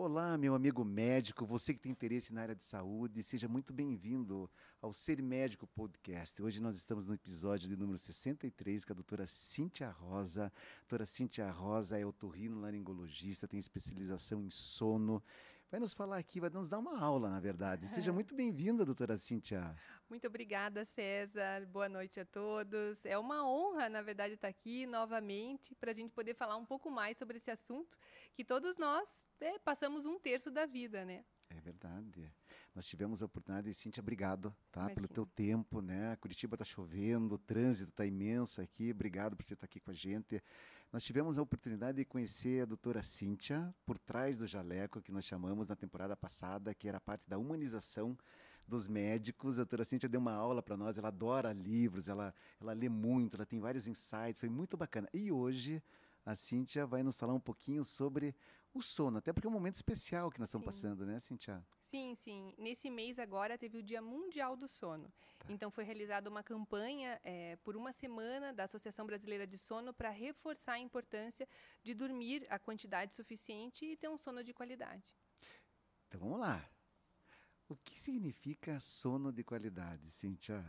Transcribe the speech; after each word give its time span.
Olá, 0.00 0.38
meu 0.38 0.54
amigo 0.54 0.84
médico, 0.84 1.44
você 1.44 1.74
que 1.74 1.80
tem 1.80 1.90
interesse 1.90 2.32
na 2.32 2.42
área 2.42 2.54
de 2.54 2.62
saúde, 2.62 3.20
seja 3.20 3.48
muito 3.48 3.72
bem-vindo 3.72 4.48
ao 4.80 4.94
Ser 4.94 5.20
Médico 5.20 5.66
Podcast. 5.66 6.40
Hoje 6.40 6.62
nós 6.62 6.76
estamos 6.76 7.04
no 7.04 7.14
episódio 7.14 7.68
de 7.68 7.76
número 7.76 7.98
63 7.98 8.84
com 8.84 8.92
a 8.92 8.94
doutora 8.94 9.26
Cíntia 9.26 9.90
Rosa. 9.90 10.44
A 10.46 10.78
doutora 10.82 11.04
Cíntia 11.04 11.50
Rosa 11.50 11.98
é 11.98 12.06
otorrino-laringologista, 12.06 13.48
tem 13.48 13.58
especialização 13.58 14.40
em 14.40 14.50
sono 14.50 15.20
vai 15.70 15.78
nos 15.78 15.92
falar 15.92 16.18
aqui, 16.18 16.40
vai 16.40 16.50
nos 16.50 16.68
dar 16.68 16.78
uma 16.78 16.98
aula, 16.98 17.28
na 17.28 17.40
verdade. 17.40 17.86
Seja 17.88 18.12
muito 18.12 18.34
bem-vinda, 18.34 18.84
doutora 18.84 19.16
Cíntia. 19.16 19.76
Muito 20.08 20.26
obrigada, 20.26 20.84
César. 20.84 21.66
Boa 21.66 21.88
noite 21.88 22.18
a 22.20 22.24
todos. 22.24 23.04
É 23.04 23.18
uma 23.18 23.46
honra, 23.46 23.88
na 23.88 24.00
verdade, 24.00 24.34
estar 24.34 24.48
aqui 24.48 24.86
novamente 24.86 25.74
para 25.74 25.90
a 25.90 25.94
gente 25.94 26.10
poder 26.12 26.34
falar 26.34 26.56
um 26.56 26.64
pouco 26.64 26.90
mais 26.90 27.18
sobre 27.18 27.36
esse 27.36 27.50
assunto 27.50 27.98
que 28.34 28.44
todos 28.44 28.76
nós 28.78 29.26
é, 29.40 29.58
passamos 29.58 30.06
um 30.06 30.18
terço 30.18 30.50
da 30.50 30.64
vida, 30.64 31.04
né? 31.04 31.24
É 31.50 31.60
verdade. 31.60 32.30
Nós 32.74 32.86
tivemos 32.86 33.22
a 33.22 33.26
oportunidade, 33.26 33.72
Cíntia, 33.74 34.00
obrigado, 34.00 34.54
tá? 34.70 34.82
Imagina. 34.82 34.94
Pelo 34.94 35.08
teu 35.08 35.26
tempo, 35.26 35.80
né? 35.80 36.16
Curitiba 36.16 36.54
está 36.54 36.64
chovendo, 36.64 37.34
o 37.34 37.38
trânsito 37.38 37.90
está 37.90 38.06
imenso 38.06 38.60
aqui. 38.60 38.90
Obrigado 38.90 39.36
por 39.36 39.44
você 39.44 39.54
estar 39.54 39.66
aqui 39.66 39.80
com 39.80 39.90
a 39.90 39.94
gente. 39.94 40.42
Nós 40.90 41.04
tivemos 41.04 41.36
a 41.36 41.42
oportunidade 41.42 41.98
de 41.98 42.04
conhecer 42.06 42.62
a 42.62 42.64
doutora 42.64 43.02
Cíntia 43.02 43.74
por 43.84 43.98
trás 43.98 44.38
do 44.38 44.46
jaleco, 44.46 45.02
que 45.02 45.12
nós 45.12 45.26
chamamos 45.26 45.68
na 45.68 45.76
temporada 45.76 46.16
passada, 46.16 46.74
que 46.74 46.88
era 46.88 46.98
parte 46.98 47.28
da 47.28 47.36
humanização 47.36 48.16
dos 48.66 48.88
médicos. 48.88 49.58
A 49.58 49.64
doutora 49.64 49.84
Cíntia 49.84 50.08
deu 50.08 50.18
uma 50.18 50.32
aula 50.32 50.62
para 50.62 50.78
nós, 50.78 50.96
ela 50.96 51.08
adora 51.08 51.52
livros, 51.52 52.08
ela, 52.08 52.34
ela 52.58 52.72
lê 52.72 52.88
muito, 52.88 53.36
ela 53.36 53.44
tem 53.44 53.60
vários 53.60 53.86
insights, 53.86 54.40
foi 54.40 54.48
muito 54.48 54.78
bacana. 54.78 55.06
E 55.12 55.30
hoje 55.30 55.82
a 56.24 56.34
Cíntia 56.34 56.86
vai 56.86 57.02
nos 57.02 57.18
falar 57.18 57.34
um 57.34 57.40
pouquinho 57.40 57.84
sobre 57.84 58.34
o 58.74 58.82
sono, 58.82 59.18
até 59.18 59.32
porque 59.32 59.46
é 59.46 59.50
um 59.50 59.52
momento 59.52 59.74
especial 59.74 60.30
que 60.30 60.38
nós 60.38 60.48
estamos 60.48 60.64
passando, 60.64 61.06
né, 61.06 61.18
Cíntia? 61.20 61.64
Sim, 61.80 62.14
sim. 62.14 62.54
Nesse 62.58 62.90
mês 62.90 63.18
agora 63.18 63.56
teve 63.56 63.78
o 63.78 63.82
Dia 63.82 64.02
Mundial 64.02 64.56
do 64.56 64.68
Sono. 64.68 65.12
Tá. 65.38 65.46
Então 65.48 65.70
foi 65.70 65.84
realizada 65.84 66.28
uma 66.28 66.42
campanha 66.42 67.20
é, 67.24 67.56
por 67.56 67.76
uma 67.76 67.92
semana 67.92 68.52
da 68.52 68.64
Associação 68.64 69.06
Brasileira 69.06 69.46
de 69.46 69.56
Sono 69.56 69.92
para 69.92 70.10
reforçar 70.10 70.74
a 70.74 70.78
importância 70.78 71.48
de 71.82 71.94
dormir 71.94 72.46
a 72.50 72.58
quantidade 72.58 73.14
suficiente 73.14 73.84
e 73.84 73.96
ter 73.96 74.08
um 74.08 74.18
sono 74.18 74.44
de 74.44 74.52
qualidade. 74.52 75.16
Então 76.06 76.20
vamos 76.20 76.40
lá. 76.40 76.68
O 77.68 77.76
que 77.76 77.98
significa 77.98 78.78
sono 78.80 79.32
de 79.32 79.44
qualidade, 79.44 80.10
Cíntia? 80.10 80.64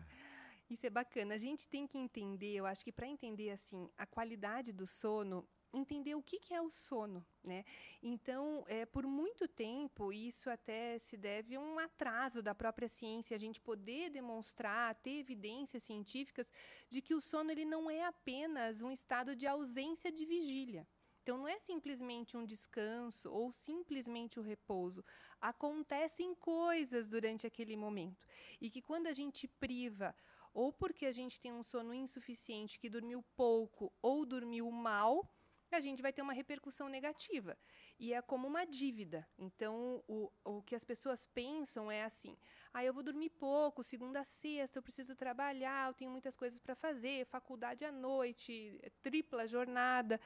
Isso 0.70 0.86
é 0.86 0.89
bacana. 0.89 1.36
A 1.36 1.38
gente 1.38 1.67
tem 1.67 1.88
que 1.88 1.97
entender, 1.97 2.55
eu 2.55 2.66
acho 2.66 2.83
que 2.83 2.92
para 2.92 3.08
entender 3.08 3.50
assim 3.52 3.89
a 3.97 4.05
qualidade 4.05 4.72
do 4.72 4.86
sono, 4.86 5.47
entender 5.73 6.16
o 6.16 6.22
que, 6.22 6.39
que 6.39 6.53
é 6.53 6.62
o 6.62 6.70
sono, 6.70 7.25
né? 7.44 7.64
Então, 8.02 8.66
é, 8.67 8.86
por 8.86 9.06
muito 9.06 9.48
tempo, 9.48 10.11
isso 10.11 10.50
até 10.50 10.98
se 10.98 11.16
deve 11.17 11.56
a 11.56 11.59
um 11.59 11.78
atraso 11.80 12.42
da 12.42 12.56
própria 12.56 12.88
ciência, 12.88 13.36
a 13.36 13.39
gente 13.39 13.59
poder 13.59 14.09
demonstrar, 14.09 14.95
ter 14.95 15.20
evidências 15.20 15.84
científicas 15.84 16.52
de 16.89 17.02
que 17.02 17.14
o 17.14 17.22
sono 17.22 17.52
ele 17.52 17.66
não 17.66 17.89
é 17.89 18.03
apenas 18.06 18.81
um 18.81 18.92
estado 18.92 19.36
de 19.36 19.45
ausência 19.45 20.11
de 20.11 20.26
vigília. 20.26 20.88
Então, 21.22 21.38
não 21.38 21.48
é 21.48 21.59
simplesmente 21.59 22.36
um 22.36 22.45
descanso 22.45 23.30
ou 23.31 23.52
simplesmente 23.52 24.39
o 24.39 24.44
repouso. 24.44 25.06
Acontecem 25.39 26.33
coisas 26.33 27.08
durante 27.08 27.45
aquele 27.45 27.76
momento. 27.76 28.26
E 28.59 28.70
que 28.70 28.81
quando 28.81 29.08
a 29.08 29.14
gente 29.14 29.48
priva, 29.48 30.16
ou 30.54 30.73
porque 30.73 31.06
a 31.06 31.11
gente 31.11 31.39
tem 31.39 31.54
um 31.54 31.61
sono 31.61 31.94
insuficiente, 31.94 32.80
que 32.80 32.89
dormiu 32.89 33.23
pouco 33.36 33.94
ou 34.02 34.26
dormiu 34.26 34.72
mal, 34.72 35.30
a 35.75 35.81
gente 35.81 36.02
vai 36.02 36.12
ter 36.12 36.22
uma 36.22 36.34
repercussão 36.34 36.88
negativa. 36.89 37.58
E 38.00 38.14
é 38.14 38.22
como 38.22 38.48
uma 38.48 38.66
dívida. 38.66 39.28
Então, 39.38 40.03
o, 40.08 40.31
o 40.44 40.61
que 40.61 40.76
as 40.76 40.84
pessoas 40.84 41.28
pensam 41.28 41.92
é 41.92 42.03
assim: 42.03 42.38
ah, 42.73 42.84
eu 42.84 42.94
vou 42.94 43.03
dormir 43.03 43.30
pouco, 43.30 43.84
segunda 43.84 44.22
a 44.22 44.23
sexta, 44.23 44.80
eu 44.80 44.84
preciso 44.84 45.16
trabalhar, 45.16 45.89
eu 45.89 45.94
tenho 45.94 46.11
muitas 46.11 46.36
coisas 46.36 46.59
para 46.59 46.76
fazer, 46.76 47.26
faculdade 47.26 47.86
à 47.86 47.92
noite, 47.92 48.80
tripla 49.02 49.48
jornada, 49.48 50.20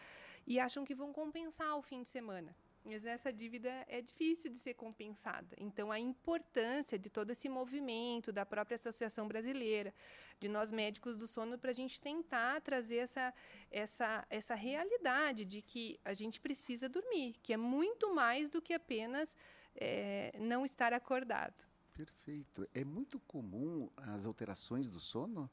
e 0.46 0.60
acham 0.60 0.86
que 0.86 0.96
vão 0.96 1.12
compensar 1.14 1.78
o 1.78 1.82
fim 1.82 2.02
de 2.02 2.10
semana. 2.10 2.56
Mas 2.86 3.06
essa 3.06 3.32
dívida 3.32 3.70
é 3.88 4.02
difícil 4.02 4.52
de 4.52 4.60
ser 4.60 4.74
compensada. 4.74 5.56
Então, 5.58 5.92
a 5.92 6.00
importância 6.00 7.00
de 7.00 7.10
todo 7.10 7.32
esse 7.32 7.48
movimento 7.48 8.32
da 8.32 8.46
própria 8.46 8.76
Associação 8.76 9.28
Brasileira, 9.28 9.94
de 10.40 10.50
nós 10.50 10.72
médicos 10.72 11.16
do 11.16 11.26
sono, 11.26 11.58
para 11.58 11.72
a 11.72 11.74
gente 11.74 12.02
tentar 12.02 12.62
trazer 12.62 12.98
essa, 12.98 13.34
essa, 13.72 14.26
essa 14.30 14.56
realidade 14.56 15.46
de 15.46 15.62
que 15.62 16.00
a 16.04 16.14
gente 16.14 16.42
precisa 16.42 16.90
dormir, 16.90 17.36
que 17.42 17.54
é 17.54 17.58
muito 17.58 18.14
mais 18.14 18.50
do 18.50 18.62
que 18.62 18.74
apenas 18.74 19.36
é, 19.76 20.36
não 20.40 20.66
estar 20.66 20.94
acordado. 20.94 21.64
Perfeito. 21.94 22.68
É 22.74 22.84
muito 22.84 23.20
comum 23.20 23.90
as 23.96 24.26
alterações 24.26 24.90
do 24.90 25.00
sono? 25.00 25.50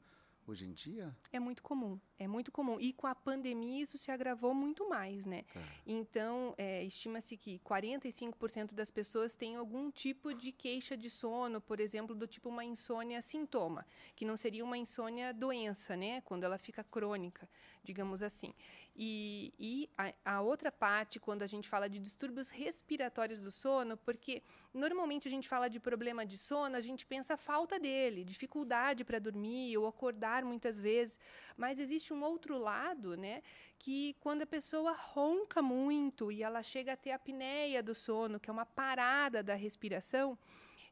hoje 0.51 0.65
em 0.65 0.73
dia? 0.73 1.15
É 1.31 1.39
muito 1.39 1.63
comum, 1.63 1.99
é 2.21 2.27
muito 2.27 2.51
comum. 2.51 2.79
E 2.79 2.93
com 2.93 3.07
a 3.07 3.15
pandemia 3.15 3.81
isso 3.83 3.97
se 3.97 4.11
agravou 4.11 4.53
muito 4.53 4.87
mais, 4.87 5.25
né? 5.25 5.43
Tá. 5.51 5.59
Então, 5.87 6.53
é, 6.57 6.83
estima-se 6.83 7.35
que 7.35 7.59
45% 7.59 8.73
das 8.73 8.91
pessoas 8.91 9.35
têm 9.35 9.55
algum 9.55 9.89
tipo 9.89 10.31
de 10.33 10.51
queixa 10.51 10.95
de 10.95 11.09
sono, 11.09 11.59
por 11.59 11.79
exemplo, 11.79 12.15
do 12.15 12.27
tipo 12.27 12.49
uma 12.49 12.63
insônia 12.63 13.21
sintoma, 13.23 13.85
que 14.15 14.23
não 14.23 14.37
seria 14.37 14.63
uma 14.63 14.77
insônia 14.77 15.33
doença, 15.33 15.95
né? 15.95 16.21
Quando 16.21 16.43
ela 16.43 16.59
fica 16.59 16.83
crônica, 16.83 17.49
digamos 17.83 18.21
assim. 18.21 18.53
E, 18.95 19.53
e 19.57 19.89
a, 19.97 20.13
a 20.25 20.41
outra 20.41 20.71
parte, 20.71 21.19
quando 21.19 21.43
a 21.43 21.47
gente 21.47 21.67
fala 21.67 21.89
de 21.89 21.97
distúrbios 21.97 22.49
respiratórios 22.49 23.41
do 23.41 23.51
sono, 23.51 23.95
porque 23.97 24.43
normalmente 24.73 25.27
a 25.27 25.31
gente 25.31 25.47
fala 25.47 25.69
de 25.69 25.79
problema 25.79 26.25
de 26.25 26.37
sono, 26.37 26.75
a 26.75 26.81
gente 26.81 27.05
pensa 27.05 27.37
falta 27.37 27.79
dele, 27.79 28.23
dificuldade 28.23 29.03
para 29.03 29.17
dormir 29.17 29.77
ou 29.77 29.87
acordar 29.87 30.43
muitas 30.43 30.79
vezes, 30.79 31.17
mas 31.55 31.79
existe 31.79 32.10
um 32.13 32.23
outro 32.23 32.57
lado, 32.57 33.15
né, 33.17 33.41
que 33.77 34.15
quando 34.19 34.43
a 34.43 34.45
pessoa 34.45 34.91
ronca 34.91 35.61
muito 35.61 36.31
e 36.31 36.43
ela 36.43 36.61
chega 36.61 36.93
a 36.93 36.97
ter 36.97 37.11
apneia 37.11 37.81
do 37.81 37.95
sono, 37.95 38.39
que 38.39 38.49
é 38.49 38.53
uma 38.53 38.65
parada 38.65 39.41
da 39.41 39.55
respiração, 39.55 40.37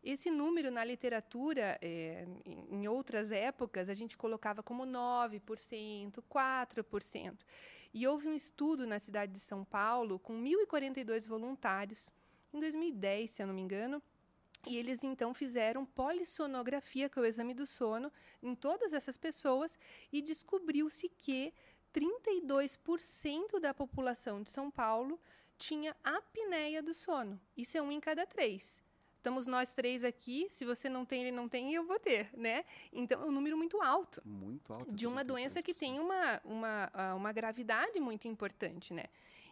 esse 0.04 0.32
número 0.32 0.72
na 0.72 0.84
literatura, 0.84 1.78
é, 1.82 2.26
em 2.46 2.88
outras 2.88 3.32
épocas, 3.32 3.90
a 3.90 3.94
gente 3.94 4.16
colocava 4.16 4.64
como 4.64 4.86
9%, 4.86 6.24
4%. 6.30 7.38
E 7.94 8.08
houve 8.08 8.28
um 8.28 8.34
estudo 8.34 8.88
na 8.88 9.00
cidade 9.00 9.34
de 9.34 9.40
São 9.40 9.66
Paulo 9.66 10.18
com 10.20 10.34
1.042 10.42 11.28
voluntários, 11.28 12.10
em 12.54 12.60
2010, 12.60 13.30
se 13.30 13.42
eu 13.44 13.48
não 13.48 13.54
me 13.54 13.62
engano, 13.62 14.02
e 14.70 14.78
eles 14.78 15.04
então 15.04 15.34
fizeram 15.34 15.84
polissonografia, 15.84 17.10
que 17.10 17.18
é 17.18 17.22
o 17.22 17.26
exame 17.26 17.56
do 17.56 17.66
sono, 17.66 18.12
em 18.42 18.54
todas 18.54 18.94
essas 18.94 19.18
pessoas 19.18 19.78
e 20.14 20.22
descobriu-se 20.22 21.10
que 21.10 21.52
32% 21.92 23.60
da 23.60 23.74
população 23.74 24.44
de 24.44 24.50
São 24.50 24.70
Paulo 24.70 25.20
tinha 25.58 25.96
apneia 26.04 26.84
do 26.84 26.94
sono. 26.94 27.42
Isso 27.58 27.78
é 27.78 27.82
um 27.82 27.92
em 27.92 28.00
cada 28.00 28.28
três. 28.28 28.84
Estamos 29.18 29.48
nós 29.48 29.74
três 29.74 30.04
aqui, 30.04 30.48
se 30.50 30.64
você 30.64 30.88
não 30.88 31.04
tem, 31.04 31.24
ele 31.24 31.36
não 31.36 31.50
tem, 31.50 31.74
eu 31.74 31.84
vou 31.84 32.00
ter, 32.00 32.30
né? 32.38 32.64
Então, 32.94 33.22
é 33.22 33.26
um 33.26 33.32
número 33.32 33.58
muito 33.58 33.82
alto. 33.82 34.22
Muito 34.24 34.72
alto. 34.72 34.90
De 34.92 35.06
uma 35.06 35.26
doença 35.26 35.62
que 35.62 35.74
tem 35.74 36.00
uma, 36.00 36.40
uma, 36.46 37.16
uma 37.16 37.32
gravidade 37.34 38.00
muito 38.00 38.30
importante, 38.30 38.94
né? 38.94 39.06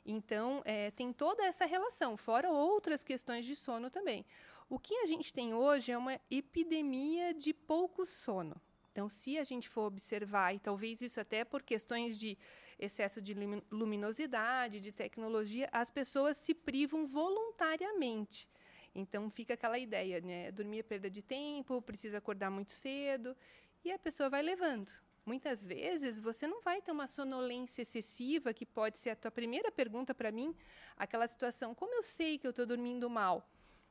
Então, 0.06 0.62
é, 0.64 0.92
tem 0.92 1.12
toda 1.12 1.44
essa 1.44 1.66
relação, 1.66 2.16
fora 2.16 2.50
outras 2.50 3.04
questões 3.04 3.46
de 3.46 3.58
sono 3.58 3.90
também. 3.90 4.26
O 4.70 4.78
que 4.78 4.96
a 4.96 5.06
gente 5.06 5.34
tem 5.34 5.54
hoje 5.54 5.92
é 5.92 5.98
uma 5.98 6.20
epidemia 6.30 7.34
de 7.34 7.54
pouco 7.54 8.06
sono. 8.06 8.60
Então, 8.92 9.08
se 9.08 9.38
a 9.38 9.44
gente 9.44 9.70
for 9.70 9.84
observar, 9.84 10.54
e 10.54 10.60
talvez 10.60 11.02
isso 11.02 11.20
até 11.22 11.46
por 11.46 11.64
questões 11.64 12.18
de 12.18 12.38
excesso 12.78 13.22
de 13.22 13.34
luminosidade, 13.72 14.80
de 14.80 14.92
tecnologia, 14.92 15.70
as 15.72 15.90
pessoas 15.90 16.36
se 16.38 16.54
privam 16.54 17.08
voluntariamente. 17.08 18.48
Então 18.94 19.30
fica 19.30 19.54
aquela 19.54 19.78
ideia, 19.78 20.20
né? 20.20 20.52
Dormir 20.52 20.80
é 20.80 20.84
perda 20.84 21.10
de 21.10 21.22
tempo, 21.22 21.82
precisa 21.82 22.18
acordar 22.18 22.50
muito 22.50 22.72
cedo 22.72 23.38
e 23.86 23.92
a 23.92 24.00
pessoa 24.00 24.30
vai 24.30 24.42
levando. 24.42 24.92
Muitas 25.26 25.64
vezes 25.64 26.20
você 26.20 26.48
não 26.48 26.62
vai 26.62 26.82
ter 26.82 26.92
uma 26.92 27.06
sonolência 27.06 27.82
excessiva, 27.82 28.54
que 28.54 28.66
pode 28.66 28.98
ser 28.98 29.12
a 29.12 29.16
tua 29.16 29.30
primeira 29.30 29.72
pergunta 29.72 30.16
para 30.16 30.32
mim, 30.32 30.56
aquela 30.96 31.28
situação, 31.28 31.76
como 31.76 31.94
eu 31.94 32.02
sei 32.02 32.38
que 32.38 32.48
eu 32.48 32.52
estou 32.52 32.66
dormindo 32.66 33.10
mal? 33.10 33.48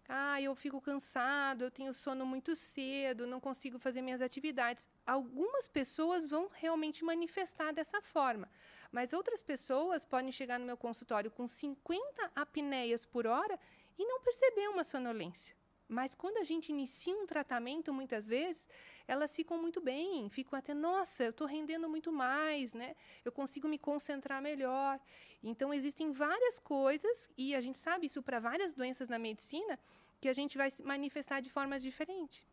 Ah, 0.08 0.40
eu 0.40 0.54
fico 0.54 0.80
cansado, 0.80 1.64
eu 1.64 1.70
tenho 1.70 1.92
sono 1.92 2.24
muito 2.24 2.54
cedo, 2.54 3.26
não 3.26 3.40
consigo 3.40 3.78
fazer 3.78 4.02
minhas 4.02 4.22
atividades. 4.22 4.88
Algumas 5.04 5.66
pessoas 5.66 6.26
vão 6.26 6.48
realmente 6.52 7.04
manifestar 7.04 7.72
dessa 7.72 8.00
forma, 8.00 8.48
mas 8.92 9.12
outras 9.12 9.42
pessoas 9.42 10.04
podem 10.04 10.30
chegar 10.30 10.58
no 10.58 10.66
meu 10.66 10.76
consultório 10.76 11.30
com 11.30 11.48
50 11.48 12.30
apneias 12.34 13.04
por 13.04 13.26
hora 13.26 13.58
e 13.98 14.06
não 14.06 14.20
perceber 14.20 14.68
uma 14.68 14.84
sonolência. 14.84 15.56
Mas 15.88 16.14
quando 16.14 16.38
a 16.38 16.44
gente 16.44 16.70
inicia 16.70 17.16
um 17.16 17.26
tratamento, 17.26 17.94
muitas 17.94 18.26
vezes, 18.26 18.68
elas 19.06 19.34
ficam 19.34 19.60
muito 19.60 19.80
bem, 19.80 20.28
ficam 20.28 20.58
até, 20.58 20.74
nossa, 20.74 21.24
eu 21.24 21.30
estou 21.30 21.46
rendendo 21.46 21.88
muito 21.88 22.10
mais, 22.10 22.74
né? 22.74 22.96
Eu 23.24 23.30
consigo 23.30 23.68
me 23.68 23.78
concentrar 23.78 24.42
melhor. 24.42 24.98
Então, 25.42 25.72
existem 25.72 26.10
várias 26.10 26.58
coisas, 26.58 27.28
e 27.36 27.54
a 27.54 27.60
gente 27.60 27.78
sabe 27.78 28.06
isso 28.06 28.20
para 28.20 28.40
várias 28.40 28.72
doenças 28.72 29.08
na 29.08 29.18
medicina, 29.18 29.78
que 30.20 30.28
a 30.28 30.32
gente 30.32 30.58
vai 30.58 30.68
manifestar 30.82 31.40
de 31.40 31.50
formas 31.50 31.82
diferentes. 31.82 32.44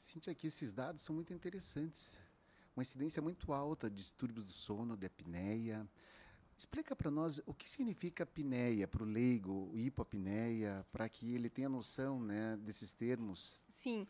Cintia, 0.00 0.32
aqui 0.32 0.48
esses 0.48 0.72
dados 0.72 1.02
são 1.02 1.14
muito 1.14 1.32
interessantes. 1.32 2.18
Uma 2.74 2.82
incidência 2.82 3.22
muito 3.22 3.52
alta 3.52 3.88
de 3.88 3.96
distúrbios 3.96 4.44
do 4.44 4.52
sono, 4.52 4.96
de 4.96 5.06
apneia. 5.06 5.88
Explica 6.56 6.94
para 6.94 7.10
nós 7.10 7.40
o 7.46 7.52
que 7.52 7.68
significa 7.68 8.24
apneia 8.24 8.86
para 8.86 9.02
o 9.02 9.06
leigo, 9.06 9.70
hipopneia, 9.74 10.86
para 10.92 11.08
que 11.08 11.34
ele 11.34 11.50
tenha 11.50 11.68
noção 11.68 12.20
né, 12.20 12.56
desses 12.60 12.92
termos. 12.92 13.60
Sim. 13.68 14.06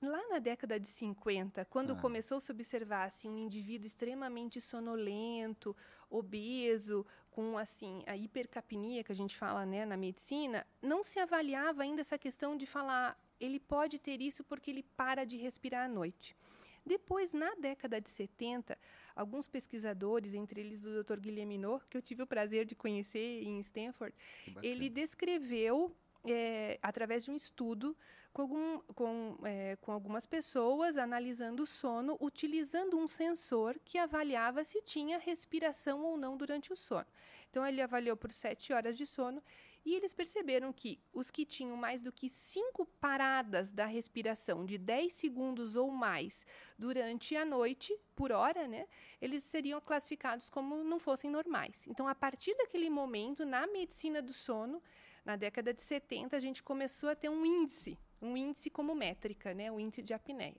Lá 0.00 0.20
na 0.28 0.38
década 0.38 0.78
de 0.78 0.88
50, 0.88 1.64
quando 1.66 1.92
ah. 1.92 1.96
começou 1.96 2.38
a 2.38 2.40
se 2.40 2.50
observar 2.50 3.04
assim, 3.04 3.28
um 3.28 3.38
indivíduo 3.38 3.86
extremamente 3.86 4.60
sonolento, 4.60 5.74
obeso, 6.10 7.06
com 7.30 7.56
assim 7.58 8.02
a 8.06 8.16
hipercapnia 8.16 9.02
que 9.02 9.12
a 9.12 9.16
gente 9.16 9.36
fala 9.36 9.64
né, 9.64 9.84
na 9.84 9.96
medicina, 9.96 10.66
não 10.82 11.02
se 11.02 11.18
avaliava 11.18 11.82
ainda 11.82 12.00
essa 12.00 12.18
questão 12.18 12.56
de 12.56 12.66
falar 12.66 13.18
ele 13.40 13.58
pode 13.58 13.98
ter 13.98 14.20
isso 14.20 14.44
porque 14.44 14.70
ele 14.70 14.82
para 14.96 15.24
de 15.24 15.36
respirar 15.36 15.84
à 15.84 15.88
noite. 15.88 16.36
Depois, 16.84 17.32
na 17.32 17.54
década 17.54 18.00
de 18.00 18.10
70, 18.10 18.78
alguns 19.16 19.46
pesquisadores, 19.46 20.34
entre 20.34 20.60
eles 20.60 20.84
o 20.84 21.02
Dr. 21.02 21.18
Guilherme 21.18 21.56
Minot, 21.56 21.84
que 21.88 21.96
eu 21.96 22.02
tive 22.02 22.22
o 22.22 22.26
prazer 22.26 22.64
de 22.64 22.74
conhecer 22.74 23.42
em 23.42 23.58
Stanford, 23.60 24.14
ele 24.62 24.90
descreveu, 24.90 25.94
é, 26.26 26.78
através 26.82 27.24
de 27.24 27.30
um 27.30 27.36
estudo, 27.36 27.96
com, 28.34 28.42
algum, 28.42 28.80
com, 28.94 29.38
é, 29.44 29.76
com 29.76 29.92
algumas 29.92 30.26
pessoas 30.26 30.98
analisando 30.98 31.62
o 31.62 31.66
sono, 31.66 32.16
utilizando 32.20 32.98
um 32.98 33.06
sensor 33.06 33.78
que 33.84 33.96
avaliava 33.96 34.64
se 34.64 34.82
tinha 34.82 35.18
respiração 35.18 36.04
ou 36.04 36.16
não 36.16 36.36
durante 36.36 36.72
o 36.72 36.76
sono. 36.76 37.06
Então, 37.48 37.64
ele 37.64 37.80
avaliou 37.80 38.16
por 38.16 38.32
sete 38.32 38.72
horas 38.72 38.98
de 38.98 39.06
sono 39.06 39.40
e 39.84 39.94
eles 39.94 40.14
perceberam 40.14 40.72
que 40.72 40.98
os 41.12 41.30
que 41.30 41.44
tinham 41.44 41.76
mais 41.76 42.00
do 42.00 42.10
que 42.10 42.30
cinco 42.30 42.86
paradas 42.86 43.70
da 43.72 43.84
respiração 43.84 44.64
de 44.64 44.78
10 44.78 45.12
segundos 45.12 45.76
ou 45.76 45.90
mais 45.90 46.46
durante 46.78 47.36
a 47.36 47.44
noite, 47.44 47.96
por 48.16 48.32
hora, 48.32 48.66
né, 48.66 48.86
eles 49.20 49.44
seriam 49.44 49.80
classificados 49.80 50.48
como 50.48 50.82
não 50.82 50.98
fossem 50.98 51.30
normais. 51.30 51.86
Então, 51.86 52.08
a 52.08 52.14
partir 52.14 52.56
daquele 52.56 52.88
momento, 52.88 53.44
na 53.44 53.66
medicina 53.66 54.22
do 54.22 54.32
sono, 54.32 54.82
na 55.24 55.36
década 55.36 55.74
de 55.74 55.82
70, 55.82 56.36
a 56.36 56.40
gente 56.40 56.62
começou 56.62 57.10
a 57.10 57.14
ter 57.14 57.28
um 57.28 57.44
índice, 57.44 57.98
um 58.20 58.36
índice 58.36 58.70
como 58.70 58.94
métrica, 58.94 59.52
né, 59.52 59.70
o 59.70 59.78
índice 59.78 60.02
de 60.02 60.14
apneia. 60.14 60.56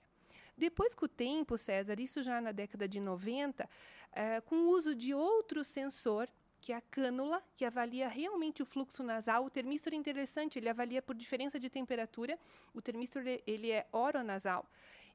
Depois, 0.56 0.94
com 0.94 1.04
o 1.04 1.08
tempo, 1.08 1.58
César, 1.58 2.00
isso 2.00 2.22
já 2.22 2.40
na 2.40 2.50
década 2.50 2.88
de 2.88 2.98
90, 2.98 3.68
eh, 4.12 4.40
com 4.40 4.56
o 4.56 4.70
uso 4.70 4.94
de 4.94 5.12
outro 5.12 5.62
sensor, 5.62 6.28
que 6.66 6.72
é 6.72 6.76
a 6.78 6.80
cânula, 6.80 7.40
que 7.54 7.64
avalia 7.64 8.08
realmente 8.08 8.60
o 8.60 8.66
fluxo 8.66 9.00
nasal. 9.04 9.44
O 9.44 9.48
termistor 9.48 9.92
é 9.92 9.96
interessante, 9.96 10.58
ele 10.58 10.68
avalia 10.68 11.00
por 11.00 11.14
diferença 11.14 11.60
de 11.60 11.70
temperatura. 11.70 12.36
O 12.74 12.82
termistor 12.82 13.22
ele 13.24 13.70
é 13.70 13.86
oronasal. 13.92 14.66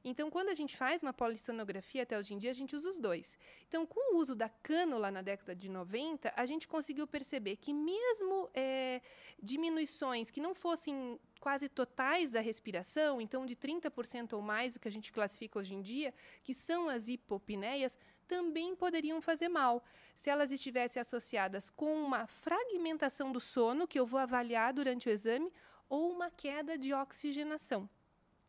Então, 0.04 0.30
quando 0.30 0.48
a 0.48 0.54
gente 0.54 0.76
faz 0.76 1.02
uma 1.02 1.12
polissonografia, 1.12 2.02
até 2.02 2.18
hoje 2.18 2.34
em 2.34 2.38
dia, 2.38 2.50
a 2.50 2.54
gente 2.54 2.74
usa 2.74 2.88
os 2.88 2.98
dois. 2.98 3.38
Então, 3.68 3.86
com 3.86 4.14
o 4.14 4.18
uso 4.18 4.34
da 4.34 4.48
cânula 4.48 5.10
na 5.10 5.22
década 5.22 5.54
de 5.54 5.68
90, 5.68 6.32
a 6.36 6.44
gente 6.44 6.66
conseguiu 6.66 7.06
perceber 7.06 7.56
que 7.56 7.72
mesmo 7.72 8.50
é, 8.52 9.00
diminuições 9.40 10.30
que 10.30 10.40
não 10.40 10.54
fossem 10.54 11.20
quase 11.40 11.68
totais 11.68 12.30
da 12.30 12.40
respiração, 12.40 13.20
então 13.20 13.46
de 13.46 13.56
30% 13.56 14.32
ou 14.32 14.42
mais, 14.42 14.74
o 14.74 14.80
que 14.80 14.88
a 14.88 14.92
gente 14.92 15.12
classifica 15.12 15.58
hoje 15.58 15.74
em 15.74 15.82
dia, 15.82 16.12
que 16.42 16.54
são 16.54 16.88
as 16.88 17.08
hipopneias, 17.08 17.96
também 18.26 18.74
poderiam 18.74 19.20
fazer 19.20 19.48
mal, 19.48 19.84
se 20.16 20.30
elas 20.30 20.50
estivessem 20.50 21.00
associadas 21.00 21.68
com 21.68 21.94
uma 21.94 22.26
fragmentação 22.26 23.30
do 23.30 23.40
sono, 23.40 23.86
que 23.86 23.98
eu 23.98 24.06
vou 24.06 24.18
avaliar 24.18 24.72
durante 24.72 25.08
o 25.08 25.12
exame, 25.12 25.52
ou 25.88 26.10
uma 26.10 26.30
queda 26.30 26.78
de 26.78 26.94
oxigenação. 26.94 27.88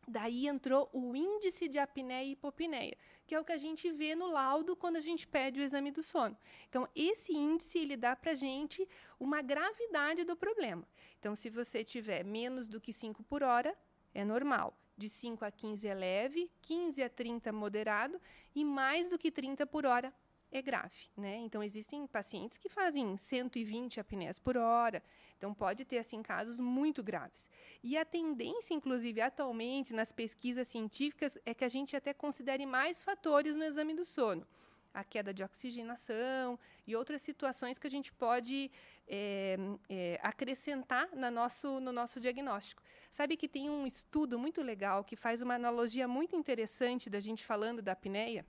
Daí 0.06 0.46
entrou 0.46 0.88
o 0.92 1.14
índice 1.16 1.68
de 1.68 1.78
apneia 1.78 2.24
e 2.24 2.32
hipopneia, 2.32 2.96
que 3.26 3.34
é 3.34 3.40
o 3.40 3.44
que 3.44 3.52
a 3.52 3.58
gente 3.58 3.90
vê 3.90 4.14
no 4.14 4.26
laudo 4.26 4.76
quando 4.76 4.96
a 4.96 5.00
gente 5.00 5.26
pede 5.26 5.60
o 5.60 5.62
exame 5.62 5.90
do 5.90 6.02
sono. 6.02 6.36
Então, 6.68 6.88
esse 6.94 7.32
índice 7.32 7.78
ele 7.78 7.96
dá 7.96 8.14
para 8.14 8.32
a 8.32 8.34
gente 8.34 8.86
uma 9.18 9.42
gravidade 9.42 10.24
do 10.24 10.36
problema. 10.36 10.86
Então, 11.18 11.34
se 11.34 11.48
você 11.48 11.82
tiver 11.82 12.24
menos 12.24 12.68
do 12.68 12.80
que 12.80 12.92
5 12.92 13.22
por 13.24 13.42
hora, 13.42 13.76
é 14.12 14.24
normal 14.24 14.76
de 14.96 15.08
5 15.08 15.44
a 15.44 15.50
15 15.50 15.86
é 15.88 15.94
leve, 15.94 16.50
15 16.62 17.02
a 17.02 17.08
30 17.08 17.48
é 17.48 17.52
moderado 17.52 18.20
e 18.54 18.64
mais 18.64 19.08
do 19.08 19.18
que 19.18 19.30
30 19.30 19.66
por 19.66 19.84
hora 19.84 20.12
é 20.58 20.62
grave, 20.62 21.08
né? 21.16 21.36
Então 21.38 21.62
existem 21.62 22.06
pacientes 22.06 22.56
que 22.56 22.68
fazem 22.68 23.16
120 23.16 24.00
apneias 24.00 24.38
por 24.38 24.56
hora, 24.56 25.02
então 25.36 25.52
pode 25.52 25.84
ter 25.84 25.98
assim 25.98 26.22
casos 26.22 26.58
muito 26.58 27.02
graves. 27.02 27.48
E 27.82 27.98
a 27.98 28.04
tendência, 28.04 28.74
inclusive 28.74 29.20
atualmente 29.20 29.92
nas 29.92 30.12
pesquisas 30.12 30.68
científicas, 30.68 31.36
é 31.44 31.52
que 31.52 31.64
a 31.64 31.68
gente 31.68 31.96
até 31.96 32.14
considere 32.14 32.64
mais 32.64 33.02
fatores 33.02 33.54
no 33.56 33.64
exame 33.64 33.94
do 33.94 34.04
sono 34.04 34.46
a 34.94 35.02
queda 35.02 35.34
de 35.34 35.42
oxigenação 35.42 36.56
e 36.86 36.94
outras 36.94 37.20
situações 37.20 37.78
que 37.78 37.86
a 37.86 37.90
gente 37.90 38.12
pode 38.12 38.70
é, 39.08 39.56
é, 39.88 40.20
acrescentar 40.22 41.08
no 41.16 41.30
nosso, 41.32 41.80
no 41.80 41.90
nosso 41.90 42.20
diagnóstico. 42.20 42.80
Sabe 43.10 43.36
que 43.36 43.48
tem 43.48 43.68
um 43.68 43.84
estudo 43.86 44.38
muito 44.38 44.62
legal 44.62 45.02
que 45.02 45.16
faz 45.16 45.42
uma 45.42 45.56
analogia 45.56 46.06
muito 46.06 46.36
interessante 46.36 47.10
da 47.10 47.18
gente 47.18 47.44
falando 47.44 47.82
da 47.82 47.92
apneia, 47.92 48.46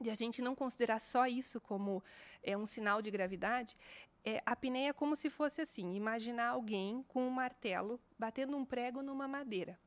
de 0.00 0.10
a 0.10 0.14
gente 0.14 0.42
não 0.42 0.54
considerar 0.54 1.00
só 1.00 1.26
isso 1.26 1.60
como 1.60 2.02
é, 2.42 2.56
um 2.56 2.66
sinal 2.66 3.00
de 3.00 3.10
gravidade. 3.10 3.76
É, 4.24 4.42
a 4.44 4.52
apneia 4.52 4.90
é 4.90 4.92
como 4.92 5.14
se 5.16 5.30
fosse 5.30 5.60
assim: 5.60 5.94
imaginar 5.94 6.48
alguém 6.48 7.04
com 7.08 7.26
um 7.26 7.30
martelo 7.30 8.00
batendo 8.18 8.56
um 8.56 8.64
prego 8.64 9.02
numa 9.02 9.28
madeira. 9.28 9.78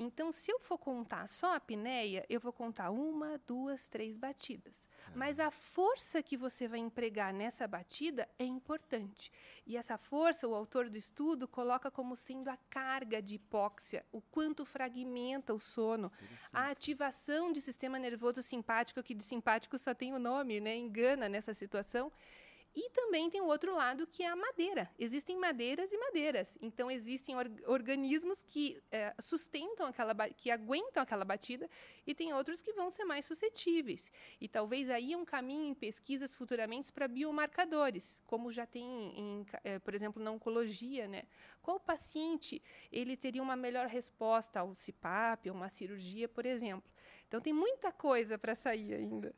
Então, 0.00 0.30
se 0.30 0.52
eu 0.52 0.60
for 0.60 0.78
contar 0.78 1.26
só 1.26 1.54
a 1.54 1.56
apneia, 1.56 2.24
eu 2.30 2.38
vou 2.38 2.52
contar 2.52 2.90
uma, 2.90 3.36
duas, 3.46 3.88
três 3.88 4.16
batidas. 4.16 4.86
Mas 5.12 5.40
a 5.40 5.50
força 5.50 6.22
que 6.22 6.36
você 6.36 6.68
vai 6.68 6.78
empregar 6.78 7.34
nessa 7.34 7.66
batida 7.66 8.28
é 8.38 8.44
importante. 8.44 9.32
E 9.66 9.76
essa 9.76 9.98
força, 9.98 10.46
o 10.46 10.54
autor 10.54 10.88
do 10.88 10.96
estudo 10.96 11.48
coloca 11.48 11.90
como 11.90 12.14
sendo 12.14 12.48
a 12.48 12.56
carga 12.70 13.20
de 13.20 13.34
hipóxia, 13.34 14.06
o 14.12 14.20
quanto 14.20 14.64
fragmenta 14.64 15.52
o 15.52 15.58
sono, 15.58 16.12
a 16.52 16.70
ativação 16.70 17.50
de 17.50 17.60
sistema 17.60 17.98
nervoso 17.98 18.40
simpático, 18.40 19.02
que 19.02 19.14
de 19.14 19.24
simpático 19.24 19.76
só 19.78 19.92
tem 19.92 20.14
o 20.14 20.18
nome, 20.18 20.60
né? 20.60 20.76
engana 20.76 21.28
nessa 21.28 21.52
situação. 21.52 22.12
E 22.74 22.90
também 22.90 23.28
tem 23.28 23.40
o 23.40 23.46
outro 23.46 23.74
lado 23.74 24.06
que 24.06 24.22
é 24.22 24.28
a 24.28 24.36
madeira. 24.36 24.90
Existem 24.98 25.36
madeiras 25.36 25.92
e 25.92 25.98
madeiras. 25.98 26.56
Então 26.60 26.90
existem 26.90 27.36
or 27.36 27.46
organismos 27.66 28.42
que 28.42 28.80
é, 28.90 29.14
sustentam 29.20 29.86
aquela, 29.86 30.14
que 30.30 30.50
aguentam 30.50 31.02
aquela 31.02 31.24
batida 31.24 31.68
e 32.06 32.14
tem 32.14 32.32
outros 32.32 32.62
que 32.62 32.72
vão 32.72 32.90
ser 32.90 33.04
mais 33.04 33.24
suscetíveis. 33.24 34.12
E 34.40 34.48
talvez 34.48 34.90
aí 34.90 35.12
é 35.12 35.16
um 35.16 35.24
caminho 35.24 35.66
em 35.66 35.74
pesquisas 35.74 36.34
futuramente 36.34 36.92
para 36.92 37.08
biomarcadores, 37.08 38.20
como 38.26 38.52
já 38.52 38.66
tem, 38.66 38.84
em, 39.18 39.46
é, 39.64 39.78
por 39.78 39.94
exemplo, 39.94 40.22
na 40.22 40.30
oncologia, 40.30 41.08
né? 41.08 41.24
Qual 41.60 41.80
paciente 41.80 42.62
ele 42.92 43.16
teria 43.16 43.42
uma 43.42 43.56
melhor 43.56 43.86
resposta 43.86 44.60
ao 44.60 44.74
CPAP, 44.74 45.50
ou 45.50 45.56
uma 45.56 45.68
cirurgia, 45.68 46.28
por 46.28 46.46
exemplo? 46.46 46.90
Então 47.26 47.40
tem 47.40 47.52
muita 47.52 47.92
coisa 47.92 48.38
para 48.38 48.54
sair 48.54 48.94
ainda. 48.94 49.34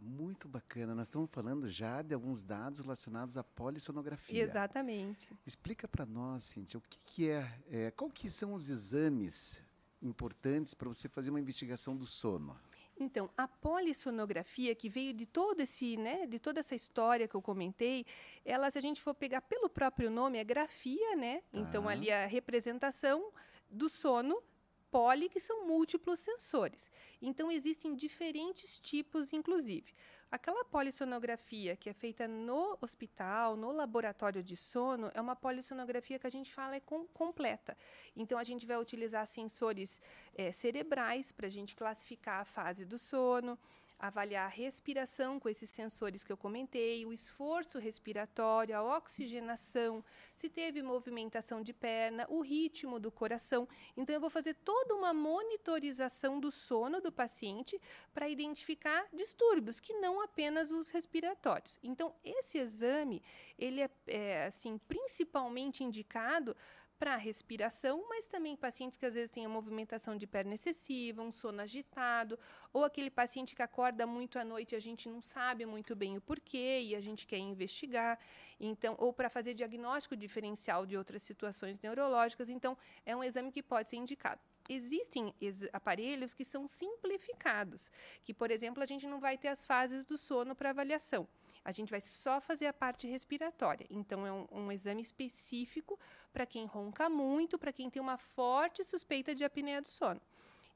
Muito 0.00 0.48
bacana. 0.48 0.94
Nós 0.94 1.08
estamos 1.08 1.28
falando 1.30 1.68
já 1.68 2.00
de 2.00 2.14
alguns 2.14 2.42
dados 2.42 2.80
relacionados 2.80 3.36
à 3.36 3.44
polissonografia. 3.44 4.42
Exatamente. 4.42 5.28
Explica 5.46 5.86
para 5.86 6.06
nós, 6.06 6.44
Cintia, 6.44 6.78
o 6.78 6.82
que, 6.82 6.98
que 7.04 7.28
é, 7.28 7.60
é, 7.70 7.90
qual 7.90 8.10
que 8.10 8.30
são 8.30 8.54
os 8.54 8.70
exames 8.70 9.62
importantes 10.02 10.72
para 10.72 10.88
você 10.88 11.08
fazer 11.08 11.28
uma 11.28 11.40
investigação 11.40 11.94
do 11.94 12.06
sono? 12.06 12.58
Então, 12.98 13.30
a 13.36 13.48
polissonografia, 13.48 14.74
que 14.74 14.88
veio 14.88 15.14
de 15.14 15.24
todo 15.24 15.60
esse, 15.60 15.96
né, 15.96 16.26
de 16.26 16.38
toda 16.38 16.60
essa 16.60 16.74
história 16.74 17.26
que 17.26 17.34
eu 17.34 17.40
comentei, 17.40 18.04
ela, 18.44 18.70
se 18.70 18.78
a 18.78 18.82
gente 18.82 19.00
for 19.00 19.14
pegar 19.14 19.40
pelo 19.42 19.70
próprio 19.70 20.10
nome, 20.10 20.38
é 20.38 20.44
grafia, 20.44 21.16
né? 21.16 21.40
Tá. 21.40 21.58
Então, 21.58 21.88
ali 21.88 22.10
a 22.10 22.26
representação 22.26 23.32
do 23.70 23.88
sono 23.88 24.42
poli, 24.90 25.28
que 25.28 25.40
são 25.40 25.66
múltiplos 25.66 26.20
sensores. 26.20 26.90
Então, 27.20 27.50
existem 27.50 27.94
diferentes 27.94 28.78
tipos, 28.80 29.32
inclusive. 29.32 29.92
Aquela 30.30 30.64
polissonografia 30.64 31.74
que 31.74 31.90
é 31.90 31.92
feita 31.92 32.28
no 32.28 32.78
hospital, 32.80 33.56
no 33.56 33.72
laboratório 33.72 34.42
de 34.42 34.56
sono, 34.56 35.10
é 35.12 35.20
uma 35.20 35.34
polissonografia 35.34 36.20
que 36.20 36.26
a 36.26 36.30
gente 36.30 36.54
fala 36.54 36.76
é 36.76 36.80
com, 36.80 37.04
completa. 37.08 37.76
Então, 38.14 38.38
a 38.38 38.44
gente 38.44 38.64
vai 38.64 38.78
utilizar 38.78 39.26
sensores 39.26 40.00
é, 40.34 40.52
cerebrais 40.52 41.32
para 41.32 41.46
a 41.46 41.50
gente 41.50 41.74
classificar 41.74 42.40
a 42.40 42.44
fase 42.44 42.84
do 42.84 42.96
sono. 42.96 43.58
Avaliar 44.00 44.46
a 44.46 44.48
respiração 44.48 45.38
com 45.38 45.48
esses 45.48 45.68
sensores 45.68 46.24
que 46.24 46.32
eu 46.32 46.36
comentei, 46.36 47.04
o 47.04 47.12
esforço 47.12 47.78
respiratório, 47.78 48.74
a 48.74 48.96
oxigenação, 48.96 50.02
se 50.34 50.48
teve 50.48 50.82
movimentação 50.82 51.62
de 51.62 51.74
perna, 51.74 52.26
o 52.30 52.40
ritmo 52.40 52.98
do 52.98 53.12
coração. 53.12 53.68
Então, 53.96 54.14
eu 54.14 54.20
vou 54.20 54.30
fazer 54.30 54.54
toda 54.54 54.94
uma 54.94 55.12
monitorização 55.12 56.40
do 56.40 56.50
sono 56.50 57.00
do 57.00 57.12
paciente 57.12 57.78
para 58.14 58.28
identificar 58.28 59.06
distúrbios, 59.12 59.78
que 59.78 59.92
não 59.94 60.22
apenas 60.22 60.70
os 60.70 60.88
respiratórios. 60.90 61.78
Então, 61.82 62.14
esse 62.24 62.58
exame, 62.58 63.22
ele 63.58 63.82
é, 63.82 63.90
é 64.06 64.46
assim, 64.46 64.78
principalmente 64.88 65.84
indicado 65.84 66.56
para 67.00 67.16
respiração, 67.16 68.04
mas 68.10 68.28
também 68.28 68.54
pacientes 68.54 68.98
que 68.98 69.06
às 69.06 69.14
vezes 69.14 69.30
têm 69.30 69.46
a 69.46 69.48
movimentação 69.48 70.18
de 70.18 70.26
perna 70.26 70.52
excessiva, 70.52 71.22
um 71.22 71.32
sono 71.32 71.62
agitado, 71.62 72.38
ou 72.74 72.84
aquele 72.84 73.08
paciente 73.08 73.56
que 73.56 73.62
acorda 73.62 74.06
muito 74.06 74.38
à 74.38 74.44
noite 74.44 74.72
e 74.72 74.76
a 74.76 74.80
gente 74.80 75.08
não 75.08 75.22
sabe 75.22 75.64
muito 75.64 75.96
bem 75.96 76.18
o 76.18 76.20
porquê 76.20 76.80
e 76.82 76.94
a 76.94 77.00
gente 77.00 77.26
quer 77.26 77.38
investigar, 77.38 78.18
então, 78.60 78.94
ou 78.98 79.14
para 79.14 79.30
fazer 79.30 79.54
diagnóstico 79.54 80.14
diferencial 80.14 80.84
de 80.84 80.94
outras 80.94 81.22
situações 81.22 81.80
neurológicas, 81.80 82.50
então 82.50 82.76
é 83.06 83.16
um 83.16 83.24
exame 83.24 83.50
que 83.50 83.62
pode 83.62 83.88
ser 83.88 83.96
indicado. 83.96 84.42
Existem 84.68 85.34
aparelhos 85.72 86.34
que 86.34 86.44
são 86.44 86.66
simplificados, 86.68 87.90
que, 88.22 88.34
por 88.34 88.50
exemplo, 88.50 88.82
a 88.82 88.86
gente 88.86 89.06
não 89.06 89.18
vai 89.18 89.38
ter 89.38 89.48
as 89.48 89.64
fases 89.64 90.04
do 90.04 90.18
sono 90.18 90.54
para 90.54 90.68
avaliação. 90.68 91.26
A 91.64 91.72
gente 91.72 91.90
vai 91.90 92.00
só 92.00 92.40
fazer 92.40 92.66
a 92.66 92.72
parte 92.72 93.06
respiratória. 93.06 93.86
Então, 93.90 94.26
é 94.26 94.32
um, 94.32 94.46
um 94.50 94.72
exame 94.72 95.02
específico 95.02 95.98
para 96.32 96.46
quem 96.46 96.64
ronca 96.66 97.08
muito, 97.08 97.58
para 97.58 97.72
quem 97.72 97.90
tem 97.90 98.00
uma 98.00 98.16
forte 98.16 98.82
suspeita 98.84 99.34
de 99.34 99.44
apneia 99.44 99.80
do 99.80 99.88
sono. 99.88 100.20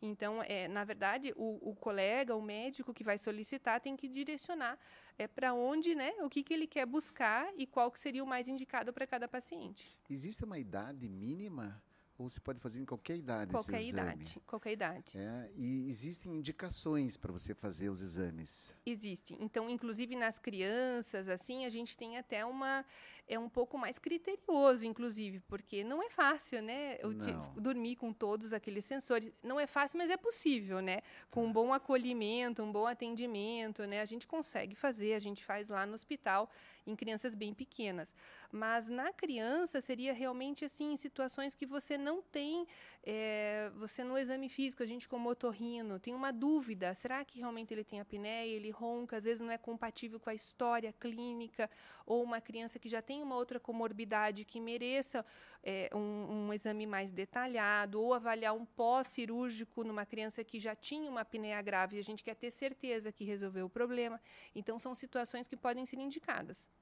Então, 0.01 0.43
é, 0.43 0.69
na 0.69 0.85
verdade, 0.85 1.33
o, 1.37 1.71
o, 1.71 1.75
colega, 1.75 2.37
o 2.37 2.43
médico 2.43 2.93
que 2.93 3.03
vai 3.03 3.17
solicitar 3.17 3.81
tem 3.81 3.97
que 3.97 4.07
direcionar 4.07 4.79
é, 5.19 5.27
para 5.27 5.55
onde, 5.55 5.95
né, 5.95 6.13
o 6.21 6.29
que, 6.29 6.43
que 6.43 6.53
ele 6.53 6.67
quer 6.67 6.85
buscar 6.85 7.51
e 7.57 7.67
qual 7.67 7.91
que 7.91 7.99
seria 7.99 8.23
o 8.23 8.27
mais 8.27 8.47
indicado 8.47 8.93
para 8.93 9.07
cada 9.07 9.27
paciente. 9.27 9.97
Existe 10.11 10.45
uma 10.45 10.59
idade 10.59 11.09
mínima 11.09 11.83
ou 12.19 12.29
você 12.29 12.41
pode 12.41 12.61
fazer 12.61 12.81
em 12.81 12.85
qualquer 12.85 13.17
idade 13.17 13.51
qualquer 13.51 13.83
idade 13.83 14.41
qualquer 14.47 14.73
idade. 14.73 15.19
É, 15.19 15.51
e 15.57 15.89
existem 15.89 16.35
indicações 16.35 17.17
para 17.17 17.33
você 17.33 17.55
fazer 17.55 17.89
os 17.89 18.01
exames. 18.01 18.75
Existem. 18.87 19.37
Então 19.41 19.69
inclusive 19.69 20.15
nas 20.17 20.39
crianças 20.39 21.29
assim 21.29 21.65
a 21.65 21.71
gente 21.71 21.97
tem 21.97 22.17
até 22.17 22.45
uma 22.45 22.85
é 23.27 23.39
um 23.39 23.49
pouco 23.49 23.79
mais 23.79 23.99
criterioso 23.99 24.85
inclusive 24.85 25.41
porque 25.41 25.83
não 25.83 26.03
é 26.03 26.11
fácil 26.11 26.63
né? 26.63 26.99
Eu 27.01 27.13
dormir 27.57 27.97
com 27.97 28.13
todos 28.13 28.53
aqueles 28.53 28.85
sensores 28.85 29.33
não 29.43 29.59
é 29.59 29.67
fácil 29.67 29.99
mas 29.99 30.11
é 30.11 30.17
possível 30.17 30.81
né? 30.81 31.01
Com 31.31 31.47
um 31.47 31.53
bom 31.53 31.73
acolhimento 31.73 32.63
um 32.63 32.71
bom 32.71 32.87
atendimento 32.87 33.87
né? 33.87 34.01
A 34.01 34.05
gente 34.05 34.27
consegue 34.27 34.75
fazer 34.75 35.15
a 35.15 35.19
gente 35.19 35.45
faz 35.45 35.69
lá 35.69 35.85
no 35.87 35.95
hospital 35.95 36.51
em 36.87 36.95
crianças 36.95 37.35
bem 37.35 37.55
pequenas. 37.55 38.15
Mas 38.51 38.89
na 38.89 39.13
criança 39.13 39.81
seria 39.81 40.13
realmente 40.13 40.65
assim, 40.65 40.97
situações 40.97 41.55
que 41.55 41.67
você 41.67 41.97
não 41.97 42.23
tem, 42.23 42.67
é, 43.03 43.71
você 43.77 44.05
no 44.05 44.17
exame 44.17 44.49
físico, 44.49 44.83
a 44.83 44.87
gente 44.87 45.09
como 45.09 45.29
otorrino, 45.29 45.99
tem 45.99 46.15
uma 46.15 46.33
dúvida, 46.33 46.95
será 46.95 47.25
que 47.25 47.39
realmente 47.39 47.73
ele 47.73 47.85
tem 47.85 48.01
apneia, 48.01 48.51
ele 48.51 48.71
ronca, 48.71 49.17
às 49.17 49.25
vezes 49.25 49.41
não 49.41 49.51
é 49.51 49.59
compatível 49.59 50.21
com 50.21 50.31
a 50.31 50.35
história 50.35 50.93
clínica, 50.93 51.71
ou 52.07 52.23
uma 52.23 52.41
criança 52.41 52.79
que 52.79 52.89
já 52.89 53.01
tem 53.01 53.23
uma 53.23 53.37
outra 53.37 53.59
comorbidade 53.59 54.45
que 54.45 54.61
mereça 54.61 55.25
é, 55.63 55.91
um, 55.95 56.49
um, 56.49 56.53
exame 56.53 56.87
mais 56.87 57.13
detalhado, 57.13 58.01
ou 58.01 58.13
avaliar 58.13 58.55
um 58.55 58.65
pós-cirúrgico 58.65 59.83
numa 59.83 60.05
criança 60.05 60.45
que 60.45 60.61
já 60.61 60.75
tinha 60.77 61.11
uma 61.11 61.23
apneia 61.23 61.61
grave 61.63 61.97
e 61.97 62.01
a 62.01 62.05
gente 62.05 62.23
quer 62.23 62.35
ter 62.35 62.51
certeza 62.51 63.11
que 63.11 63.25
resolveu 63.25 63.67
o 63.67 63.71
problema. 63.71 64.21
Então, 64.55 64.79
são 64.79 64.95
situações 64.95 65.49
que 65.49 65.57
podem 65.57 65.87
ser 65.87 65.99
indicadas. 65.99 66.74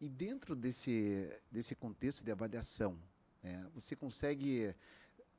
E 0.00 0.08
dentro 0.08 0.54
desse, 0.54 1.28
desse 1.50 1.74
contexto 1.74 2.22
de 2.22 2.30
avaliação, 2.30 2.96
é, 3.42 3.64
você 3.74 3.96
consegue, 3.96 4.72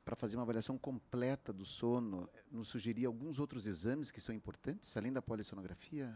para 0.04 0.14
fazer 0.14 0.36
uma 0.36 0.42
avaliação 0.42 0.76
completa 0.76 1.52
do 1.52 1.64
sono, 1.64 2.28
nos 2.50 2.68
sugerir 2.68 3.06
alguns 3.06 3.38
outros 3.38 3.66
exames 3.66 4.10
que 4.10 4.20
são 4.20 4.34
importantes, 4.34 4.94
além 4.96 5.12
da 5.12 5.22
polissonografia? 5.22 6.14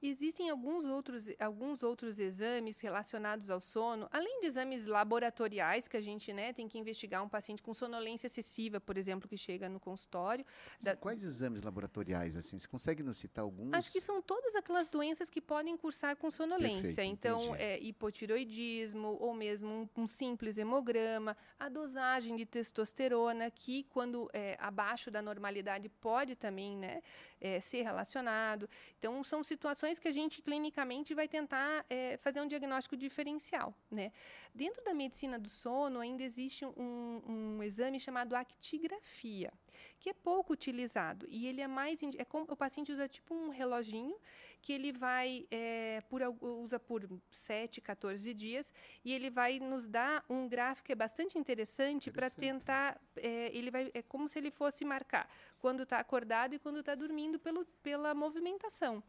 Existem 0.00 0.48
alguns 0.48 0.84
outros, 0.84 1.24
alguns 1.40 1.82
outros 1.82 2.20
exames 2.20 2.78
relacionados 2.78 3.50
ao 3.50 3.60
sono, 3.60 4.08
além 4.12 4.40
de 4.40 4.46
exames 4.46 4.86
laboratoriais 4.86 5.88
que 5.88 5.96
a 5.96 6.00
gente 6.00 6.32
né, 6.32 6.52
tem 6.52 6.68
que 6.68 6.78
investigar 6.78 7.22
um 7.22 7.28
paciente 7.28 7.60
com 7.60 7.74
sonolência 7.74 8.28
excessiva, 8.28 8.78
por 8.80 8.96
exemplo, 8.96 9.28
que 9.28 9.36
chega 9.36 9.68
no 9.68 9.80
consultório. 9.80 10.44
Da... 10.80 10.94
Quais 10.94 11.24
exames 11.24 11.62
laboratoriais, 11.62 12.36
assim? 12.36 12.56
Você 12.56 12.68
consegue 12.68 13.02
nos 13.02 13.18
citar 13.18 13.42
alguns? 13.42 13.72
Acho 13.74 13.90
que 13.90 14.00
são 14.00 14.22
todas 14.22 14.54
aquelas 14.54 14.88
doenças 14.88 15.28
que 15.28 15.40
podem 15.40 15.76
cursar 15.76 16.16
com 16.16 16.30
sonolência. 16.30 16.82
Perfeito, 16.82 17.10
então, 17.10 17.54
é, 17.56 17.80
hipotiroidismo, 17.80 19.16
ou 19.20 19.34
mesmo 19.34 19.68
um, 19.96 20.02
um, 20.02 20.06
simples 20.06 20.58
hemograma, 20.58 21.36
a 21.58 21.68
dosagem 21.68 22.36
de 22.36 22.46
testosterona, 22.46 23.50
que 23.50 23.82
quando 23.84 24.30
é, 24.32 24.56
abaixo 24.60 25.10
da 25.10 25.20
normalidade 25.20 25.88
pode 25.88 26.36
também 26.36 26.76
né, 26.76 27.02
é, 27.40 27.60
ser 27.60 27.82
relacionado. 27.82 28.68
Então, 28.98 29.22
são 29.24 29.42
situações 29.42 29.98
que 29.98 30.08
a 30.08 30.12
gente 30.12 30.42
clinicamente 30.42 31.14
vai 31.14 31.28
tentar 31.28 31.84
é, 31.88 32.16
fazer 32.18 32.40
um 32.40 32.46
diagnóstico 32.46 32.96
diferencial. 32.96 33.74
Né? 33.90 34.12
Dentro 34.54 34.82
da 34.84 34.94
medicina 34.94 35.38
do 35.38 35.48
sono, 35.48 36.00
ainda 36.00 36.22
existe 36.22 36.64
um, 36.64 37.22
um 37.26 37.62
exame 37.62 37.98
chamado 38.00 38.34
actigrafia, 38.34 39.52
que 39.98 40.10
é 40.10 40.14
pouco 40.14 40.52
utilizado. 40.52 41.26
E 41.28 41.46
ele 41.46 41.60
é 41.60 41.66
mais. 41.66 42.00
É 42.16 42.24
como, 42.24 42.44
o 42.48 42.56
paciente 42.56 42.92
usa 42.92 43.08
tipo 43.08 43.34
um 43.34 43.48
reloginho 43.50 44.16
que 44.60 44.72
ele 44.72 44.92
vai 44.92 45.46
é, 45.50 46.02
por, 46.08 46.20
usa 46.40 46.78
por 46.78 47.08
7, 47.30 47.80
14 47.80 48.34
dias 48.34 48.72
e 49.04 49.12
ele 49.12 49.30
vai 49.30 49.58
nos 49.60 49.86
dar 49.86 50.24
um 50.28 50.48
gráfico 50.48 50.86
que 50.86 50.92
é 50.92 50.96
bastante 50.96 51.38
interessante, 51.38 52.10
interessante. 52.10 52.12
para 52.12 52.30
tentar 52.30 53.00
é, 53.16 53.56
ele 53.56 53.70
vai 53.70 53.90
é 53.94 54.02
como 54.02 54.28
se 54.28 54.38
ele 54.38 54.50
fosse 54.50 54.84
marcar 54.84 55.30
quando 55.58 55.82
está 55.82 55.98
acordado 55.98 56.54
e 56.54 56.58
quando 56.58 56.80
está 56.80 56.94
dormindo 56.94 57.38
pelo, 57.38 57.64
pela 57.82 58.14
movimentação. 58.14 59.02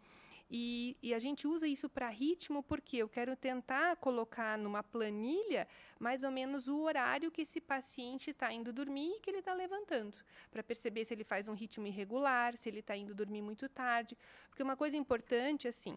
E, 0.51 0.98
e, 1.03 1.13
a 1.13 1.20
gente 1.20 1.48
usa 1.48 1.68
isso 1.68 1.88
para 1.88 2.10
ritmo 2.10 2.63
porque 2.63 2.98
eu 2.98 3.08
quero 3.08 3.36
tentar 3.36 3.96
colocar 3.98 4.58
numa 4.58 4.82
planilha 4.82 5.68
mais 6.00 6.24
ou 6.24 6.32
menos 6.32 6.68
o 6.68 6.79
horário 6.79 7.29
que 7.29 7.44
esse 7.44 7.62
paciente 7.62 8.32
está 8.32 8.51
indo 8.51 8.74
dormir 8.74 9.12
e 9.12 9.20
que 9.20 9.29
ele 9.29 9.39
está 9.39 9.53
levantando, 9.53 10.18
para 10.50 10.63
perceber 10.63 11.06
se 11.06 11.13
ele 11.13 11.24
faz 11.24 11.48
um 11.48 11.53
ritmo 11.53 11.86
irregular, 11.86 12.58
se 12.58 12.68
ele 12.68 12.79
está 12.79 12.98
indo 12.98 13.13
dormir 13.13 13.44
muito 13.44 13.70
tarde. 13.70 14.18
Porque 14.50 14.63
uma 14.63 14.75
coisa 14.75 14.98
importante, 14.98 15.68
assim, 15.68 15.96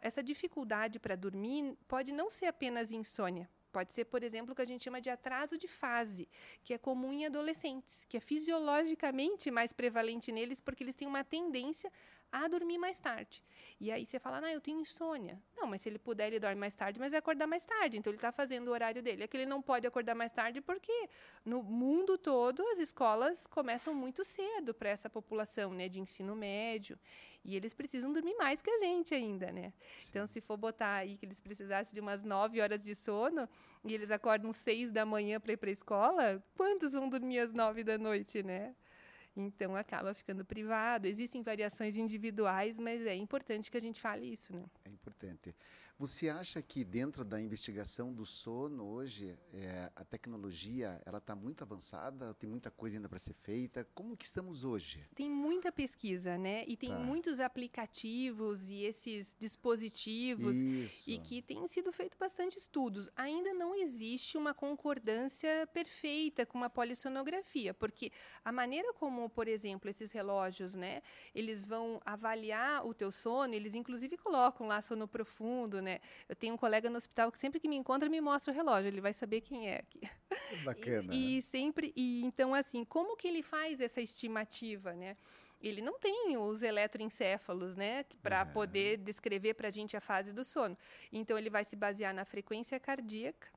essa 0.00 0.22
dificuldade 0.22 1.00
para 1.00 1.16
dormir 1.16 1.76
pode 1.88 2.12
não 2.12 2.30
ser 2.30 2.46
apenas 2.46 2.92
insônia. 2.92 3.50
Pode 3.72 3.92
ser, 3.92 4.06
por 4.06 4.22
exemplo, 4.22 4.52
o 4.52 4.56
que 4.56 4.62
a 4.62 4.66
gente 4.66 4.84
chama 4.84 5.02
de 5.02 5.10
atraso 5.10 5.58
de 5.58 5.68
fase, 5.68 6.26
que 6.64 6.72
é 6.72 6.78
comum 6.78 7.12
em 7.12 7.26
adolescentes, 7.26 8.06
que 8.08 8.16
é 8.16 8.20
fisiologicamente 8.20 9.50
mais 9.50 9.70
prevalente 9.70 10.32
neles, 10.32 10.62
porque 10.62 10.82
eles 10.82 10.94
têm 10.94 11.06
uma 11.06 11.22
tendência 11.22 11.92
a 12.30 12.48
dormir 12.48 12.78
mais 12.78 13.00
tarde. 13.00 13.42
E 13.80 13.90
aí 13.90 14.06
você 14.06 14.18
fala, 14.18 14.40
ah, 14.44 14.52
eu 14.52 14.60
tenho 14.60 14.80
insônia. 14.80 15.40
Não, 15.56 15.66
mas 15.66 15.80
se 15.80 15.88
ele 15.88 15.98
puder, 15.98 16.28
ele 16.28 16.40
dorme 16.40 16.56
mais 16.56 16.74
tarde, 16.74 16.98
mas 16.98 17.12
vai 17.12 17.18
acordar 17.18 17.46
mais 17.46 17.64
tarde. 17.64 17.98
Então 17.98 18.10
ele 18.10 18.18
está 18.18 18.32
fazendo 18.32 18.68
o 18.68 18.70
horário 18.70 19.02
dele. 19.02 19.24
É 19.24 19.26
que 19.26 19.36
ele 19.36 19.46
não 19.46 19.60
pode 19.62 19.86
acordar 19.86 20.14
mais 20.14 20.32
tarde 20.32 20.60
porque 20.60 21.08
no 21.44 21.62
mundo 21.62 22.16
todo 22.16 22.62
as 22.68 22.78
escolas 22.78 23.46
começam 23.46 23.94
muito 23.94 24.24
cedo 24.24 24.74
para 24.74 24.88
essa 24.88 25.10
população 25.10 25.72
né, 25.72 25.88
de 25.88 26.00
ensino 26.00 26.34
médio. 26.34 26.98
E 27.44 27.54
eles 27.54 27.72
precisam 27.74 28.12
dormir 28.12 28.34
mais 28.34 28.60
que 28.60 28.68
a 28.68 28.78
gente 28.80 29.14
ainda, 29.14 29.52
né? 29.52 29.72
Sim. 29.98 30.06
Então, 30.10 30.26
se 30.26 30.40
for 30.40 30.56
botar 30.56 30.96
aí 30.96 31.16
que 31.16 31.24
eles 31.24 31.40
precisassem 31.40 31.94
de 31.94 32.00
umas 32.00 32.24
nove 32.24 32.60
horas 32.60 32.80
de 32.82 32.92
sono 32.94 33.48
e 33.84 33.94
eles 33.94 34.10
acordam 34.10 34.52
seis 34.52 34.90
da 34.90 35.06
manhã 35.06 35.38
para 35.38 35.52
ir 35.52 35.56
para 35.56 35.70
a 35.70 35.72
escola, 35.72 36.44
quantos 36.56 36.92
vão 36.92 37.08
dormir 37.08 37.38
às 37.38 37.52
nove 37.52 37.84
da 37.84 37.96
noite, 37.96 38.42
né? 38.42 38.74
Então 39.36 39.76
acaba 39.76 40.14
ficando 40.14 40.44
privado. 40.44 41.06
Existem 41.06 41.42
variações 41.42 41.96
individuais, 41.96 42.78
mas 42.78 43.04
é 43.06 43.14
importante 43.14 43.70
que 43.70 43.76
a 43.76 43.80
gente 43.80 44.00
fale 44.00 44.32
isso, 44.32 44.54
né? 44.54 44.64
É 44.84 44.88
importante. 44.90 45.54
Você 45.98 46.28
acha 46.28 46.60
que 46.60 46.84
dentro 46.84 47.24
da 47.24 47.40
investigação 47.40 48.12
do 48.12 48.26
sono 48.26 48.84
hoje 48.84 49.34
é, 49.54 49.90
a 49.96 50.04
tecnologia 50.04 51.00
ela 51.06 51.16
está 51.16 51.34
muito 51.34 51.64
avançada? 51.64 52.34
Tem 52.34 52.50
muita 52.50 52.70
coisa 52.70 52.98
ainda 52.98 53.08
para 53.08 53.18
ser 53.18 53.32
feita? 53.32 53.82
Como 53.94 54.14
que 54.14 54.26
estamos 54.26 54.62
hoje? 54.62 55.02
Tem 55.14 55.30
muita 55.30 55.72
pesquisa, 55.72 56.36
né? 56.36 56.64
E 56.68 56.76
tem 56.76 56.90
tá. 56.90 56.98
muitos 56.98 57.40
aplicativos 57.40 58.68
e 58.68 58.82
esses 58.82 59.34
dispositivos 59.38 60.54
Isso. 60.58 61.10
e 61.10 61.18
que 61.18 61.40
tem 61.40 61.66
sido 61.66 61.90
feito 61.90 62.18
bastante 62.18 62.58
estudos. 62.58 63.08
Ainda 63.16 63.54
não 63.54 63.74
existe 63.74 64.36
uma 64.36 64.52
concordância 64.52 65.66
perfeita 65.72 66.44
com 66.44 66.58
uma 66.58 66.68
polissonografia, 66.68 67.72
porque 67.72 68.12
a 68.44 68.52
maneira 68.52 68.92
como, 68.92 69.30
por 69.30 69.48
exemplo, 69.48 69.88
esses 69.88 70.12
relógios, 70.12 70.74
né? 70.74 71.02
Eles 71.34 71.64
vão 71.64 72.02
avaliar 72.04 72.86
o 72.86 72.92
teu 72.92 73.10
sono. 73.10 73.54
Eles 73.54 73.74
inclusive 73.74 74.18
colocam 74.18 74.66
lá 74.66 74.82
sono 74.82 75.08
profundo 75.08 75.85
né? 75.86 76.00
Eu 76.28 76.34
tenho 76.34 76.54
um 76.54 76.56
colega 76.56 76.90
no 76.90 76.96
hospital 76.96 77.30
que 77.30 77.38
sempre 77.38 77.60
que 77.60 77.68
me 77.68 77.76
encontra 77.76 78.08
me 78.08 78.20
mostra 78.20 78.52
o 78.52 78.54
relógio, 78.54 78.88
ele 78.88 79.00
vai 79.00 79.12
saber 79.12 79.40
quem 79.40 79.68
é 79.68 79.78
aqui. 79.78 80.00
Bacana. 80.64 81.14
E, 81.14 81.38
e 81.38 81.42
sempre, 81.42 81.92
e 81.96 82.24
então 82.24 82.52
assim, 82.54 82.84
como 82.84 83.16
que 83.16 83.28
ele 83.28 83.42
faz 83.42 83.80
essa 83.80 84.00
estimativa, 84.00 84.92
né? 84.92 85.16
ele 85.60 85.80
não 85.80 85.98
tem 85.98 86.36
os 86.36 86.62
eletroencéfalos, 86.62 87.76
né, 87.76 88.04
para 88.22 88.44
uhum. 88.44 88.52
poder 88.52 88.98
descrever 88.98 89.54
para 89.54 89.68
a 89.68 89.70
gente 89.70 89.96
a 89.96 90.00
fase 90.00 90.32
do 90.32 90.44
sono. 90.44 90.76
Então 91.10 91.38
ele 91.38 91.48
vai 91.48 91.64
se 91.64 91.74
basear 91.74 92.14
na 92.14 92.24
frequência 92.24 92.78
cardíaca, 92.78 93.48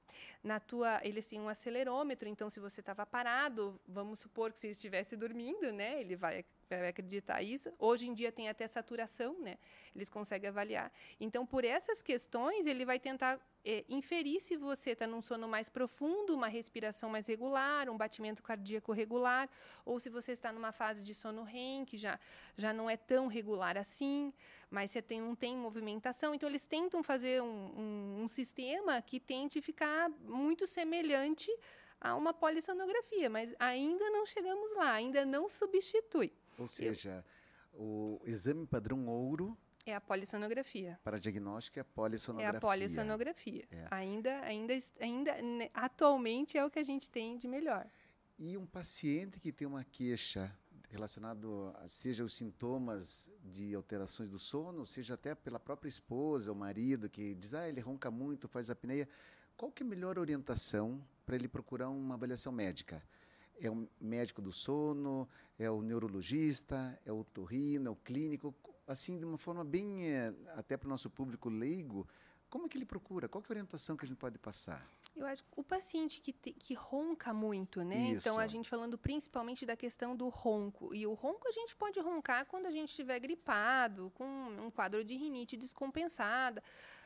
na 0.44 0.60
tua, 0.60 1.00
eles 1.04 1.26
têm 1.26 1.40
um 1.40 1.50
acelerômetro, 1.50 2.28
então 2.28 2.50
se 2.50 2.60
você 2.60 2.80
estava 2.80 3.06
parado, 3.06 3.80
vamos 3.88 4.20
supor 4.20 4.52
que 4.52 4.60
você 4.60 4.70
estivesse 4.70 5.16
dormindo, 5.16 5.72
né, 5.72 6.00
ele 6.00 6.16
vai 6.16 6.46
vai 6.78 6.90
acreditar 6.90 7.42
isso. 7.42 7.72
Hoje 7.80 8.08
em 8.08 8.14
dia 8.14 8.32
tem 8.32 8.48
até 8.48 8.68
saturação, 8.68 9.40
né? 9.40 9.58
Eles 9.96 10.10
conseguem 10.10 10.50
avaliar. 10.50 10.92
Então, 11.20 11.46
por 11.46 11.66
essas 11.66 12.02
questões, 12.02 12.66
ele 12.66 12.86
vai 12.86 13.00
tentar 13.00 13.40
é, 13.66 13.84
inferir 13.90 14.42
se 14.42 14.56
você 14.56 14.92
está 14.92 15.08
num 15.08 15.22
sono 15.22 15.48
mais 15.48 15.68
profundo, 15.68 16.36
uma 16.36 16.48
respiração 16.48 17.10
mais 17.10 17.26
regular, 17.26 17.90
um 17.90 17.98
batimento 17.98 18.44
cardíaco 18.44 18.92
regular, 18.92 19.50
ou 19.84 20.00
se 20.00 20.10
você 20.10 20.32
está 20.32 20.52
numa 20.52 20.72
fase 20.72 21.04
de 21.04 21.14
sono 21.14 21.44
REM, 21.44 21.86
que 21.86 21.98
já, 21.98 22.20
já 22.56 22.72
não 22.72 22.90
é 22.90 22.96
tão 22.96 23.28
regular 23.28 23.76
assim, 23.78 24.32
mas 24.70 24.92
você 24.92 25.02
tem, 25.02 25.20
não 25.22 25.36
tem 25.36 25.58
movimentação. 25.58 26.34
Então, 26.34 26.48
eles 26.48 26.66
tentam 26.66 27.02
fazer 27.02 27.42
um, 27.42 27.48
um, 27.48 28.24
um 28.24 28.28
sistema 28.28 29.02
que 29.02 29.20
tente 29.20 29.62
ficar 29.62 30.10
muito 30.24 30.68
semelhante 30.68 31.50
a 32.00 32.16
uma 32.16 32.34
polissonografia, 32.34 33.30
mas 33.30 33.54
ainda 33.60 34.10
não 34.10 34.26
chegamos 34.26 34.76
lá, 34.76 34.94
ainda 34.94 35.26
não 35.26 35.50
substitui. 35.50 36.32
Ou 36.58 36.68
seja, 36.68 37.26
Eu... 37.74 37.82
o 37.82 38.22
exame 38.26 38.66
padrão 38.66 39.08
ouro 39.08 39.58
é 39.86 39.96
a 39.96 40.02
polissonografia. 40.02 41.00
Para 41.04 41.20
diagnóstico 41.20 41.80
é 41.80 41.82
a 41.82 41.86
polissonografia. 41.86 42.54
É 42.54 42.58
a 42.58 42.62
polissonografia. 42.62 43.68
É. 43.72 43.88
Ainda, 43.92 44.40
ainda, 44.42 44.74
ainda, 45.00 45.42
né, 45.42 45.70
atualmente 45.74 46.58
é 46.58 46.66
o 46.66 46.70
que 46.70 46.80
a 46.80 46.84
gente 46.84 47.10
tem 47.10 47.38
de 47.38 47.48
melhor. 47.48 47.90
E 48.38 48.56
um 48.56 48.66
paciente 48.66 49.40
que 49.40 49.52
tem 49.52 49.68
uma 49.68 49.84
queixa 49.84 50.56
relacionado 50.90 51.74
a, 51.80 51.88
seja 51.88 52.24
os 52.24 52.34
sintomas 52.34 53.30
de 53.44 53.76
alterações 53.76 54.32
do 54.32 54.40
sono, 54.40 54.86
seja 54.86 55.14
até 55.14 55.36
pela 55.36 55.60
própria 55.60 55.90
esposa 55.90 56.52
ou 56.52 56.58
marido 56.58 57.10
que 57.10 57.36
diz, 57.36 57.54
ah, 57.54 57.68
ele 57.68 57.80
ronca 57.80 58.10
muito, 58.10 58.48
faz 58.48 58.70
apneia, 58.70 59.08
qual 59.56 59.72
que 59.72 59.84
é 59.84 59.86
a 59.86 59.90
melhor 59.90 60.18
orientação 60.18 61.02
para 61.26 61.36
ele 61.36 61.48
procurar 61.48 61.90
uma 61.90 62.16
avaliação 62.16 62.52
médica? 62.52 63.04
É 63.62 63.70
o 63.70 63.88
médico 64.00 64.42
do 64.42 64.52
sono, 64.52 65.28
é 65.58 65.70
o 65.70 65.82
neurologista, 65.82 66.98
é 67.06 67.12
o 67.12 67.24
torrino, 67.24 67.90
é 67.90 67.92
o 67.92 67.96
clínico? 67.96 68.56
assim, 68.90 69.20
de 69.20 69.24
uma 69.24 69.38
forma 69.38 69.64
bem, 69.64 70.10
é, 70.10 70.34
até 70.56 70.76
para 70.76 70.88
o 70.88 70.90
nosso 70.90 71.12
público 71.12 71.48
leigo, 71.48 72.08
como 72.50 72.66
é 72.66 72.70
que 72.70 72.78
ele 72.78 72.86
procura? 72.86 73.28
Qual 73.28 73.42
é 73.42 73.46
a 73.48 73.52
orientação 73.52 73.96
que 73.96 74.06
a 74.06 74.08
gente 74.08 74.18
pode 74.18 74.38
passar? 74.38 74.86
Eu 75.16 75.26
acho 75.26 75.44
que 75.44 75.50
o 75.56 75.64
paciente 75.64 76.22
que, 76.22 76.34
te, 76.34 76.52
que 76.52 76.74
ronca 76.74 77.34
muito, 77.34 77.84
né? 77.84 78.12
Isso. 78.12 78.28
Então, 78.28 78.40
a 78.40 78.48
gente 78.48 78.70
falando 78.70 78.98
principalmente 78.98 79.66
da 79.66 79.76
questão 79.76 80.16
do 80.16 80.28
ronco. 80.30 80.94
E 80.94 81.06
o 81.06 81.14
ronco 81.14 81.48
a 81.48 81.52
gente 81.52 81.76
pode 81.76 82.00
roncar 82.00 82.46
quando 82.46 82.66
a 82.66 82.72
gente 82.72 82.90
estiver 82.90 83.20
gripado, 83.20 84.12
com 84.16 84.26
um 84.26 84.72
quadro 84.72 85.04
de 85.04 85.16
rinite 85.16 85.56
descompensada. 85.56 86.64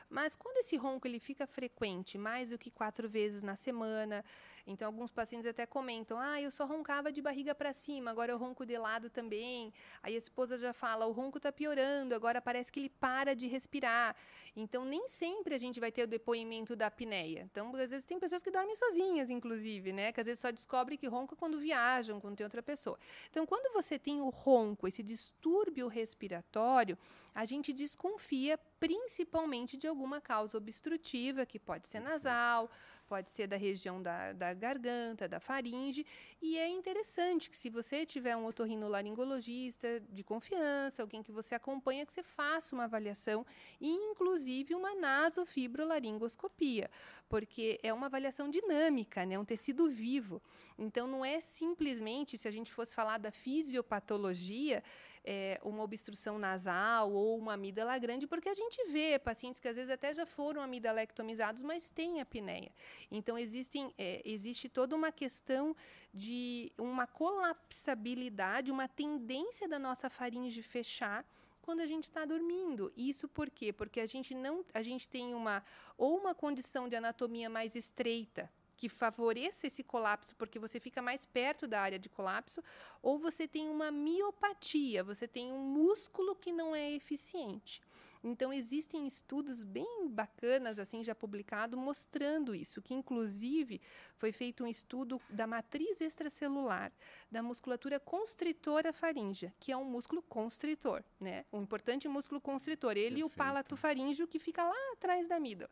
Mas 0.08 0.36
quando 0.36 0.58
esse 0.58 0.76
ronco 0.76 1.06
ele 1.06 1.18
fica 1.18 1.46
frequente, 1.46 2.16
mais 2.16 2.50
do 2.50 2.58
que 2.58 2.70
quatro 2.70 3.08
vezes 3.08 3.42
na 3.42 3.56
semana, 3.56 4.24
então 4.66 4.88
alguns 4.88 5.10
pacientes 5.10 5.46
até 5.46 5.66
comentam: 5.66 6.18
ah, 6.18 6.40
eu 6.40 6.50
só 6.50 6.64
roncava 6.64 7.12
de 7.12 7.20
barriga 7.20 7.54
para 7.54 7.72
cima, 7.72 8.10
agora 8.10 8.32
eu 8.32 8.38
ronco 8.38 8.64
de 8.64 8.76
lado 8.78 9.10
também. 9.10 9.72
Aí 10.02 10.14
a 10.14 10.18
esposa 10.18 10.56
já 10.58 10.72
fala: 10.72 11.06
o 11.06 11.12
ronco 11.12 11.38
está 11.38 11.52
piorando, 11.52 12.14
agora 12.14 12.40
parece 12.40 12.72
que 12.72 12.80
ele 12.80 12.88
para 12.88 13.34
de 13.34 13.46
respirar. 13.46 14.16
Então 14.56 14.84
nem 14.84 15.06
sempre 15.08 15.54
a 15.54 15.58
gente 15.58 15.78
vai 15.78 15.92
ter 15.92 16.04
o 16.04 16.06
depoimento 16.06 16.74
da 16.74 16.86
apneia. 16.86 17.42
Então 17.50 17.74
às 17.76 17.90
vezes 17.90 18.04
tem 18.04 18.18
pessoas 18.18 18.42
que 18.42 18.50
dormem 18.50 18.74
sozinhas, 18.74 19.28
inclusive, 19.28 19.92
né? 19.92 20.12
Que 20.12 20.20
às 20.20 20.26
vezes 20.26 20.40
só 20.40 20.50
descobre 20.50 20.96
que 20.96 21.06
ronca 21.06 21.36
quando 21.36 21.58
viajam, 21.58 22.20
quando 22.20 22.36
tem 22.36 22.44
outra 22.44 22.62
pessoa. 22.62 22.98
Então 23.30 23.44
quando 23.44 23.72
você 23.72 23.98
tem 23.98 24.20
o 24.20 24.30
ronco, 24.30 24.88
esse 24.88 25.02
distúrbio 25.02 25.88
respiratório, 25.88 26.96
a 27.34 27.44
gente 27.44 27.72
desconfia 27.72 28.56
principalmente 28.78 29.76
de 29.76 29.88
alguma 29.88 30.20
causa 30.20 30.56
obstrutiva, 30.56 31.44
que 31.44 31.58
pode 31.58 31.88
ser 31.88 32.00
nasal, 32.00 32.70
pode 33.04 33.30
ser 33.30 33.46
da 33.46 33.56
região 33.56 34.02
da, 34.02 34.32
da 34.32 34.52
garganta, 34.54 35.28
da 35.28 35.38
faringe, 35.38 36.04
e 36.40 36.58
é 36.58 36.68
interessante 36.68 37.48
que 37.50 37.56
se 37.56 37.70
você 37.70 38.04
tiver 38.04 38.36
um 38.36 38.46
otorrinolaringologista 38.46 40.00
de 40.10 40.22
confiança, 40.22 41.02
alguém 41.02 41.22
que 41.22 41.32
você 41.32 41.54
acompanha, 41.54 42.06
que 42.06 42.12
você 42.12 42.22
faça 42.22 42.74
uma 42.74 42.84
avaliação, 42.84 43.46
inclusive 43.80 44.74
uma 44.74 44.94
nasofibrolaringoscopia, 44.94 46.90
porque 47.28 47.78
é 47.82 47.92
uma 47.92 48.06
avaliação 48.06 48.50
dinâmica, 48.50 49.24
né, 49.24 49.38
um 49.38 49.44
tecido 49.44 49.88
vivo. 49.88 50.42
Então 50.78 51.06
não 51.06 51.24
é 51.24 51.40
simplesmente, 51.40 52.36
se 52.36 52.48
a 52.48 52.50
gente 52.50 52.72
fosse 52.72 52.94
falar 52.94 53.18
da 53.18 53.30
fisiopatologia, 53.30 54.82
é, 55.24 55.58
uma 55.62 55.82
obstrução 55.82 56.38
nasal 56.38 57.10
ou 57.12 57.38
uma 57.38 57.54
amígdala 57.54 57.98
grande, 57.98 58.26
porque 58.26 58.48
a 58.48 58.54
gente 58.54 58.84
vê 58.90 59.18
pacientes 59.18 59.58
que 59.58 59.66
às 59.66 59.74
vezes 59.74 59.90
até 59.90 60.14
já 60.14 60.26
foram 60.26 60.60
amidalectomizados, 60.60 61.62
mas 61.62 61.90
têm 61.90 62.20
apneia. 62.20 62.70
Então, 63.10 63.38
existem, 63.38 63.94
é, 63.96 64.20
existe 64.24 64.68
toda 64.68 64.94
uma 64.94 65.10
questão 65.10 65.74
de 66.12 66.70
uma 66.76 67.06
colapsabilidade, 67.06 68.70
uma 68.70 68.86
tendência 68.86 69.66
da 69.66 69.78
nossa 69.78 70.10
faringe 70.10 70.62
fechar 70.62 71.26
quando 71.62 71.80
a 71.80 71.86
gente 71.86 72.04
está 72.04 72.26
dormindo. 72.26 72.92
Isso 72.94 73.26
por 73.26 73.48
quê? 73.48 73.72
Porque 73.72 74.00
a 74.00 74.06
gente 74.06 74.34
não, 74.34 74.64
a 74.74 74.82
gente 74.82 75.08
tem 75.08 75.34
uma 75.34 75.64
ou 75.96 76.18
uma 76.18 76.34
condição 76.34 76.88
de 76.88 76.96
anatomia 76.96 77.48
mais 77.48 77.74
estreita, 77.74 78.50
que 78.84 78.88
favoreça 78.90 79.66
esse 79.66 79.82
colapso, 79.82 80.36
porque 80.36 80.58
você 80.58 80.78
fica 80.78 81.00
mais 81.00 81.24
perto 81.24 81.66
da 81.66 81.80
área 81.80 81.98
de 81.98 82.10
colapso, 82.10 82.62
ou 83.00 83.18
você 83.18 83.48
tem 83.48 83.66
uma 83.66 83.90
miopatia, 83.90 85.02
você 85.02 85.26
tem 85.26 85.50
um 85.50 85.58
músculo 85.58 86.36
que 86.36 86.52
não 86.52 86.76
é 86.76 86.92
eficiente. 86.92 87.80
Então 88.22 88.52
existem 88.52 89.06
estudos 89.06 89.62
bem 89.62 90.06
bacanas 90.10 90.78
assim 90.78 91.02
já 91.02 91.14
publicado 91.14 91.78
mostrando 91.78 92.54
isso, 92.54 92.82
que 92.82 92.92
inclusive 92.92 93.80
foi 94.18 94.32
feito 94.32 94.64
um 94.64 94.66
estudo 94.66 95.18
da 95.30 95.46
matriz 95.46 96.02
extracelular 96.02 96.92
da 97.30 97.42
musculatura 97.42 97.98
constritora 97.98 98.92
faríngea, 98.92 99.54
que 99.58 99.72
é 99.72 99.76
um 99.78 99.84
músculo 99.84 100.22
constritor, 100.22 101.02
né? 101.18 101.46
Um 101.50 101.62
importante 101.62 102.06
músculo 102.06 102.38
constritor, 102.38 102.92
ele 102.92 103.16
Perfeito. 103.16 103.20
e 103.20 103.24
o 103.24 103.30
palato 103.30 103.76
faríngeo 103.78 104.28
que 104.28 104.38
fica 104.38 104.62
lá 104.62 104.92
atrás 104.92 105.26
da 105.26 105.36
amígdala. 105.36 105.70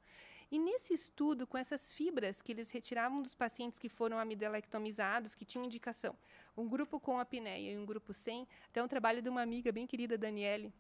E 0.53 0.59
nesse 0.59 0.93
estudo, 0.93 1.47
com 1.47 1.57
essas 1.57 1.91
fibras 1.91 2.43
que 2.43 2.53
eles 2.53 2.71
retiravam 2.71 3.23
dos 3.23 3.35
pacientes 3.35 3.79
que 3.79 3.89
foram 3.89 4.19
amidalectomizados, 4.19 5.35
que 5.35 5.47
tinham 5.47 5.65
indicação, 5.65 6.15
um 6.55 6.69
grupo 6.69 7.01
com 7.01 7.19
apneia 7.19 7.73
e 7.73 7.79
um 7.79 7.87
grupo 7.87 8.13
sem, 8.13 8.47
até 8.69 8.83
um 8.83 8.87
trabalho 8.87 9.23
de 9.23 9.31
uma 9.31 9.41
amiga 9.41 9.73
bem 9.73 9.87
querida, 9.87 10.19
Daniele, 10.19 10.71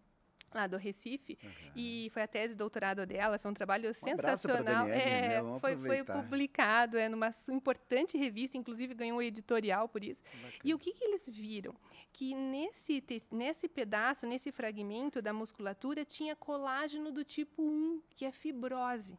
lá 0.52 0.66
do 0.66 0.76
Recife, 0.76 1.38
uhum. 1.42 1.50
e 1.74 2.10
foi 2.12 2.20
a 2.20 2.26
tese 2.26 2.52
de 2.52 2.58
doutorado 2.58 3.06
dela, 3.06 3.38
foi 3.38 3.50
um 3.50 3.54
trabalho 3.54 3.88
um 3.88 3.94
sensacional. 3.94 4.86
Daniele, 4.86 5.00
é, 5.00 5.42
né? 5.42 5.58
foi, 5.58 5.74
foi, 5.74 6.04
publicado 6.04 6.98
é, 6.98 7.08
numa 7.08 7.32
importante 7.50 8.18
revista, 8.18 8.58
inclusive 8.58 8.92
ganhou 8.92 9.20
um 9.20 9.22
editorial 9.22 9.88
por 9.88 10.04
isso. 10.04 10.22
Bacana. 10.22 10.52
E 10.62 10.74
o 10.74 10.78
que, 10.78 10.92
que 10.92 11.02
eles 11.02 11.26
viram? 11.26 11.74
Que 12.12 12.34
nesse, 12.34 13.02
nesse 13.30 13.66
pedaço, 13.68 14.26
nesse 14.26 14.52
fragmento 14.52 15.22
da 15.22 15.32
musculatura, 15.32 16.04
tinha 16.04 16.36
colágeno 16.36 17.10
do 17.10 17.24
tipo 17.24 17.62
1, 17.62 18.02
que 18.14 18.26
é 18.26 18.30
fibrose. 18.30 19.18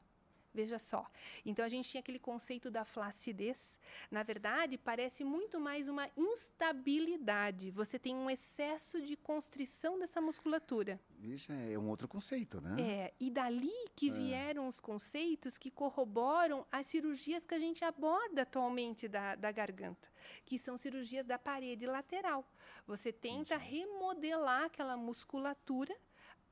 Veja 0.54 0.78
só. 0.78 1.10
Então 1.44 1.66
a 1.66 1.70
gente 1.70 1.90
tinha 1.90 2.00
aquele 2.00 2.20
conceito 2.20 2.70
da 2.70 2.86
flacidez. 2.86 3.80
Na 4.12 4.22
verdade, 4.22 4.78
parece 4.78 5.24
muito 5.24 5.60
mais 5.60 5.88
uma 5.88 6.08
instabilidade. 6.16 7.72
Você 7.72 7.98
tem 7.98 8.16
um 8.16 8.30
excesso 8.30 9.02
de 9.02 9.16
constrição 9.16 9.98
dessa 9.98 10.22
musculatura. 10.22 11.00
Isso 11.20 11.52
é 11.52 11.78
um 11.78 11.90
outro 11.90 12.08
conceito, 12.08 12.62
né? 12.62 12.76
É, 12.80 13.14
e 13.20 13.32
dali 13.32 13.72
que 13.96 14.10
é. 14.10 14.12
vieram 14.12 14.68
os 14.68 14.80
conceitos 14.80 15.58
que 15.58 15.72
corroboram 15.72 16.68
as 16.72 16.86
cirurgias 16.86 17.46
que 17.46 17.56
a 17.56 17.60
gente 17.60 17.84
aborda 17.84 18.44
atualmente 18.44 19.08
da, 19.08 19.36
da 19.36 19.52
garganta, 19.52 20.08
que 20.46 20.60
são 20.60 20.78
cirurgias 20.78 21.26
da 21.26 21.40
parede 21.40 21.88
lateral. 21.88 22.46
Você 22.86 23.12
tenta 23.12 23.56
Entendi. 23.56 23.72
remodelar 23.72 24.66
aquela 24.66 24.96
musculatura 24.96 25.96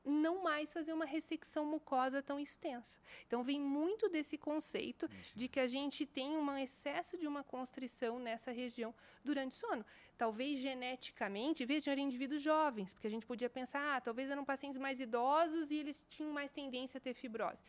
não 0.04 0.44
mais 0.44 0.74
fazer 0.74 0.94
uma 0.94 1.06
ressecção 1.06 1.66
mucosa 1.66 2.22
tão 2.22 2.40
extensa. 2.40 3.00
Então, 3.28 3.44
vem 3.44 3.60
muito 3.60 4.10
desse 4.10 4.38
conceito 4.38 5.10
de 5.36 5.48
que 5.48 5.60
a 5.60 5.68
gente 5.68 6.06
tem 6.06 6.38
um 6.38 6.58
excesso 6.58 7.18
de 7.18 7.28
uma 7.28 7.44
constrição 7.44 8.20
nessa 8.20 8.52
região 8.52 8.94
durante 9.24 9.56
o 9.56 9.60
sono. 9.60 9.86
Talvez 10.18 10.60
geneticamente, 10.60 11.66
vejam, 11.66 11.92
eram 11.92 12.04
indivíduos 12.04 12.42
jovens, 12.42 12.94
porque 12.94 13.08
a 13.08 13.10
gente 13.10 13.26
podia 13.26 13.50
pensar, 13.50 13.98
ah, 13.98 14.02
talvez 14.02 14.30
eram 14.30 14.46
pacientes 14.46 14.80
mais 14.80 15.00
idosos 15.00 15.72
e 15.72 15.78
eles 15.78 16.06
tinham 16.10 16.32
mais 16.32 16.52
tendência 16.52 16.98
a 16.98 17.02
ter 17.02 17.14
fibrose 17.14 17.60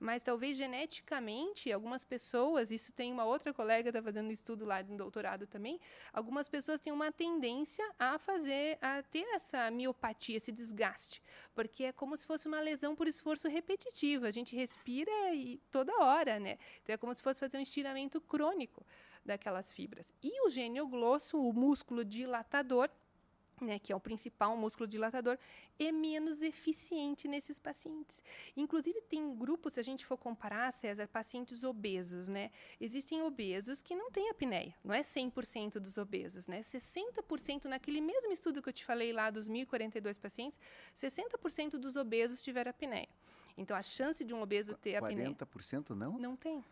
mas 0.00 0.22
talvez 0.22 0.56
geneticamente, 0.56 1.70
algumas 1.70 2.04
pessoas, 2.04 2.70
isso 2.70 2.90
tem 2.90 3.12
uma 3.12 3.24
outra 3.24 3.52
colega 3.52 3.82
que 3.84 3.88
está 3.90 4.02
fazendo 4.02 4.28
um 4.28 4.32
estudo 4.32 4.64
lá 4.64 4.82
um 4.88 4.96
doutorado 4.96 5.46
também, 5.46 5.78
algumas 6.12 6.48
pessoas 6.48 6.80
têm 6.80 6.92
uma 6.92 7.12
tendência 7.12 7.84
a 7.98 8.18
fazer, 8.18 8.78
a 8.80 9.02
ter 9.02 9.26
essa 9.34 9.70
miopatia, 9.70 10.38
esse 10.38 10.50
desgaste, 10.50 11.22
porque 11.54 11.84
é 11.84 11.92
como 11.92 12.16
se 12.16 12.26
fosse 12.26 12.48
uma 12.48 12.60
lesão 12.60 12.96
por 12.96 13.06
esforço 13.06 13.46
repetitivo. 13.46 14.24
A 14.24 14.30
gente 14.30 14.56
respira 14.56 15.34
e 15.34 15.58
toda 15.70 15.92
hora, 16.02 16.40
né? 16.40 16.56
Então 16.82 16.94
é 16.94 16.96
como 16.96 17.14
se 17.14 17.22
fosse 17.22 17.38
fazer 17.38 17.58
um 17.58 17.62
estiramento 17.62 18.20
crônico 18.22 18.84
daquelas 19.24 19.70
fibras. 19.70 20.10
E 20.22 20.46
o 20.46 20.48
gênio 20.48 20.86
glosso, 20.88 21.38
o 21.38 21.52
músculo 21.52 22.04
dilatador, 22.04 22.88
né, 23.64 23.78
que 23.78 23.92
é 23.92 23.96
o 23.96 24.00
principal 24.00 24.56
músculo 24.56 24.86
dilatador, 24.86 25.38
é 25.78 25.92
menos 25.92 26.42
eficiente 26.42 27.28
nesses 27.28 27.58
pacientes. 27.58 28.22
Inclusive, 28.56 29.00
tem 29.02 29.34
grupos, 29.34 29.74
se 29.74 29.80
a 29.80 29.82
gente 29.82 30.04
for 30.04 30.16
comparar, 30.16 30.72
César, 30.72 31.08
pacientes 31.08 31.64
obesos, 31.64 32.28
né? 32.28 32.50
Existem 32.80 33.22
obesos 33.22 33.82
que 33.82 33.94
não 33.94 34.10
têm 34.10 34.30
apneia, 34.30 34.74
não 34.84 34.94
é 34.94 35.02
100% 35.02 35.78
dos 35.78 35.98
obesos, 35.98 36.46
né? 36.46 36.62
60% 36.62 37.64
naquele 37.66 38.00
mesmo 38.00 38.32
estudo 38.32 38.62
que 38.62 38.68
eu 38.68 38.72
te 38.72 38.84
falei 38.84 39.12
lá 39.12 39.30
dos 39.30 39.48
1.042 39.48 40.18
pacientes, 40.18 40.58
60% 40.96 41.72
dos 41.72 41.96
obesos 41.96 42.42
tiveram 42.42 42.70
apneia. 42.70 43.08
Então, 43.56 43.76
a 43.76 43.82
chance 43.82 44.24
de 44.24 44.32
um 44.32 44.40
obeso 44.40 44.76
ter 44.76 44.96
apneia... 44.96 45.30
40% 45.30 45.90
não? 45.90 46.18
Não 46.18 46.36
tem. 46.36 46.64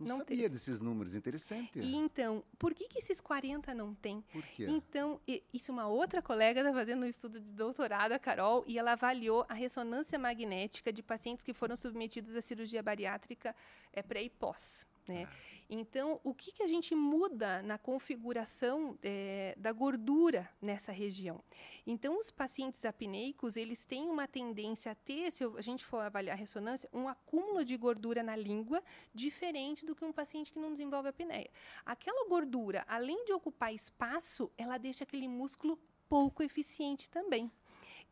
Não, 0.00 0.18
não 0.18 0.18
sabia 0.18 0.48
desses 0.48 0.80
números, 0.80 1.14
interessante. 1.14 1.78
E 1.78 1.94
então, 1.94 2.42
por 2.58 2.74
que, 2.74 2.88
que 2.88 2.98
esses 2.98 3.20
40 3.20 3.74
não 3.74 3.94
tem? 3.94 4.22
Por 4.32 4.42
quê? 4.42 4.66
Então, 4.68 5.20
isso 5.52 5.70
uma 5.70 5.86
outra 5.86 6.22
colega 6.22 6.60
está 6.60 6.72
fazendo 6.72 7.02
um 7.02 7.08
estudo 7.08 7.38
de 7.38 7.52
doutorado, 7.52 8.12
a 8.12 8.18
Carol, 8.18 8.64
e 8.66 8.78
ela 8.78 8.92
avaliou 8.92 9.44
a 9.48 9.54
ressonância 9.54 10.18
magnética 10.18 10.92
de 10.92 11.02
pacientes 11.02 11.44
que 11.44 11.52
foram 11.52 11.76
submetidos 11.76 12.34
à 12.34 12.40
cirurgia 12.40 12.82
bariátrica 12.82 13.54
é, 13.92 14.02
pré 14.02 14.22
e 14.22 14.30
pós. 14.30 14.86
Né? 15.10 15.28
Ah. 15.28 15.50
Então, 15.72 16.20
o 16.24 16.34
que, 16.34 16.50
que 16.50 16.62
a 16.62 16.68
gente 16.68 16.94
muda 16.94 17.62
na 17.62 17.78
configuração 17.78 18.98
é, 19.02 19.54
da 19.56 19.72
gordura 19.72 20.48
nessa 20.60 20.90
região? 20.90 21.40
Então, 21.86 22.18
os 22.18 22.30
pacientes 22.30 22.84
apneicos, 22.84 23.56
eles 23.56 23.84
têm 23.84 24.08
uma 24.08 24.26
tendência 24.26 24.90
a 24.90 24.94
ter, 24.96 25.30
se 25.30 25.44
a 25.44 25.60
gente 25.60 25.84
for 25.84 25.98
avaliar 25.98 26.36
a 26.36 26.40
ressonância, 26.40 26.88
um 26.92 27.08
acúmulo 27.08 27.64
de 27.64 27.76
gordura 27.76 28.20
na 28.20 28.34
língua 28.34 28.82
diferente 29.14 29.86
do 29.86 29.94
que 29.94 30.04
um 30.04 30.12
paciente 30.12 30.52
que 30.52 30.58
não 30.58 30.72
desenvolve 30.72 31.08
apneia. 31.08 31.50
Aquela 31.86 32.28
gordura, 32.28 32.84
além 32.88 33.24
de 33.24 33.32
ocupar 33.32 33.72
espaço, 33.72 34.50
ela 34.58 34.76
deixa 34.76 35.04
aquele 35.04 35.28
músculo 35.28 35.78
pouco 36.08 36.42
eficiente 36.42 37.08
também. 37.08 37.50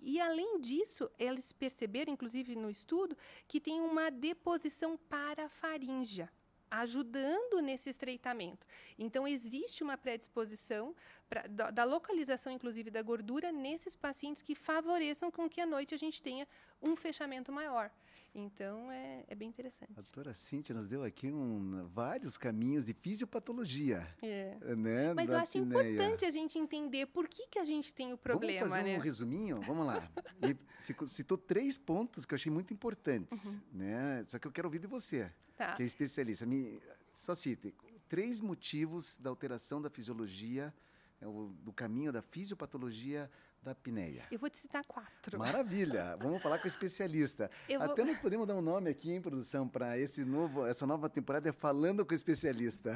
E, 0.01 0.21
além 0.21 0.61
disso, 0.61 1.11
eles 1.19 1.51
perceberam, 1.53 2.13
inclusive 2.13 2.55
no 2.55 2.71
estudo, 2.71 3.17
que 3.49 3.61
tem 3.61 3.81
uma 3.81 4.11
deposição 4.11 4.97
parafaríngea 4.97 6.31
ajudando 6.71 7.61
nesse 7.61 7.89
estreitamento. 7.91 8.67
Então, 8.99 9.27
existe 9.27 9.83
uma 9.83 9.97
predisposição 9.97 10.95
pra, 11.29 11.47
da, 11.49 11.71
da, 11.71 11.85
localização, 11.85 12.53
inclusive, 12.53 12.91
da 12.91 13.03
gordura 13.03 13.53
nesses 13.53 13.95
pacientes 13.95 14.43
que 14.43 14.55
favoreçam 14.55 15.31
com 15.31 15.49
que 15.49 15.61
à 15.61 15.67
noite 15.67 15.95
a 15.95 15.99
gente 15.99 16.23
tenha 16.23 16.47
um 16.81 16.97
fechamento 16.97 17.53
maior. 17.53 17.91
Então, 18.35 18.91
é, 18.91 19.25
é 19.27 19.35
bem 19.35 19.49
interessante. 19.49 19.93
A 19.97 20.01
doutora 20.01 20.33
Cíntia 20.35 20.75
nos 20.75 20.87
deu 20.87 21.03
aqui 21.03 21.31
um, 21.31 21.89
vários 21.89 22.37
caminhos 22.37 22.87
de 22.87 22.93
fisiopatologia. 22.93 24.07
É. 24.23 24.57
Né, 24.77 25.15
Mas 25.15 25.29
eu 25.29 25.37
acho 25.37 25.59
apneia. 25.59 25.91
importante 25.91 26.25
a 26.25 26.31
gente 26.31 26.59
entender 26.59 27.07
por 27.07 27.27
que, 27.27 27.47
que 27.49 27.59
a 27.59 27.65
gente 27.65 27.93
tem 27.93 28.13
o 28.13 28.19
problema. 28.19 28.61
Vamos 28.61 28.77
fazer 28.77 28.91
né? 28.91 28.99
um 28.99 29.01
resuminho? 29.01 29.61
Vamos 29.63 29.87
lá. 29.87 30.09
citou 31.07 31.37
três 31.37 31.77
pontos 31.77 32.25
que 32.25 32.35
eu 32.35 32.37
achei 32.37 32.53
muito 32.53 32.73
importantes. 32.73 33.47
Uhum. 33.47 33.61
Né? 33.73 34.25
Só 34.27 34.39
que 34.39 34.47
eu 34.47 34.53
quero 34.53 34.69
ouvir 34.69 34.79
de 34.79 34.87
você 34.87 35.31
tá. 35.57 35.75
que 35.75 35.83
é 35.83 35.87
especialista. 35.87 36.47
Me, 36.47 36.81
só 37.13 37.35
cite 37.35 37.75
três 38.09 38.41
motivos 38.41 39.19
da 39.19 39.31
alteração 39.31 39.81
da 39.81 39.91
fisiologia, 39.91 40.75
é 41.21 41.27
do 41.27 41.73
caminho 41.73 42.11
da 42.11 42.23
fisiopatologia 42.23 43.31
da 43.69 43.73
apneia. 43.73 44.25
Eu 44.31 44.39
vou 44.39 44.49
te 44.49 44.59
citar 44.59 44.83
quatro. 44.85 45.39
Maravilha! 45.39 46.17
Vamos 46.21 46.43
falar 46.43 46.59
com 46.59 46.65
o 46.65 46.69
especialista. 46.69 47.51
Eu 47.69 47.83
Até 47.83 48.03
vou... 48.03 48.07
nós 48.07 48.21
podemos 48.21 48.47
dar 48.47 48.57
um 48.57 48.63
nome 48.63 48.89
aqui 48.91 49.13
em 49.13 49.21
produção 49.21 49.69
para 49.69 49.99
esse 49.99 50.25
novo, 50.25 50.67
essa 50.67 50.87
nova 50.87 51.09
temporada 51.09 51.49
é 51.49 51.53
falando 51.53 52.05
com 52.05 52.13
o 52.13 52.15
especialista. 52.15 52.95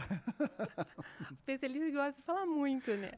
O 1.31 1.35
especialista 1.41 1.91
gosta 1.91 2.21
de 2.21 2.23
falar 2.23 2.47
muito, 2.47 2.91
né? 2.97 3.13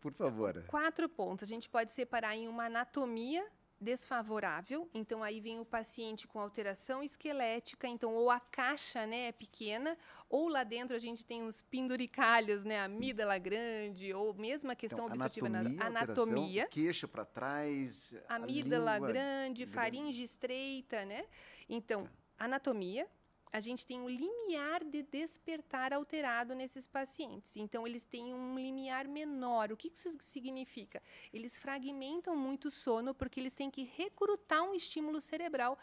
Por 0.00 0.12
favor. 0.12 0.62
Quatro 0.66 1.08
pontos. 1.08 1.44
A 1.44 1.46
gente 1.46 1.68
pode 1.68 1.92
separar 1.92 2.36
em 2.36 2.46
uma 2.46 2.66
anatomia 2.66 3.44
desfavorável, 3.80 4.88
então 4.92 5.22
aí 5.22 5.40
vem 5.40 5.60
o 5.60 5.64
paciente 5.64 6.26
com 6.26 6.40
alteração 6.40 7.02
esquelética, 7.02 7.86
então 7.86 8.12
ou 8.12 8.30
a 8.30 8.40
caixa, 8.40 9.06
né, 9.06 9.28
é 9.28 9.32
pequena, 9.32 9.96
ou 10.28 10.48
lá 10.48 10.64
dentro 10.64 10.96
a 10.96 10.98
gente 10.98 11.24
tem 11.24 11.42
os 11.42 11.62
penduricalhos, 11.62 12.64
né, 12.64 12.80
amígdala 12.80 13.38
grande, 13.38 14.12
ou 14.12 14.34
mesmo 14.34 14.70
a 14.70 14.74
questão 14.74 15.04
então, 15.04 15.14
obstrutiva 15.14 15.46
anatomia, 15.46 15.84
anatomia 15.84 16.66
queixo 16.68 17.06
para 17.06 17.24
trás, 17.24 18.14
amígdala 18.28 18.98
grande, 18.98 19.66
faringe 19.66 20.22
estreita, 20.22 21.04
né? 21.04 21.24
Então, 21.68 22.04
tá. 22.04 22.10
anatomia, 22.38 23.06
a 23.52 23.60
gente 23.60 23.86
tem 23.86 24.00
um 24.00 24.08
limiar 24.08 24.84
de 24.84 25.02
despertar 25.02 25.92
alterado 25.92 26.54
nesses 26.54 26.86
pacientes. 26.86 27.56
Então, 27.56 27.86
eles 27.86 28.04
têm 28.04 28.34
um 28.34 28.58
limiar 28.58 29.06
menor. 29.08 29.72
O 29.72 29.76
que 29.76 29.88
isso 29.88 30.10
significa? 30.20 31.02
Eles 31.32 31.58
fragmentam 31.58 32.36
muito 32.36 32.68
o 32.68 32.70
sono 32.70 33.14
porque 33.14 33.40
eles 33.40 33.54
têm 33.54 33.70
que 33.70 33.84
recrutar 33.84 34.62
um 34.62 34.74
estímulo 34.74 35.20
cerebral 35.20 35.78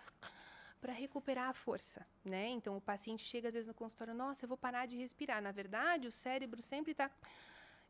para 0.79 0.93
recuperar 0.93 1.49
a 1.49 1.53
força, 1.53 2.05
né? 2.23 2.49
Então, 2.49 2.77
o 2.77 2.81
paciente 2.81 3.23
chega 3.23 3.47
às 3.47 3.53
vezes 3.53 3.67
no 3.67 3.73
consultório, 3.73 4.13
nossa, 4.13 4.45
eu 4.45 4.49
vou 4.49 4.57
parar 4.57 4.85
de 4.85 4.95
respirar. 4.95 5.41
Na 5.41 5.51
verdade, 5.51 6.07
o 6.07 6.11
cérebro 6.11 6.61
sempre 6.61 6.91
está 6.91 7.09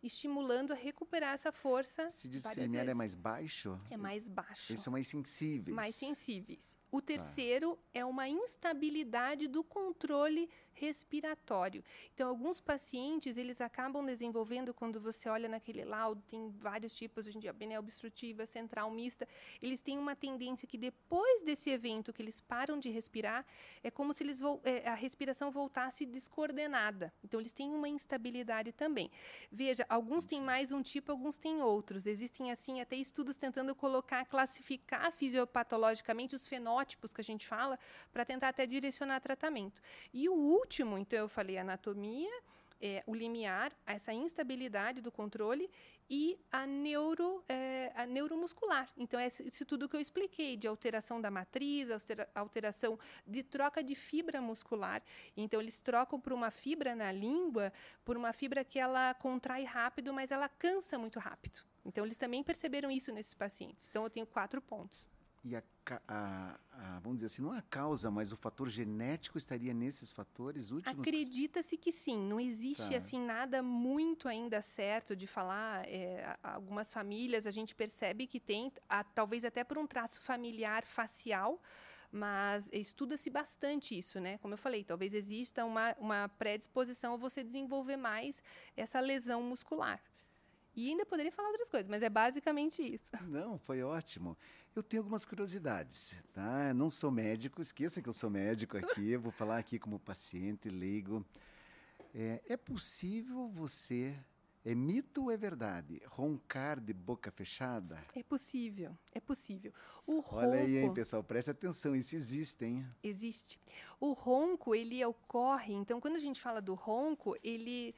estimulando 0.07 0.71
a 0.71 0.75
recuperar 0.75 1.33
essa 1.33 1.51
força. 1.51 2.09
Se 2.09 2.27
diz 2.27 2.45
que 2.45 2.59
é 2.59 2.93
mais 2.93 3.15
baixo? 3.15 3.79
É 3.89 3.97
mais 3.97 4.27
baixo. 4.27 4.71
Eles 4.71 4.81
são 4.81 4.91
mais 4.91 5.07
sensíveis. 5.07 5.75
Mais 5.75 5.95
sensíveis. 5.95 6.77
O 6.91 7.01
tá. 7.01 7.07
terceiro 7.07 7.77
ah. 7.79 7.89
é 7.93 8.05
uma 8.05 8.27
instabilidade 8.27 9.47
do 9.47 9.63
controle 9.63 10.49
respiratório. 10.75 11.83
Então, 12.13 12.29
alguns 12.29 12.61
pacientes, 12.61 13.37
eles 13.37 13.59
acabam 13.61 14.05
desenvolvendo, 14.05 14.73
quando 14.73 14.99
você 14.99 15.27
olha 15.29 15.49
naquele 15.49 15.83
laudo, 15.83 16.21
tem 16.27 16.49
vários 16.49 16.95
tipos, 16.95 17.27
hoje 17.27 17.37
em 17.37 17.39
dia, 17.39 17.51
apneia 17.51 17.79
obstrutiva, 17.79 18.45
central, 18.45 18.91
mista, 18.91 19.27
eles 19.61 19.81
têm 19.81 19.97
uma 19.97 20.15
tendência 20.15 20.67
que 20.67 20.77
depois 20.77 21.43
desse 21.43 21.69
evento 21.69 22.13
que 22.13 22.21
eles 22.21 22.41
param 22.41 22.77
de 22.77 22.89
respirar, 22.89 23.45
é 23.83 23.89
como 23.89 24.13
se 24.13 24.23
eles 24.23 24.39
é, 24.63 24.87
a 24.87 24.93
respiração 24.93 25.49
voltasse 25.49 26.05
descoordenada. 26.05 27.13
Então, 27.23 27.39
eles 27.39 27.51
têm 27.51 27.73
uma 27.73 27.87
instabilidade 27.87 28.71
também. 28.71 29.09
Veja, 29.51 29.85
alguns 29.89 30.25
têm 30.25 30.41
mais 30.41 30.71
um 30.71 30.81
tipo, 30.81 31.11
alguns 31.11 31.37
têm 31.37 31.61
outros. 31.61 32.05
Existem, 32.05 32.51
assim, 32.51 32.81
até 32.81 32.95
estudos 32.95 33.37
tentando 33.37 33.73
colocar, 33.73 34.25
classificar 34.25 35.11
fisiopatologicamente 35.11 36.35
os 36.35 36.47
fenótipos 36.47 37.13
que 37.13 37.21
a 37.21 37.23
gente 37.23 37.47
fala, 37.47 37.79
para 38.11 38.25
tentar 38.25 38.49
até 38.49 38.65
direcionar 38.65 39.19
tratamento. 39.21 39.81
E 40.13 40.27
o 40.27 40.35
último, 40.65 40.97
então, 40.97 41.19
eu 41.19 41.29
falei 41.29 41.59
anatomia, 41.59 42.31
é, 42.81 43.03
o 43.05 43.13
limiar, 43.13 43.71
essa 43.85 44.11
instabilidade 44.11 44.99
do 44.99 45.11
controle 45.11 45.69
e 46.09 46.37
a, 46.51 46.65
neuro, 46.65 47.43
é, 47.47 47.91
a 47.95 48.05
neuromuscular. 48.05 48.89
Então, 48.97 49.19
é 49.19 49.27
isso 49.27 49.63
tudo 49.65 49.87
que 49.87 49.95
eu 49.95 50.01
expliquei, 50.01 50.57
de 50.57 50.67
alteração 50.67 51.21
da 51.21 51.29
matriz, 51.29 51.87
alteração 52.33 52.99
de 53.25 53.43
troca 53.43 53.83
de 53.83 53.95
fibra 53.95 54.41
muscular. 54.41 55.01
Então, 55.37 55.61
eles 55.61 55.79
trocam 55.79 56.19
por 56.19 56.33
uma 56.33 56.49
fibra 56.49 56.95
na 56.95 57.11
língua, 57.11 57.71
por 58.03 58.17
uma 58.17 58.33
fibra 58.33 58.63
que 58.63 58.79
ela 58.79 59.13
contrai 59.13 59.63
rápido, 59.63 60.11
mas 60.11 60.31
ela 60.31 60.49
cansa 60.49 60.97
muito 60.97 61.19
rápido. 61.19 61.59
Então, 61.85 62.03
eles 62.05 62.17
também 62.17 62.43
perceberam 62.43 62.89
isso 62.89 63.11
nesses 63.11 63.35
pacientes. 63.35 63.87
Então, 63.89 64.03
eu 64.03 64.09
tenho 64.09 64.25
quatro 64.25 64.61
pontos. 64.61 65.07
E 65.47 65.55
a, 65.55 65.61
a, 66.07 66.59
a, 66.71 66.99
vamos 67.01 67.17
dizer 67.17 67.27
assim, 67.27 67.43
não 67.43 67.51
a 67.51 67.61
causa, 67.61 68.09
mas 68.09 68.31
o 68.31 68.35
fator 68.35 68.67
genético 68.67 69.37
estaria 69.37 69.75
nesses 69.75 70.11
fatores 70.11 70.71
últimos? 70.71 70.99
Acredita-se 70.99 71.77
que 71.77 71.91
sim. 71.91 72.17
Não 72.17 72.39
existe 72.39 72.89
tá. 72.89 72.97
assim 72.97 73.19
nada 73.19 73.61
muito 73.61 74.27
ainda 74.27 74.59
certo 74.63 75.15
de 75.15 75.27
falar. 75.27 75.87
É, 75.87 76.35
algumas 76.41 76.91
famílias 76.91 77.45
a 77.45 77.51
gente 77.51 77.75
percebe 77.75 78.25
que 78.25 78.39
tem, 78.39 78.73
a, 78.89 79.03
talvez 79.03 79.45
até 79.45 79.63
por 79.63 79.77
um 79.77 79.85
traço 79.85 80.19
familiar 80.19 80.83
facial, 80.83 81.61
mas 82.11 82.67
estuda-se 82.73 83.29
bastante 83.29 83.95
isso, 83.95 84.19
né? 84.19 84.39
Como 84.39 84.55
eu 84.55 84.57
falei, 84.57 84.83
talvez 84.83 85.13
exista 85.13 85.63
uma, 85.63 85.95
uma 85.99 86.27
predisposição 86.27 87.13
a 87.13 87.17
você 87.17 87.43
desenvolver 87.43 87.97
mais 87.97 88.41
essa 88.75 88.99
lesão 88.99 89.43
muscular. 89.43 90.01
E 90.75 90.89
ainda 90.89 91.05
poderia 91.05 91.31
falar 91.31 91.49
outras 91.49 91.69
coisas, 91.69 91.87
mas 91.89 92.03
é 92.03 92.09
basicamente 92.09 92.81
isso. 92.81 93.11
Não, 93.27 93.57
foi 93.59 93.81
ótimo. 93.81 94.37
Eu 94.75 94.83
tenho 94.83 95.01
algumas 95.01 95.23
curiosidades, 95.23 96.21
tá? 96.33 96.73
Não 96.73 96.89
sou 96.89 97.09
médico, 97.09 97.61
esqueça 97.61 98.01
que 98.01 98.09
eu 98.09 98.13
sou 98.13 98.29
médico 98.29 98.77
aqui, 98.77 99.11
eu 99.11 99.21
vou 99.21 99.31
falar 99.31 99.57
aqui 99.57 99.79
como 99.79 99.97
paciente 99.97 100.67
leigo. 100.67 101.25
É, 102.13 102.41
é 102.45 102.57
possível 102.57 103.47
você, 103.47 104.13
é 104.65 104.75
mito 104.75 105.23
ou 105.23 105.31
é 105.31 105.37
verdade, 105.37 106.01
roncar 106.07 106.77
de 106.81 106.91
boca 106.91 107.31
fechada? 107.31 108.03
É 108.13 108.21
possível, 108.21 108.97
é 109.13 109.21
possível. 109.21 109.71
O 110.05 110.19
ronco, 110.19 110.35
Olha 110.35 110.59
aí, 110.59 110.77
hein, 110.77 110.93
pessoal, 110.93 111.23
presta 111.23 111.51
atenção, 111.51 111.95
isso 111.95 112.13
existe, 112.13 112.65
hein? 112.65 112.85
Existe. 113.01 113.57
O 113.97 114.11
ronco, 114.11 114.75
ele 114.75 115.03
ocorre, 115.05 115.73
então, 115.73 116.01
quando 116.01 116.17
a 116.17 116.19
gente 116.19 116.41
fala 116.41 116.61
do 116.61 116.73
ronco, 116.73 117.37
ele 117.41 117.95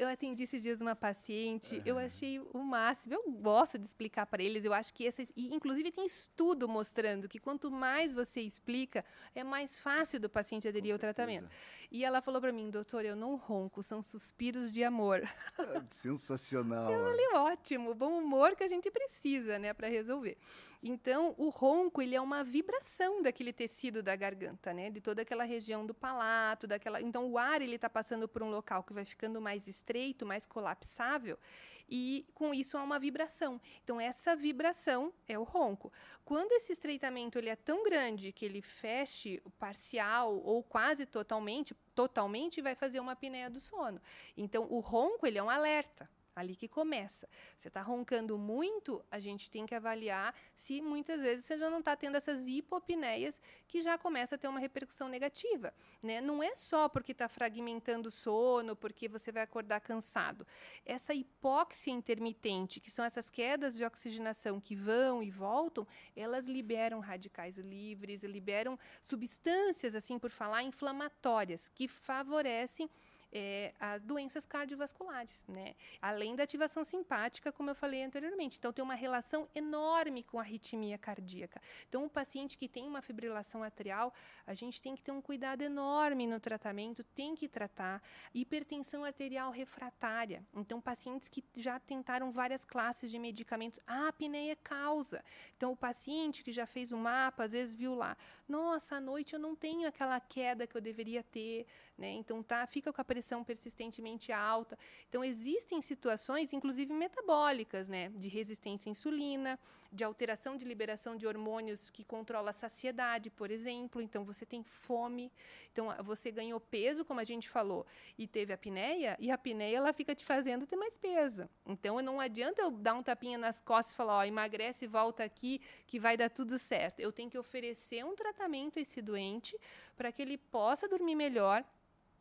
eu 0.00 0.08
atendi 0.08 0.44
esses 0.44 0.62
dias 0.62 0.80
uma 0.80 0.96
paciente, 0.96 1.76
uhum. 1.76 1.82
eu 1.84 1.98
achei 1.98 2.40
o 2.54 2.58
máximo. 2.58 3.14
Eu 3.14 3.30
gosto 3.32 3.78
de 3.78 3.84
explicar 3.84 4.24
para 4.24 4.42
eles. 4.42 4.64
Eu 4.64 4.72
acho 4.72 4.94
que 4.94 5.06
essas. 5.06 5.30
E, 5.36 5.54
inclusive, 5.54 5.92
tem 5.92 6.06
estudo 6.06 6.66
mostrando 6.66 7.28
que 7.28 7.38
quanto 7.38 7.70
mais 7.70 8.14
você 8.14 8.40
explica, 8.40 9.04
é 9.34 9.44
mais 9.44 9.78
fácil 9.78 10.18
do 10.18 10.30
paciente 10.30 10.66
aderir 10.66 10.94
ao 10.94 10.98
tratamento. 10.98 11.50
E 11.90 12.02
ela 12.02 12.22
falou 12.22 12.40
para 12.40 12.50
mim, 12.50 12.70
doutor, 12.70 13.04
eu 13.04 13.14
não 13.14 13.36
ronco, 13.36 13.82
são 13.82 14.00
suspiros 14.00 14.72
de 14.72 14.82
amor. 14.82 15.22
Ah, 15.58 15.82
Sensacional. 15.90 16.80
Eu 16.90 17.04
falei, 17.04 17.28
ótimo, 17.34 17.94
bom 17.94 18.18
humor 18.18 18.56
que 18.56 18.64
a 18.64 18.68
gente 18.68 18.90
precisa, 18.90 19.58
né, 19.58 19.74
para 19.74 19.88
resolver. 19.88 20.38
Então, 20.82 21.34
o 21.36 21.50
ronco, 21.50 22.00
ele 22.00 22.14
é 22.14 22.20
uma 22.20 22.42
vibração 22.42 23.20
daquele 23.20 23.52
tecido 23.52 24.02
da 24.02 24.16
garganta, 24.16 24.72
né? 24.72 24.88
De 24.88 24.98
toda 25.00 25.20
aquela 25.20 25.44
região 25.44 25.84
do 25.84 25.92
palato, 25.92 26.66
daquela... 26.66 27.02
Então, 27.02 27.30
o 27.30 27.36
ar, 27.36 27.60
ele 27.60 27.74
está 27.74 27.90
passando 27.90 28.26
por 28.26 28.42
um 28.42 28.48
local 28.48 28.82
que 28.82 28.94
vai 28.94 29.04
ficando 29.04 29.40
mais 29.42 29.68
estreito, 29.68 30.24
mais 30.24 30.46
colapsável, 30.46 31.38
e 31.86 32.26
com 32.32 32.54
isso 32.54 32.78
há 32.78 32.82
uma 32.82 32.98
vibração. 32.98 33.60
Então, 33.84 34.00
essa 34.00 34.34
vibração 34.34 35.12
é 35.28 35.38
o 35.38 35.42
ronco. 35.42 35.92
Quando 36.24 36.52
esse 36.52 36.72
estreitamento 36.72 37.36
ele 37.36 37.50
é 37.50 37.56
tão 37.56 37.84
grande 37.84 38.32
que 38.32 38.46
ele 38.46 38.62
feche 38.62 39.42
parcial 39.58 40.40
ou 40.42 40.62
quase 40.62 41.04
totalmente, 41.04 41.74
totalmente 41.94 42.62
vai 42.62 42.74
fazer 42.74 43.00
uma 43.00 43.12
apneia 43.12 43.50
do 43.50 43.60
sono. 43.60 44.00
Então, 44.34 44.66
o 44.70 44.80
ronco, 44.80 45.26
ele 45.26 45.36
é 45.36 45.42
um 45.42 45.50
alerta 45.50 46.08
ali 46.40 46.56
que 46.56 46.68
começa. 46.68 47.28
Você 47.56 47.68
está 47.68 47.82
roncando 47.82 48.36
muito, 48.36 49.04
a 49.10 49.20
gente 49.20 49.50
tem 49.50 49.66
que 49.66 49.74
avaliar 49.74 50.34
se 50.54 50.80
muitas 50.80 51.20
vezes 51.20 51.44
você 51.44 51.58
já 51.58 51.70
não 51.70 51.78
está 51.78 51.94
tendo 51.94 52.16
essas 52.16 52.46
hipopneias 52.46 53.40
que 53.68 53.80
já 53.80 53.96
começa 53.96 54.34
a 54.34 54.38
ter 54.38 54.48
uma 54.48 54.58
repercussão 54.58 55.08
negativa. 55.08 55.72
Né? 56.02 56.20
Não 56.20 56.42
é 56.42 56.54
só 56.54 56.88
porque 56.88 57.12
está 57.12 57.28
fragmentando 57.28 58.08
o 58.08 58.12
sono, 58.12 58.74
porque 58.74 59.08
você 59.08 59.30
vai 59.30 59.42
acordar 59.42 59.80
cansado. 59.80 60.46
Essa 60.84 61.14
hipóxia 61.14 61.90
intermitente, 61.90 62.80
que 62.80 62.90
são 62.90 63.04
essas 63.04 63.30
quedas 63.30 63.76
de 63.76 63.84
oxigenação 63.84 64.60
que 64.60 64.74
vão 64.74 65.22
e 65.22 65.30
voltam, 65.30 65.86
elas 66.16 66.46
liberam 66.46 67.00
radicais 67.00 67.56
livres, 67.56 68.22
liberam 68.22 68.78
substâncias, 69.04 69.94
assim 69.94 70.18
por 70.18 70.30
falar, 70.30 70.62
inflamatórias, 70.62 71.68
que 71.68 71.86
favorecem 71.86 72.88
é, 73.32 73.72
as 73.78 74.02
doenças 74.02 74.44
cardiovasculares, 74.44 75.42
né? 75.48 75.74
Além 76.00 76.34
da 76.34 76.42
ativação 76.42 76.84
simpática, 76.84 77.52
como 77.52 77.70
eu 77.70 77.74
falei 77.74 78.02
anteriormente. 78.02 78.58
Então, 78.58 78.72
tem 78.72 78.82
uma 78.82 78.94
relação 78.94 79.48
enorme 79.54 80.22
com 80.22 80.38
a 80.38 80.42
arritmia 80.42 80.98
cardíaca. 80.98 81.60
Então, 81.88 82.04
o 82.04 82.10
paciente 82.10 82.58
que 82.58 82.68
tem 82.68 82.86
uma 82.86 83.02
fibrilação 83.02 83.62
atrial, 83.62 84.12
a 84.46 84.54
gente 84.54 84.82
tem 84.82 84.94
que 84.94 85.02
ter 85.02 85.12
um 85.12 85.20
cuidado 85.20 85.62
enorme 85.62 86.26
no 86.26 86.40
tratamento, 86.40 87.04
tem 87.04 87.34
que 87.34 87.48
tratar. 87.48 88.02
Hipertensão 88.34 89.04
arterial 89.04 89.50
refratária. 89.50 90.44
Então, 90.54 90.80
pacientes 90.80 91.28
que 91.28 91.44
já 91.56 91.78
tentaram 91.78 92.32
várias 92.32 92.64
classes 92.64 93.10
de 93.10 93.18
medicamentos, 93.18 93.80
a 93.86 94.08
apneia 94.08 94.56
causa. 94.56 95.24
Então, 95.56 95.72
o 95.72 95.76
paciente 95.76 96.42
que 96.42 96.52
já 96.52 96.66
fez 96.66 96.92
o 96.92 96.96
mapa, 96.96 97.44
às 97.44 97.52
vezes 97.52 97.74
viu 97.74 97.94
lá, 97.94 98.16
nossa, 98.50 98.96
à 98.96 99.00
noite 99.00 99.34
eu 99.34 99.38
não 99.38 99.54
tenho 99.54 99.88
aquela 99.88 100.18
queda 100.18 100.66
que 100.66 100.76
eu 100.76 100.80
deveria 100.80 101.22
ter, 101.22 101.66
né? 101.96 102.10
Então, 102.10 102.42
tá, 102.42 102.66
fica 102.66 102.92
com 102.92 103.00
a 103.00 103.04
pressão 103.04 103.44
persistentemente 103.44 104.32
alta. 104.32 104.78
Então, 105.08 105.22
existem 105.22 105.80
situações, 105.80 106.52
inclusive 106.52 106.92
metabólicas, 106.92 107.88
né, 107.88 108.08
de 108.10 108.28
resistência 108.28 108.88
à 108.88 108.90
insulina, 108.90 109.58
de 109.92 110.04
alteração 110.04 110.56
de 110.56 110.64
liberação 110.64 111.16
de 111.16 111.26
hormônios 111.26 111.90
que 111.90 112.04
controla 112.04 112.50
a 112.50 112.52
saciedade, 112.52 113.30
por 113.30 113.50
exemplo. 113.50 114.00
Então, 114.00 114.24
você 114.24 114.46
tem 114.46 114.62
fome. 114.62 115.32
Então, 115.72 115.88
você 116.02 116.30
ganhou 116.30 116.60
peso, 116.60 117.04
como 117.04 117.20
a 117.20 117.24
gente 117.24 117.48
falou, 117.48 117.86
e 118.16 118.26
teve 118.26 118.52
apneia, 118.52 119.16
e 119.18 119.30
a 119.30 119.34
apneia 119.34 119.78
ela 119.78 119.92
fica 119.92 120.14
te 120.14 120.24
fazendo 120.24 120.66
ter 120.66 120.76
mais 120.76 120.96
peso. 120.96 121.48
Então, 121.66 122.00
não 122.00 122.20
adianta 122.20 122.62
eu 122.62 122.70
dar 122.70 122.94
um 122.94 123.02
tapinha 123.02 123.38
nas 123.38 123.60
costas 123.60 123.92
e 123.92 123.96
falar, 123.96 124.18
ó, 124.18 124.24
emagrece 124.24 124.84
e 124.84 124.88
volta 124.88 125.24
aqui 125.24 125.60
que 125.86 125.98
vai 125.98 126.16
dar 126.16 126.30
tudo 126.30 126.58
certo. 126.58 127.00
Eu 127.00 127.12
tenho 127.12 127.30
que 127.30 127.38
oferecer 127.38 128.04
um 128.04 128.14
tratamento 128.14 128.78
a 128.78 128.82
esse 128.82 129.02
doente 129.02 129.58
para 129.96 130.12
que 130.12 130.22
ele 130.22 130.38
possa 130.38 130.88
dormir 130.88 131.14
melhor, 131.14 131.64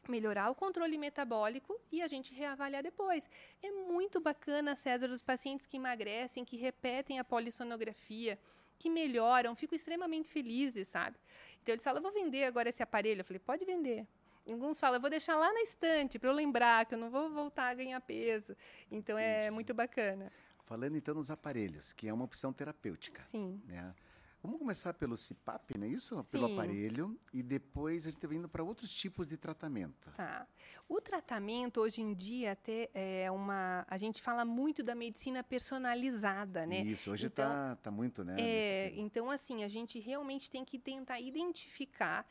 melhorar 0.07 0.49
o 0.49 0.55
controle 0.55 0.97
metabólico 0.97 1.79
e 1.91 2.01
a 2.01 2.07
gente 2.07 2.33
reavaliar 2.33 2.81
depois. 2.83 3.27
É 3.61 3.71
muito 3.71 4.19
bacana, 4.19 4.75
César, 4.75 5.09
os 5.09 5.21
pacientes 5.21 5.65
que 5.65 5.77
emagrecem, 5.77 6.45
que 6.45 6.57
repetem 6.57 7.19
a 7.19 7.23
polissonografia, 7.23 8.39
que 8.77 8.89
melhoram, 8.89 9.55
fico 9.55 9.75
extremamente 9.75 10.29
felizes, 10.29 10.87
sabe? 10.87 11.17
Então 11.61 11.73
eles 11.73 11.83
falam, 11.83 11.99
eu 11.99 12.03
vou 12.03 12.11
vender 12.11 12.45
agora 12.45 12.69
esse 12.69 12.81
aparelho. 12.81 13.21
Eu 13.21 13.25
falei, 13.25 13.39
pode 13.39 13.65
vender. 13.65 14.07
Alguns 14.47 14.79
falam, 14.79 14.95
eu 14.95 15.01
vou 15.01 15.09
deixar 15.09 15.35
lá 15.35 15.51
na 15.53 15.61
estante 15.61 16.17
para 16.17 16.29
eu 16.29 16.33
lembrar 16.33 16.85
que 16.85 16.95
eu 16.95 16.97
não 16.97 17.09
vou 17.09 17.29
voltar 17.29 17.69
a 17.69 17.73
ganhar 17.73 17.99
peso. 18.01 18.55
Então 18.89 19.17
é 19.17 19.31
Entendi. 19.31 19.47
é 19.47 19.51
muito 19.51 19.73
bacana. 19.73 20.31
Falando 20.65 20.95
então 20.95 21.13
nos 21.13 21.29
aparelhos, 21.29 21.93
que 21.93 22.07
é 22.07 22.13
uma 22.13 22.25
opção 22.25 22.53
terapêutica. 22.53 23.21
Sim. 23.23 23.61
Né? 23.65 23.93
Vamos 24.41 24.57
começar 24.57 24.93
pelo 24.93 25.15
CPAP, 25.17 25.77
não 25.77 25.85
é 25.85 25.89
isso? 25.89 26.15
Sim. 26.23 26.29
Pelo 26.31 26.45
aparelho. 26.53 27.19
E 27.33 27.43
depois 27.43 28.07
a 28.07 28.09
gente 28.09 28.25
vai 28.25 28.37
indo 28.37 28.47
para 28.47 28.63
outros 28.63 28.93
tipos 28.93 29.27
de 29.27 29.35
tratamento. 29.35 30.09
Tá. 30.15 30.47
O 30.87 31.01
tratamento, 31.01 31.81
hoje 31.81 32.01
em 32.01 32.13
dia, 32.13 32.53
até 32.53 32.89
é 32.93 33.29
uma. 33.29 33.85
A 33.87 33.97
gente 33.97 34.21
fala 34.21 34.45
muito 34.45 34.81
da 34.81 34.95
medicina 34.95 35.43
personalizada, 35.43 36.65
né? 36.65 36.81
Isso, 36.81 37.11
hoje 37.11 37.27
está 37.27 37.43
então, 37.43 37.83
tá 37.83 37.91
muito, 37.91 38.23
né? 38.23 38.37
É, 38.39 38.93
então, 38.95 39.29
assim, 39.29 39.63
a 39.63 39.67
gente 39.67 39.99
realmente 39.99 40.49
tem 40.49 40.63
que 40.63 40.79
tentar 40.79 41.19
identificar 41.19 42.25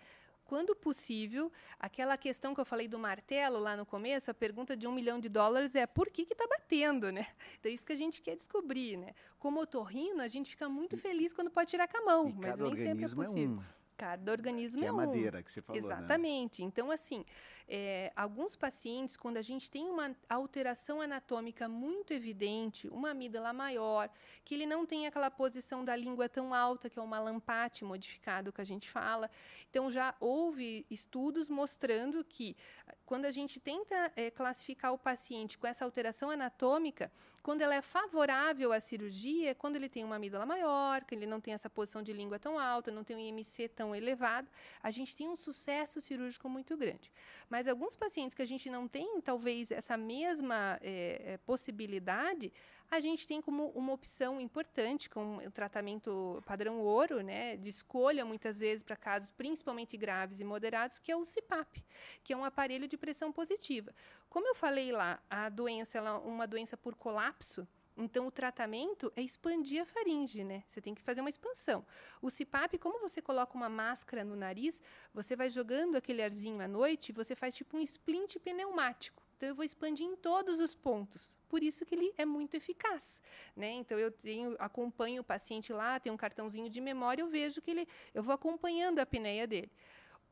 quando 0.48 0.74
possível, 0.74 1.52
aquela 1.78 2.16
questão 2.16 2.54
que 2.54 2.60
eu 2.60 2.64
falei 2.64 2.88
do 2.88 2.98
martelo 2.98 3.58
lá 3.58 3.76
no 3.76 3.84
começo, 3.84 4.30
a 4.30 4.34
pergunta 4.34 4.74
de 4.74 4.86
um 4.86 4.92
milhão 4.92 5.20
de 5.20 5.28
dólares 5.28 5.74
é 5.74 5.86
por 5.86 6.08
que 6.08 6.22
está 6.22 6.46
batendo, 6.48 7.12
né? 7.12 7.26
Então, 7.60 7.70
é 7.70 7.74
isso 7.74 7.84
que 7.84 7.92
a 7.92 7.96
gente 7.96 8.22
quer 8.22 8.34
descobrir, 8.34 8.96
né? 8.96 9.14
Como 9.38 9.60
otorrino, 9.60 10.22
a 10.22 10.28
gente 10.28 10.50
fica 10.50 10.68
muito 10.68 10.96
feliz 10.96 11.32
quando 11.32 11.50
pode 11.50 11.68
tirar 11.68 11.86
com 11.86 11.98
a 11.98 12.04
mão, 12.04 12.28
e 12.28 12.32
mas 12.32 12.58
nem 12.58 12.76
sempre 12.76 13.04
é 13.04 13.08
possível. 13.08 13.58
É 13.60 13.77
cada 13.98 14.30
organismo 14.30 14.78
que 14.78 14.84
é, 14.84 14.86
é 14.86 14.90
a 14.90 14.92
madeira 14.92 15.42
que 15.42 15.50
você 15.50 15.60
falou, 15.60 15.82
né? 15.82 15.88
Exatamente. 15.88 16.62
Né? 16.62 16.68
Então, 16.68 16.88
assim, 16.88 17.24
é, 17.68 18.12
alguns 18.14 18.54
pacientes, 18.54 19.16
quando 19.16 19.36
a 19.36 19.42
gente 19.42 19.68
tem 19.68 19.90
uma 19.90 20.14
alteração 20.28 21.00
anatômica 21.02 21.68
muito 21.68 22.14
evidente, 22.14 22.88
uma 22.88 23.10
amígdala 23.10 23.52
maior, 23.52 24.08
que 24.44 24.54
ele 24.54 24.66
não 24.66 24.86
tem 24.86 25.08
aquela 25.08 25.30
posição 25.30 25.84
da 25.84 25.96
língua 25.96 26.28
tão 26.28 26.54
alta, 26.54 26.88
que 26.88 26.96
é 26.96 27.02
o 27.02 27.06
malampate 27.08 27.84
modificado 27.84 28.52
que 28.52 28.60
a 28.60 28.64
gente 28.64 28.88
fala. 28.88 29.28
Então, 29.68 29.90
já 29.90 30.14
houve 30.20 30.86
estudos 30.88 31.48
mostrando 31.48 32.22
que 32.22 32.56
quando 33.04 33.24
a 33.24 33.32
gente 33.32 33.58
tenta 33.58 34.12
é, 34.14 34.30
classificar 34.30 34.92
o 34.92 34.98
paciente 34.98 35.58
com 35.58 35.66
essa 35.66 35.84
alteração 35.84 36.30
anatômica, 36.30 37.10
quando 37.48 37.62
ela 37.62 37.74
é 37.74 37.80
favorável 37.80 38.74
à 38.74 38.78
cirurgia, 38.78 39.54
quando 39.54 39.76
ele 39.76 39.88
tem 39.88 40.04
uma 40.04 40.16
amígdala 40.16 40.44
maior, 40.44 41.02
que 41.02 41.14
ele 41.14 41.24
não 41.24 41.40
tem 41.40 41.54
essa 41.54 41.70
posição 41.70 42.02
de 42.02 42.12
língua 42.12 42.38
tão 42.38 42.58
alta, 42.58 42.90
não 42.90 43.02
tem 43.02 43.16
um 43.16 43.20
IMC 43.20 43.68
tão 43.68 43.96
elevado, 43.96 44.46
a 44.82 44.90
gente 44.90 45.16
tem 45.16 45.30
um 45.30 45.34
sucesso 45.34 45.98
cirúrgico 45.98 46.46
muito 46.46 46.76
grande. 46.76 47.10
Mas 47.48 47.66
alguns 47.66 47.96
pacientes 47.96 48.34
que 48.34 48.42
a 48.42 48.46
gente 48.46 48.68
não 48.68 48.86
tem, 48.86 49.18
talvez, 49.22 49.70
essa 49.70 49.96
mesma 49.96 50.78
é, 50.82 51.38
possibilidade, 51.46 52.52
a 52.90 53.00
gente 53.00 53.26
tem 53.26 53.40
como 53.40 53.68
uma 53.70 53.92
opção 53.92 54.40
importante, 54.40 55.10
com 55.10 55.38
o 55.38 55.50
tratamento 55.50 56.42
padrão 56.46 56.80
ouro, 56.80 57.20
né, 57.22 57.56
de 57.56 57.68
escolha 57.68 58.24
muitas 58.24 58.58
vezes 58.58 58.82
para 58.82 58.96
casos 58.96 59.30
principalmente 59.30 59.96
graves 59.96 60.40
e 60.40 60.44
moderados, 60.44 60.98
que 60.98 61.12
é 61.12 61.16
o 61.16 61.24
CPAP, 61.24 61.84
que 62.24 62.32
é 62.32 62.36
um 62.36 62.44
aparelho 62.44 62.88
de 62.88 62.96
pressão 62.96 63.30
positiva. 63.30 63.94
Como 64.28 64.46
eu 64.46 64.54
falei 64.54 64.90
lá, 64.90 65.22
a 65.28 65.48
doença 65.48 65.98
é 65.98 66.02
uma 66.02 66.46
doença 66.46 66.76
por 66.76 66.94
colapso, 66.94 67.66
então, 68.00 68.28
o 68.28 68.30
tratamento 68.30 69.12
é 69.16 69.22
expandir 69.22 69.82
a 69.82 69.84
faringe, 69.84 70.44
né? 70.44 70.62
Você 70.70 70.80
tem 70.80 70.94
que 70.94 71.02
fazer 71.02 71.20
uma 71.20 71.28
expansão. 71.28 71.84
O 72.22 72.30
CPAP, 72.30 72.78
como 72.78 73.00
você 73.00 73.20
coloca 73.20 73.56
uma 73.56 73.68
máscara 73.68 74.22
no 74.22 74.36
nariz, 74.36 74.80
você 75.12 75.34
vai 75.34 75.50
jogando 75.50 75.96
aquele 75.96 76.22
arzinho 76.22 76.62
à 76.62 76.68
noite, 76.68 77.10
você 77.10 77.34
faz 77.34 77.56
tipo 77.56 77.76
um 77.76 77.80
splint 77.80 78.36
pneumático. 78.38 79.20
Então, 79.36 79.48
eu 79.48 79.54
vou 79.54 79.64
expandir 79.64 80.06
em 80.06 80.14
todos 80.14 80.60
os 80.60 80.76
pontos. 80.76 81.34
Por 81.48 81.62
isso 81.62 81.84
que 81.86 81.94
ele 81.94 82.12
é 82.16 82.24
muito 82.24 82.54
eficaz, 82.54 83.20
né? 83.56 83.70
Então 83.70 83.98
eu 83.98 84.10
tenho, 84.10 84.54
acompanho 84.58 85.22
o 85.22 85.24
paciente 85.24 85.72
lá, 85.72 85.98
tem 85.98 86.12
um 86.12 86.16
cartãozinho 86.16 86.68
de 86.68 86.80
memória, 86.80 87.22
eu 87.22 87.28
vejo 87.28 87.60
que 87.62 87.70
ele, 87.70 87.88
eu 88.12 88.22
vou 88.22 88.34
acompanhando 88.34 88.98
a 88.98 89.02
apneia 89.02 89.46
dele. 89.46 89.70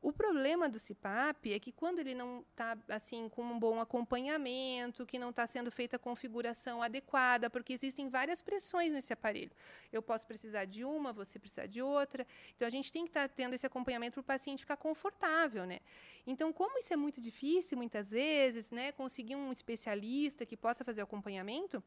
O 0.07 0.13
problema 0.13 0.69
do 0.69 0.79
CPAP 0.79 1.51
é 1.51 1.59
que 1.59 1.69
quando 1.69 1.99
ele 1.99 2.15
não 2.15 2.45
está 2.51 2.77
assim 2.87 3.27
com 3.27 3.43
um 3.43 3.59
bom 3.59 3.81
acompanhamento, 3.81 5.05
que 5.05 5.19
não 5.19 5.31
está 5.31 5.45
sendo 5.45 5.69
feita 5.69 5.97
a 5.97 5.99
configuração 5.99 6.81
adequada, 6.81 7.49
porque 7.49 7.73
existem 7.73 8.07
várias 8.07 8.41
pressões 8.41 8.89
nesse 8.89 9.11
aparelho. 9.11 9.51
Eu 9.91 10.01
posso 10.01 10.25
precisar 10.25 10.63
de 10.63 10.85
uma, 10.85 11.11
você 11.11 11.37
precisar 11.37 11.65
de 11.65 11.81
outra. 11.81 12.25
Então 12.55 12.65
a 12.65 12.71
gente 12.71 12.89
tem 12.89 13.03
que 13.03 13.09
estar 13.09 13.27
tá 13.27 13.33
tendo 13.35 13.53
esse 13.53 13.65
acompanhamento 13.65 14.13
para 14.13 14.21
o 14.21 14.23
paciente 14.23 14.61
ficar 14.61 14.77
confortável, 14.77 15.65
né? 15.65 15.81
Então, 16.25 16.53
como 16.53 16.79
isso 16.79 16.93
é 16.93 16.95
muito 16.95 17.19
difícil 17.19 17.77
muitas 17.77 18.09
vezes, 18.09 18.71
né, 18.71 18.93
conseguir 18.93 19.35
um 19.35 19.51
especialista 19.51 20.45
que 20.45 20.55
possa 20.55 20.85
fazer 20.85 21.01
o 21.01 21.03
acompanhamento, 21.03 21.83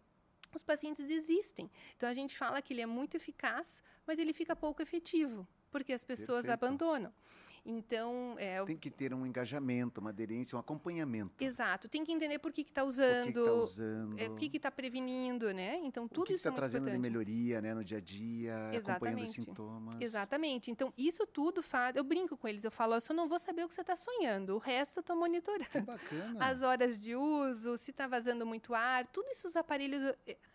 os 0.54 0.62
pacientes 0.62 1.06
desistem. 1.06 1.70
Então 1.96 2.06
a 2.06 2.12
gente 2.12 2.36
fala 2.36 2.60
que 2.60 2.74
ele 2.74 2.82
é 2.82 2.86
muito 2.86 3.16
eficaz, 3.16 3.82
mas 4.06 4.18
ele 4.18 4.34
fica 4.34 4.54
pouco 4.54 4.82
efetivo, 4.82 5.48
porque 5.70 5.94
as 5.94 6.04
pessoas 6.04 6.44
Perfeito. 6.44 6.64
abandonam. 6.64 7.14
Então, 7.64 8.34
é, 8.38 8.64
tem 8.64 8.76
que 8.76 8.90
ter 8.90 9.12
um 9.12 9.26
engajamento, 9.26 10.00
uma 10.00 10.10
aderência, 10.10 10.56
um 10.56 10.60
acompanhamento. 10.60 11.42
Exato, 11.42 11.88
tem 11.88 12.04
que 12.04 12.12
entender 12.12 12.38
por 12.38 12.52
que 12.52 12.62
está 12.62 12.84
usando, 12.84 13.28
o 13.28 13.32
que 13.32 13.38
está 13.38 13.52
usando, 13.52 14.18
é, 14.18 14.28
o 14.28 14.34
que 14.34 14.56
está 14.56 14.70
prevenindo, 14.70 15.52
né? 15.52 15.78
Então 15.84 16.08
tudo 16.08 16.22
o 16.22 16.26
que 16.26 16.32
isso 16.34 16.48
está 16.48 16.50
é 16.50 16.54
trazendo 16.56 16.82
importante. 16.88 17.02
de 17.02 17.02
melhoria, 17.02 17.60
né, 17.60 17.74
no 17.74 17.84
dia 17.84 17.98
a 17.98 18.00
dia, 18.00 18.52
Exatamente. 18.72 18.90
acompanhando 18.90 19.22
os 19.24 19.30
sintomas. 19.30 19.96
Exatamente. 20.00 20.70
Então 20.70 20.92
isso 20.96 21.26
tudo 21.26 21.62
faz. 21.62 21.96
Eu 21.96 22.04
brinco 22.04 22.36
com 22.36 22.48
eles, 22.48 22.64
eu 22.64 22.70
falo, 22.70 22.94
eu 22.94 23.00
só 23.00 23.12
não 23.12 23.28
vou 23.28 23.38
saber 23.38 23.64
o 23.64 23.68
que 23.68 23.74
você 23.74 23.82
está 23.82 23.96
sonhando, 23.96 24.54
o 24.54 24.58
resto 24.58 24.98
eu 24.98 25.00
estou 25.02 25.16
monitorando. 25.16 25.68
Que 25.70 25.80
bacana. 25.80 26.44
As 26.44 26.62
horas 26.62 27.00
de 27.00 27.14
uso, 27.14 27.76
se 27.78 27.90
está 27.90 28.06
vazando 28.06 28.46
muito 28.46 28.74
ar, 28.74 29.06
tudo 29.06 29.28
isso 29.30 29.46
os 29.46 29.56
aparelhos 29.56 30.02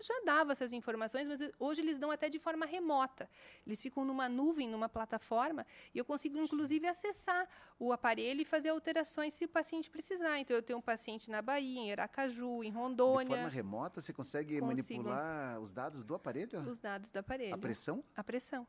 já 0.02 0.22
dava 0.26 0.54
essas 0.54 0.74
informações, 0.74 1.28
mas 1.28 1.40
hoje 1.60 1.82
eles 1.82 1.98
dão 1.98 2.12
até 2.12 2.30
de 2.30 2.40
forma 2.40 2.66
remota. 2.66 3.30
Eles 3.66 3.82
ficam 3.82 4.04
numa 4.04 4.28
nuvem, 4.28 4.68
numa 4.68 4.90
plataforma, 4.90 5.66
e 5.94 5.98
eu 5.98 6.06
consigo 6.06 6.38
inclusive 6.38 6.88
acessar 6.96 7.48
o 7.78 7.92
aparelho 7.92 8.42
e 8.42 8.46
fazer 8.46 8.70
alterações 8.70 9.34
se 9.34 9.46
o 9.46 9.50
paciente 9.50 9.90
precisar. 9.90 10.40
Então, 10.40 10.56
eu 10.56 10.64
tenho 10.64 10.80
um 10.80 10.82
paciente 10.82 11.30
na 11.30 11.42
Bahia, 11.42 11.80
em 11.80 11.92
Aracaju, 11.92 12.64
em 12.64 12.72
Rondônia. 12.72 13.36
De 13.36 13.36
forma 13.36 13.50
remota, 13.50 14.02
você 14.02 14.14
consegue 14.14 14.60
Consigo. 14.60 14.68
manipular 14.68 15.60
os 15.60 15.74
dados 15.74 16.04
do 16.04 16.16
aparelho? 16.16 16.60
Os 16.62 16.80
dados 16.80 17.12
do 17.12 17.18
aparelho. 17.18 17.54
A 17.54 17.58
pressão? 17.58 18.04
A 18.16 18.24
pressão. 18.24 18.68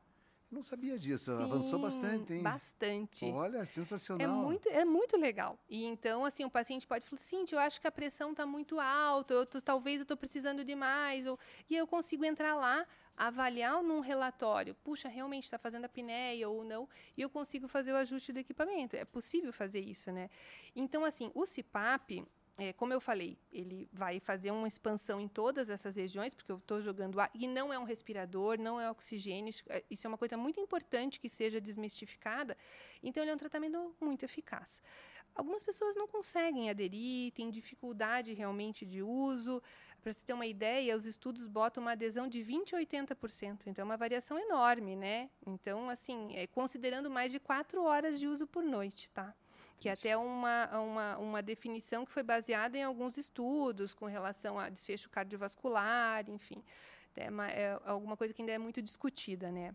Não 0.51 0.63
sabia 0.63 0.97
disso, 0.97 1.35
Sim, 1.35 1.43
avançou 1.43 1.79
bastante, 1.81 2.35
hein? 2.35 2.43
Bastante. 2.43 3.25
Olha, 3.27 3.65
sensacional. 3.67 4.25
É 4.25 4.31
muito, 4.31 4.69
é 4.69 4.85
muito 4.85 5.17
legal. 5.17 5.59
E 5.69 5.85
então, 5.85 6.25
assim, 6.25 6.45
o 6.45 6.51
paciente 6.51 6.87
pode 6.87 7.05
falar, 7.05 7.21
sim, 7.21 7.45
eu 7.51 7.59
acho 7.59 7.81
que 7.81 7.87
a 7.87 7.91
pressão 7.91 8.31
está 8.31 8.47
muito 8.47 8.79
alta, 8.79 9.35
eu 9.35 9.45
tô, 9.45 9.61
talvez 9.61 9.97
eu 9.97 10.03
estou 10.03 10.17
precisando 10.17 10.65
de 10.65 10.75
mais. 10.77 11.27
Ou... 11.27 11.39
E 11.69 11.77
eu 11.77 11.87
consigo 11.87 12.25
entrar 12.25 12.55
lá, 12.55 12.87
avaliar 13.17 13.83
num 13.83 13.99
relatório, 14.01 14.75
puxa, 14.85 15.09
realmente 15.09 15.45
está 15.45 15.59
fazendo 15.59 15.85
a 15.85 15.87
apneia 15.87 16.49
ou 16.49 16.63
não, 16.63 16.89
e 17.17 17.23
eu 17.23 17.31
consigo 17.31 17.67
fazer 17.67 17.93
o 17.93 17.97
ajuste 17.97 18.33
do 18.33 18.39
equipamento. 18.39 18.95
É 18.95 19.05
possível 19.05 19.53
fazer 19.53 19.81
isso, 19.81 20.13
né? 20.13 20.31
Então, 20.77 21.05
assim, 21.05 21.31
o 21.35 21.45
CPAP, 21.45 22.25
é, 22.59 22.73
como 22.73 22.93
eu 22.93 23.01
falei, 23.01 23.39
ele 23.53 23.87
vai 23.93 24.19
fazer 24.19 24.51
uma 24.51 24.67
expansão 24.67 25.21
em 25.21 25.29
todas 25.29 25.69
essas 25.69 25.95
regiões, 25.95 26.33
porque 26.33 26.51
eu 26.51 26.57
estou 26.57 26.81
jogando 26.81 27.21
ar, 27.21 27.31
e 27.35 27.47
não 27.47 27.71
é 27.71 27.79
um 27.79 27.85
respirador, 27.85 28.59
não 28.59 28.81
é 28.81 28.91
oxigênio, 28.91 29.53
é, 29.69 29.85
isso 29.91 30.07
é 30.07 30.09
uma 30.09 30.17
coisa 30.17 30.39
muito 30.39 30.59
importante 30.59 31.21
que 31.21 31.29
seja 31.29 31.61
desmistificada. 31.61 32.57
Então, 33.03 33.23
ele 33.23 33.31
é 33.31 33.35
um 33.35 33.39
tratamento 33.39 33.95
muito 34.01 34.25
eficaz. 34.25 34.81
Algumas 35.35 35.63
pessoas 35.63 35.95
não 35.97 36.09
conseguem 36.09 36.71
aderir, 36.71 37.31
têm 37.33 37.51
dificuldade 37.51 38.33
realmente 38.33 38.87
de 38.87 39.03
uso. 39.03 39.63
Para 40.01 40.13
você 40.13 40.25
ter 40.25 40.33
uma 40.33 40.47
ideia, 40.47 40.97
os 40.97 41.05
estudos 41.05 41.47
botam 41.47 41.83
uma 41.83 41.93
adesão 41.93 42.27
de 42.27 42.41
20% 42.41 42.73
a 42.73 42.79
80%. 42.79 43.67
Então, 43.67 43.83
é 43.83 43.85
uma 43.85 43.99
variação 43.99 44.39
enorme, 44.39 44.97
né? 44.97 45.29
Então, 45.47 45.91
assim, 45.91 46.35
é, 46.35 46.47
considerando 46.47 47.11
mais 47.11 47.31
de 47.31 47.39
quatro 47.39 47.83
horas 47.83 48.19
de 48.19 48.27
uso 48.27 48.47
por 48.47 48.63
noite, 48.63 49.11
tá? 49.11 49.35
Que 49.79 49.89
é 49.89 49.93
até 49.93 50.17
uma, 50.17 50.79
uma, 50.79 51.19
uma 51.19 51.43
definição 51.43 52.05
que 52.05 52.13
foi 52.13 52.23
baseada 52.23 52.77
em 52.77 52.83
alguns 52.83 53.17
estudos 53.17 53.95
com 53.95 54.07
relação 54.07 54.59
a 54.59 54.69
desfecho 54.69 55.11
cardiovascular, 55.11 56.29
enfim. 56.31 56.63
É, 57.15 57.31
uma, 57.31 57.49
é 57.49 57.79
alguma 57.85 58.17
coisa 58.17 58.35
que 58.35 58.43
ainda 58.43 58.53
é 58.53 58.59
muito 58.59 58.83
discutida, 58.83 59.51
né? 59.51 59.75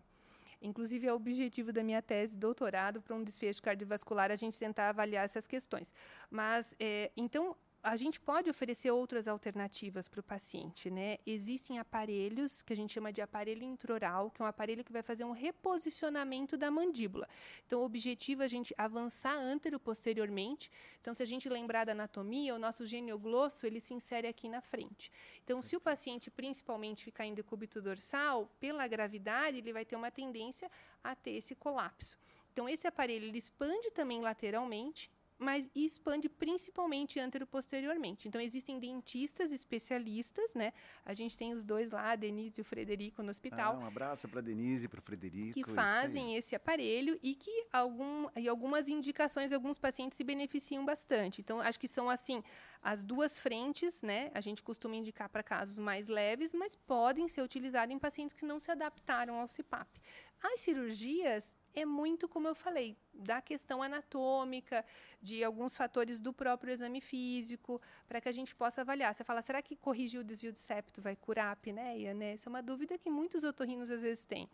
Inclusive, 0.60 1.08
é 1.08 1.12
o 1.12 1.16
objetivo 1.16 1.72
da 1.72 1.82
minha 1.82 2.00
tese 2.00 2.34
de 2.34 2.38
doutorado 2.38 3.02
para 3.02 3.16
um 3.16 3.22
desfecho 3.22 3.60
cardiovascular, 3.60 4.30
a 4.30 4.36
gente 4.36 4.56
tentar 4.58 4.90
avaliar 4.90 5.24
essas 5.24 5.46
questões. 5.46 5.92
Mas, 6.30 6.72
é, 6.78 7.10
então, 7.16 7.56
a 7.82 7.96
gente 7.96 8.20
pode 8.20 8.48
oferecer 8.48 8.92
outras 8.92 9.26
alternativas 9.26 10.06
para 10.06 10.20
o 10.20 10.22
paciente, 10.22 10.88
né? 10.88 11.18
Existem 11.26 11.80
aparelhos 11.80 12.62
que 12.62 12.72
a 12.72 12.76
gente 12.76 12.92
chama 12.92 13.12
de 13.12 13.20
aparelho 13.20 13.64
introral, 13.64 14.30
que 14.30 14.40
é 14.40 14.44
um 14.44 14.48
aparelho 14.48 14.84
que 14.84 14.92
vai 14.92 15.02
fazer 15.02 15.24
um 15.24 15.32
reposicionamento 15.32 16.56
da 16.56 16.70
mandíbula. 16.70 17.28
Então, 17.66 17.80
o 17.80 17.84
objetivo 17.84 18.42
é 18.42 18.44
a 18.44 18.48
gente 18.48 18.72
avançar 18.78 19.36
antero 19.36 19.80
posteriormente. 19.80 20.70
Então, 21.00 21.12
se 21.12 21.24
a 21.24 21.26
gente 21.26 21.48
lembrar 21.48 21.84
da 21.84 21.90
anatomia, 21.90 22.54
o 22.54 22.58
nosso 22.58 22.86
genioglosso, 22.86 23.66
ele 23.66 23.80
se 23.80 23.92
insere 23.92 24.28
aqui 24.28 24.48
na 24.48 24.60
frente. 24.60 25.10
Então, 25.42 25.60
se 25.60 25.74
o 25.74 25.80
paciente 25.80 26.30
principalmente 26.30 27.04
ficar 27.04 27.26
em 27.26 27.34
decúbito 27.34 27.82
dorsal, 27.82 28.48
pela 28.60 28.86
gravidade, 28.86 29.58
ele 29.58 29.72
vai 29.72 29.84
ter 29.84 29.96
uma 29.96 30.10
tendência 30.10 30.70
a 31.02 31.16
ter 31.16 31.32
esse 31.32 31.56
colapso. 31.56 32.16
Então, 32.52 32.68
esse 32.68 32.86
aparelho 32.86 33.24
ele 33.24 33.38
expande 33.38 33.90
também 33.90 34.20
lateralmente, 34.20 35.10
mas 35.42 35.68
expande 35.74 36.28
principalmente 36.28 37.18
antero-posteriormente. 37.18 38.28
Então, 38.28 38.40
existem 38.40 38.78
dentistas 38.78 39.50
especialistas, 39.50 40.54
né? 40.54 40.72
A 41.04 41.12
gente 41.12 41.36
tem 41.36 41.52
os 41.52 41.64
dois 41.64 41.90
lá, 41.90 42.12
a 42.12 42.16
Denise 42.16 42.60
e 42.60 42.62
o 42.62 42.64
Frederico, 42.64 43.22
no 43.22 43.30
hospital. 43.30 43.74
Ah, 43.74 43.84
um 43.84 43.86
abraço 43.86 44.28
para 44.28 44.38
a 44.38 44.42
Denise 44.42 44.86
e 44.86 44.88
para 44.88 45.00
o 45.00 45.02
Frederico. 45.02 45.54
Que 45.54 45.64
fazem 45.64 46.36
esse 46.36 46.54
aparelho 46.54 47.18
e 47.22 47.34
que 47.34 47.66
algum, 47.72 48.28
e 48.36 48.48
algumas 48.48 48.88
indicações, 48.88 49.52
alguns 49.52 49.78
pacientes 49.78 50.16
se 50.16 50.24
beneficiam 50.24 50.84
bastante. 50.84 51.40
Então, 51.40 51.60
acho 51.60 51.78
que 51.78 51.88
são, 51.88 52.08
assim, 52.08 52.42
as 52.80 53.04
duas 53.04 53.38
frentes, 53.38 54.02
né? 54.02 54.30
A 54.34 54.40
gente 54.40 54.62
costuma 54.62 54.96
indicar 54.96 55.28
para 55.28 55.42
casos 55.42 55.76
mais 55.76 56.08
leves, 56.08 56.52
mas 56.52 56.76
podem 56.76 57.28
ser 57.28 57.42
utilizados 57.42 57.94
em 57.94 57.98
pacientes 57.98 58.32
que 58.32 58.44
não 58.44 58.60
se 58.60 58.70
adaptaram 58.70 59.40
ao 59.40 59.48
CPAP. 59.48 60.00
As 60.40 60.60
cirurgias 60.60 61.54
é 61.74 61.84
muito, 61.84 62.28
como 62.28 62.48
eu 62.48 62.54
falei, 62.54 62.96
da 63.12 63.40
questão 63.40 63.82
anatômica, 63.82 64.84
de 65.20 65.42
alguns 65.42 65.76
fatores 65.76 66.18
do 66.20 66.32
próprio 66.32 66.72
exame 66.72 67.00
físico, 67.00 67.80
para 68.06 68.20
que 68.20 68.28
a 68.28 68.32
gente 68.32 68.54
possa 68.54 68.80
avaliar. 68.80 69.14
Você 69.14 69.24
fala, 69.24 69.42
será 69.42 69.62
que 69.62 69.76
corrigir 69.76 70.20
o 70.20 70.24
desvio 70.24 70.52
de 70.52 70.58
septo 70.58 71.00
vai 71.00 71.16
curar 71.16 71.46
a 71.46 71.52
apneia? 71.52 72.14
Né? 72.14 72.34
Essa 72.34 72.48
é 72.48 72.50
uma 72.50 72.62
dúvida 72.62 72.98
que 72.98 73.10
muitos 73.10 73.44
otorrinos 73.44 73.90
às 73.90 74.00
vezes 74.00 74.24
têm. 74.24 74.48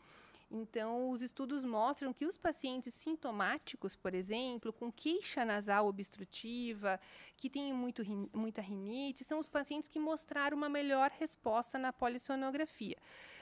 Então, 0.51 1.11
os 1.11 1.21
estudos 1.21 1.63
mostram 1.63 2.13
que 2.13 2.25
os 2.25 2.39
pacientes 2.39 2.95
sintomáticos, 2.95 3.95
por 3.95 4.15
exemplo, 4.15 4.73
com 4.73 4.91
queixa 4.91 5.45
nasal 5.45 5.87
obstrutiva, 5.87 6.99
que 7.37 7.51
têm 7.51 7.73
muito, 7.75 8.03
muita 8.33 8.63
rinite, 8.63 9.25
são 9.25 9.39
os 9.39 9.49
pacientes 9.49 9.89
que 9.89 9.99
mostraram 9.99 10.57
uma 10.57 10.69
melhor 10.69 11.11
resposta 11.19 11.79
na 11.79 11.93
polissonografia. 11.93 12.97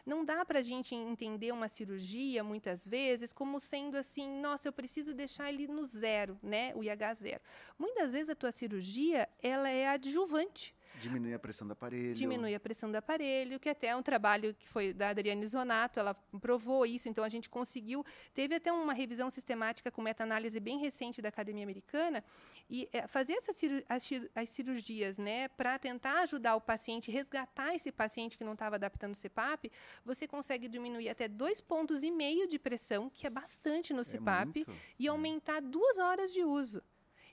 Não 0.07 0.25
dá 0.25 0.45
para 0.45 0.61
a 0.61 0.63
gente 0.63 0.95
entender 0.95 1.51
uma 1.51 1.69
cirurgia, 1.69 2.45
muitas 2.45 2.87
vezes, 2.87 3.33
como 3.33 3.59
sendo 3.59 3.97
assim, 3.97 4.41
nossa, 4.41 4.69
eu 4.69 4.73
preciso 4.73 5.13
deixar 5.13 5.53
ele 5.53 5.67
no 5.67 5.85
zero, 5.85 6.39
né? 6.41 6.73
O 6.77 6.85
IH 6.85 7.15
zero. 7.15 7.41
Muitas 7.77 8.13
vezes 8.13 8.29
a 8.29 8.37
tua 8.37 8.53
cirurgia, 8.53 9.29
ela 9.43 9.69
é 9.69 9.89
adjuvante. 9.89 10.76
Diminui 11.01 11.35
a 11.35 11.39
pressão 11.39 11.67
do 11.67 11.73
aparelho. 11.73 12.15
Diminui 12.15 12.55
a 12.55 12.61
pressão 12.61 12.91
do 12.91 12.97
aparelho, 12.97 13.61
que 13.61 13.69
até 13.69 13.89
é 13.89 13.97
um 13.97 14.03
trabalho 14.03 14.55
que 14.55 14.69
foi 14.69 14.93
da 14.93 15.11
Adriane 15.11 15.47
Zonato, 15.47 16.01
ela 16.01 16.15
provou 16.41 16.87
isso, 16.87 17.09
então 17.09 17.23
a 17.23 17.29
gente 17.29 17.49
conseguiu. 17.49 18.05
Teve 18.35 18.55
até 18.55 18.73
uma 18.73 18.93
revisão 18.93 19.31
sistemática 19.31 19.91
com 19.91 20.01
meta-análise 20.03 20.59
bem 20.59 20.79
recente 20.79 21.21
da 21.21 21.29
Academia 21.29 21.65
Americana, 21.65 22.25
e 22.69 22.89
é, 22.93 23.07
fazer 23.07 23.35
essas 23.35 23.57
as, 23.89 24.09
as 24.35 24.49
cirurgias, 24.49 25.19
né, 25.19 25.49
para 25.49 25.79
tentar 25.79 26.21
ajudar 26.23 26.57
o 26.57 26.61
paciente, 26.61 27.11
resgatar 27.11 27.75
esse 27.75 27.93
paciente 27.93 28.37
que 28.37 28.45
não 28.45 28.55
estava 28.55 28.77
adaptando 28.77 29.15
o 29.15 29.17
CPAP, 29.17 29.71
você 30.05 30.27
consegue 30.27 30.69
diminuir 30.69 31.09
até 31.09 31.29
dois 31.29 31.61
pontos 31.61 32.03
e 32.03 32.11
meio 32.11 32.49
de 32.49 32.59
pressão, 32.59 33.09
que 33.09 33.27
é 33.27 33.31
bastante 33.31 33.93
no 33.93 34.05
CPAP, 34.05 34.67
é 34.69 34.73
e 34.99 35.07
aumentar 35.07 35.61
duas 35.61 35.99
horas 35.99 36.33
de 36.33 36.43
uso. 36.43 36.83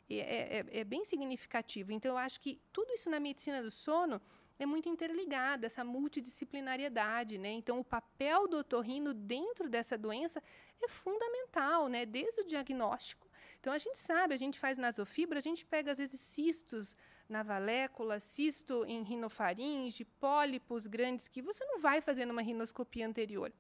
É, 0.10 0.60
é, 0.60 0.66
é, 0.80 0.84
bem 0.84 1.06
significativo. 1.06 1.92
Então, 1.92 2.12
eu 2.12 2.18
acho 2.18 2.40
que 2.40 2.60
tudo 2.72 2.92
isso 2.94 3.10
na 3.10 3.20
medicina 3.20 3.62
do 3.62 3.72
sono 3.72 4.22
é 4.60 4.66
muito 4.66 4.88
interligado, 4.88 5.66
essa 5.66 5.84
multidisciplinariedade, 5.84 7.38
né? 7.38 7.50
Então, 7.50 7.80
o 7.80 7.84
papel 7.84 8.48
do 8.48 8.58
otorrino 8.58 9.14
dentro 9.14 9.68
dessa 9.70 9.98
doença 9.98 10.42
é 10.82 10.88
fundamental, 10.88 11.88
né? 11.88 12.06
Desde 12.06 12.42
o 12.42 12.46
diagnóstico. 12.46 13.28
Então, 13.60 13.74
a 13.74 13.78
gente 13.78 13.98
sabe, 13.98 14.34
a 14.34 14.38
gente 14.38 14.60
faz 14.60 14.78
nasofibra, 14.78 15.40
a 15.40 15.42
gente 15.42 15.66
pega, 15.66 15.92
às 15.92 15.98
vezes, 15.98 16.20
cistos 16.20 16.96
na 17.28 17.42
valécula, 17.42 18.20
cisto 18.20 18.86
em 18.86 19.02
rinofaringe, 19.04 20.06
pólipos 20.06 20.86
grandes 20.86 21.28
que 21.28 21.42
você 21.42 21.64
não 21.66 21.80
vai 21.80 22.02
fazer 22.02 22.26
numa 22.26 22.42
rinoscopia 22.42 23.08
anterior 23.08 23.52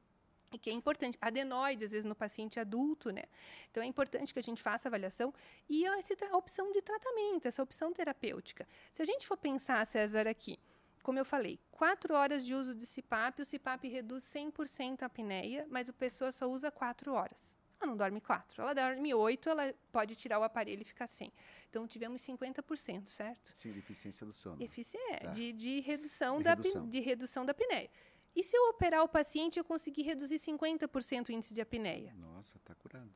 que 0.57 0.69
é 0.69 0.73
importante, 0.73 1.17
adenoide, 1.21 1.85
às 1.85 1.91
vezes, 1.91 2.05
no 2.05 2.15
paciente 2.15 2.59
adulto, 2.59 3.11
né? 3.11 3.23
Então, 3.71 3.83
é 3.83 3.85
importante 3.85 4.33
que 4.33 4.39
a 4.39 4.43
gente 4.43 4.61
faça 4.61 4.87
a 4.87 4.89
avaliação 4.89 5.33
e 5.69 5.85
essa 5.85 6.13
a 6.31 6.37
opção 6.37 6.71
de 6.71 6.81
tratamento, 6.81 7.47
essa 7.47 7.61
opção 7.61 7.91
terapêutica. 7.91 8.67
Se 8.93 9.01
a 9.01 9.05
gente 9.05 9.27
for 9.27 9.37
pensar, 9.37 9.85
César, 9.85 10.27
aqui, 10.27 10.57
como 11.03 11.19
eu 11.19 11.25
falei, 11.25 11.59
quatro 11.71 12.15
horas 12.15 12.45
de 12.45 12.55
uso 12.55 12.73
de 12.73 12.85
CPAP, 12.85 13.41
o 13.41 13.45
CPAP 13.45 13.87
reduz 13.89 14.23
100% 14.23 15.03
a 15.03 15.05
apneia, 15.05 15.67
mas 15.69 15.89
a 15.89 15.93
pessoa 15.93 16.31
só 16.31 16.47
usa 16.47 16.71
quatro 16.71 17.13
horas. 17.13 17.51
Ela 17.83 17.89
não 17.89 17.97
dorme 17.97 18.21
quatro, 18.21 18.61
ela 18.61 18.73
dorme 18.73 19.13
oito, 19.13 19.49
ela 19.49 19.73
pode 19.91 20.15
tirar 20.15 20.39
o 20.39 20.43
aparelho 20.43 20.81
e 20.81 20.85
ficar 20.85 21.05
sem. 21.05 21.33
Então, 21.69 21.85
tivemos 21.85 22.21
50%, 22.21 23.09
certo? 23.09 23.51
Sim, 23.53 23.73
de 23.73 23.79
eficiência 23.79 24.25
do 24.25 24.31
sono. 24.31 24.63
Eficiência, 24.63 25.19
tá. 25.19 25.31
de, 25.31 25.51
de, 25.51 25.81
redução 25.81 26.37
de 26.37 26.43
da, 26.45 26.51
redução. 26.51 26.87
de 26.87 26.99
redução 27.01 27.45
da 27.45 27.51
apneia. 27.51 27.89
E 28.35 28.43
se 28.43 28.55
eu 28.55 28.69
operar 28.69 29.03
o 29.03 29.07
paciente, 29.07 29.57
eu 29.57 29.63
conseguir 29.63 30.03
reduzir 30.03 30.37
50% 30.37 31.29
o 31.29 31.31
índice 31.31 31.53
de 31.53 31.61
apneia? 31.61 32.13
Nossa, 32.15 32.57
está 32.57 32.73
curado. 32.75 33.13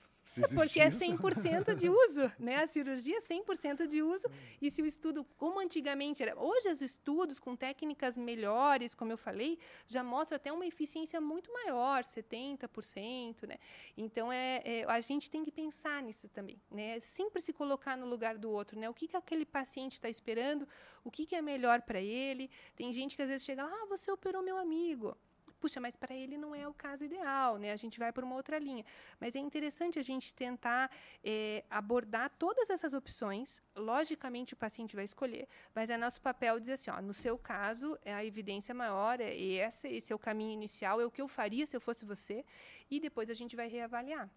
Porque 0.53 0.81
é 0.81 0.89
100% 0.89 1.73
de 1.73 1.89
uso, 1.89 2.31
né? 2.37 2.57
A 2.57 2.67
cirurgia 2.67 3.17
é 3.17 3.21
100% 3.21 3.87
de 3.87 4.01
uso. 4.01 4.27
E 4.61 4.69
se 4.69 4.81
o 4.81 4.85
estudo, 4.85 5.23
como 5.37 5.59
antigamente 5.59 6.21
era, 6.21 6.37
hoje 6.37 6.69
os 6.69 6.81
estudos 6.81 7.39
com 7.39 7.55
técnicas 7.55 8.17
melhores, 8.17 8.93
como 8.93 9.11
eu 9.11 9.17
falei, 9.17 9.57
já 9.87 10.03
mostram 10.03 10.35
até 10.35 10.51
uma 10.51 10.65
eficiência 10.65 11.21
muito 11.21 11.51
maior, 11.51 12.03
70%, 12.03 13.47
né? 13.47 13.57
Então 13.95 14.31
é, 14.31 14.61
é, 14.65 14.83
a 14.85 14.99
gente 14.99 15.29
tem 15.29 15.43
que 15.43 15.52
pensar 15.52 16.04
nisso 16.04 16.27
também, 16.27 16.62
né? 16.69 16.99
Sempre 16.99 17.41
se 17.41 17.54
colocar 17.54 17.95
no 17.95 18.06
lugar 18.06 18.37
do 18.37 18.49
outro, 18.49 18.77
né? 18.77 18.89
O 18.89 18.93
que, 18.93 19.08
que 19.08 19.15
aquele 19.15 19.45
paciente 19.45 19.93
está 19.93 20.10
esperando, 20.10 20.67
o 21.04 21.10
que, 21.10 21.25
que 21.25 21.35
é 21.35 21.41
melhor 21.41 21.81
para 21.81 22.02
ele. 22.02 22.49
Tem 22.75 22.91
gente 22.91 23.15
que 23.15 23.21
às 23.21 23.29
vezes 23.29 23.45
chega 23.45 23.63
lá, 23.63 23.71
ah, 23.71 23.85
você 23.85 24.12
operou 24.12 24.43
meu 24.43 24.58
amigo 24.58 25.17
puxa, 25.60 25.79
mas 25.79 25.95
para 25.95 26.15
ele 26.15 26.37
não 26.37 26.55
é 26.55 26.67
o 26.67 26.73
caso 26.73 27.03
ideal, 27.05 27.58
né? 27.58 27.71
A 27.71 27.75
gente 27.75 27.99
vai 27.99 28.12
para 28.12 28.25
uma 28.25 28.35
outra 28.35 28.58
linha. 28.58 28.85
Mas 29.19 29.35
é 29.35 29.39
interessante 29.39 29.99
a 29.99 30.01
gente 30.01 30.33
tentar 30.33 30.89
é, 31.23 31.63
abordar 31.69 32.29
todas 32.37 32.69
essas 32.69 32.93
opções. 32.93 33.62
Logicamente, 33.75 34.53
o 34.53 34.58
paciente 34.58 34.95
vai 34.95 35.05
escolher, 35.05 35.47
mas 35.73 35.89
é 35.89 35.97
nosso 35.97 36.21
papel 36.21 36.60
dizer 36.60 36.73
assim: 36.73 36.91
ó, 36.91 37.01
no 37.01 37.13
seu 37.13 37.37
caso, 37.37 37.97
é 38.03 38.13
a 38.13 38.23
evidência 38.23 38.73
maior, 38.73 39.19
é 39.19 39.35
esse 39.35 40.12
é 40.12 40.15
o 40.15 40.19
caminho 40.19 40.51
inicial, 40.51 41.01
é 41.01 41.05
o 41.05 41.12
que 41.12 41.21
eu 41.21 41.27
faria 41.27 41.65
se 41.65 41.75
eu 41.75 41.81
fosse 41.81 42.05
você, 42.05 42.45
e 42.89 42.99
depois 42.99 43.29
a 43.29 43.33
gente 43.33 43.55
vai 43.55 43.67
reavaliar. 43.67 44.29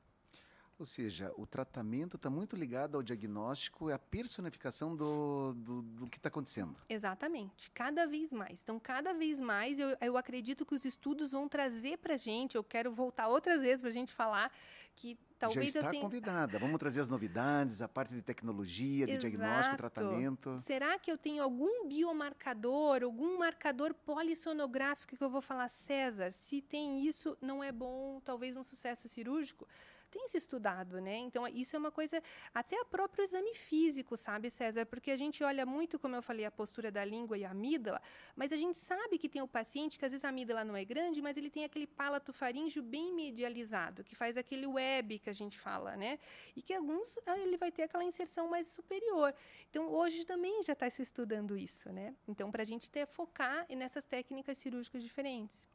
Ou 0.80 0.86
seja, 0.86 1.30
o 1.36 1.46
tratamento 1.46 2.16
está 2.16 2.30
muito 2.30 2.56
ligado 2.56 2.96
ao 2.96 3.02
diagnóstico 3.02 3.90
e 3.90 3.92
à 3.92 3.98
personificação 3.98 4.96
do, 4.96 5.52
do, 5.52 5.82
do 5.82 6.06
que 6.06 6.16
está 6.16 6.30
acontecendo. 6.30 6.74
Exatamente, 6.88 7.70
cada 7.72 8.06
vez 8.06 8.32
mais. 8.32 8.62
Então, 8.62 8.80
cada 8.80 9.12
vez 9.12 9.38
mais, 9.38 9.78
eu, 9.78 9.94
eu 10.00 10.16
acredito 10.16 10.64
que 10.64 10.74
os 10.74 10.86
estudos 10.86 11.32
vão 11.32 11.46
trazer 11.46 11.98
para 11.98 12.14
a 12.14 12.16
gente, 12.16 12.56
eu 12.56 12.64
quero 12.64 12.90
voltar 12.90 13.28
outras 13.28 13.60
vezes 13.60 13.82
para 13.82 13.90
a 13.90 13.92
gente 13.92 14.10
falar 14.10 14.50
que 14.96 15.18
talvez 15.38 15.72
Já 15.72 15.80
está 15.80 15.88
eu 15.88 15.90
tenha... 15.90 16.02
convidada. 16.02 16.58
Vamos 16.58 16.78
trazer 16.78 17.00
as 17.00 17.08
novidades, 17.08 17.82
a 17.82 17.88
parte 17.88 18.14
de 18.14 18.22
tecnologia, 18.22 19.04
de 19.04 19.12
Exato. 19.12 19.28
diagnóstico, 19.28 19.76
tratamento. 19.76 20.60
Será 20.60 20.98
que 20.98 21.10
eu 21.10 21.18
tenho 21.18 21.42
algum 21.42 21.86
biomarcador, 21.86 23.02
algum 23.02 23.38
marcador 23.38 23.92
polissonográfico 23.92 25.14
que 25.14 25.22
eu 25.22 25.30
vou 25.30 25.42
falar, 25.42 25.68
César, 25.68 26.32
se 26.32 26.62
tem 26.62 27.04
isso, 27.04 27.36
não 27.40 27.62
é 27.62 27.70
bom, 27.70 28.20
talvez 28.24 28.56
um 28.56 28.62
sucesso 28.62 29.08
cirúrgico? 29.08 29.68
Tem 30.11 30.28
se 30.28 30.36
estudado, 30.36 31.00
né? 31.00 31.16
Então, 31.16 31.46
isso 31.48 31.76
é 31.76 31.78
uma 31.78 31.90
coisa, 31.90 32.22
até 32.54 32.80
o 32.80 32.84
próprio 32.84 33.24
exame 33.24 33.54
físico, 33.54 34.16
sabe, 34.16 34.50
César? 34.50 34.84
Porque 34.86 35.11
a 35.11 35.16
gente 35.16 35.42
olha 35.42 35.64
muito, 35.64 35.98
como 35.98 36.16
eu 36.16 36.22
falei, 36.22 36.44
a 36.44 36.50
postura 36.50 36.90
da 36.90 37.04
língua 37.04 37.38
e 37.38 37.44
a 37.44 37.50
amígdala, 37.50 38.00
mas 38.34 38.52
a 38.52 38.56
gente 38.56 38.76
sabe 38.76 39.18
que 39.18 39.28
tem 39.28 39.42
o 39.42 39.48
paciente 39.48 39.98
que 39.98 40.04
às 40.04 40.12
vezes 40.12 40.24
a 40.24 40.28
amígdala 40.28 40.64
não 40.64 40.76
é 40.76 40.84
grande, 40.84 41.22
mas 41.22 41.36
ele 41.36 41.50
tem 41.50 41.64
aquele 41.64 41.86
palato 41.86 42.32
faríngeo 42.32 42.82
bem 42.82 43.12
medializado, 43.14 44.02
que 44.04 44.14
faz 44.14 44.36
aquele 44.36 44.66
web 44.66 45.18
que 45.18 45.30
a 45.30 45.32
gente 45.32 45.58
fala, 45.58 45.96
né? 45.96 46.18
E 46.56 46.62
que 46.62 46.74
alguns 46.74 47.18
ah, 47.26 47.38
ele 47.38 47.56
vai 47.56 47.70
ter 47.70 47.84
aquela 47.84 48.04
inserção 48.04 48.48
mais 48.48 48.66
superior. 48.68 49.34
Então, 49.68 49.88
hoje 49.88 50.24
também 50.24 50.62
já 50.62 50.72
está 50.72 50.88
se 50.90 51.02
estudando 51.02 51.56
isso, 51.56 51.92
né? 51.92 52.14
Então, 52.26 52.50
para 52.50 52.62
a 52.62 52.66
gente 52.66 52.90
ter 52.90 53.06
focar 53.06 53.66
nessas 53.70 54.04
técnicas 54.04 54.58
cirúrgicas 54.58 55.02
diferentes. 55.02 55.68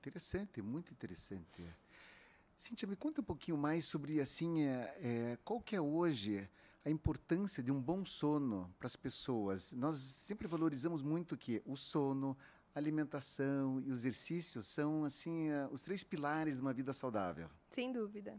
Interessante, 0.00 0.62
muito 0.62 0.92
interessante. 0.92 1.62
Cíntia, 2.60 2.86
me 2.86 2.94
conta 2.94 3.22
um 3.22 3.24
pouquinho 3.24 3.56
mais 3.56 3.86
sobre 3.86 4.20
assim, 4.20 4.64
é, 4.64 4.94
é, 5.00 5.38
qual 5.42 5.62
que 5.62 5.74
é 5.74 5.80
hoje 5.80 6.46
a 6.84 6.90
importância 6.90 7.62
de 7.62 7.72
um 7.72 7.80
bom 7.80 8.04
sono 8.04 8.70
para 8.78 8.86
as 8.86 8.94
pessoas. 8.94 9.72
Nós 9.72 9.96
sempre 9.96 10.46
valorizamos 10.46 11.02
muito 11.02 11.38
que 11.38 11.62
o 11.64 11.74
sono, 11.74 12.36
a 12.74 12.78
alimentação 12.78 13.80
e 13.80 13.88
o 13.88 13.94
exercício 13.94 14.62
são 14.62 15.04
assim 15.04 15.48
é, 15.48 15.68
os 15.72 15.80
três 15.80 16.04
pilares 16.04 16.56
de 16.56 16.60
uma 16.60 16.74
vida 16.74 16.92
saudável. 16.92 17.48
Sem 17.70 17.90
dúvida. 17.92 18.38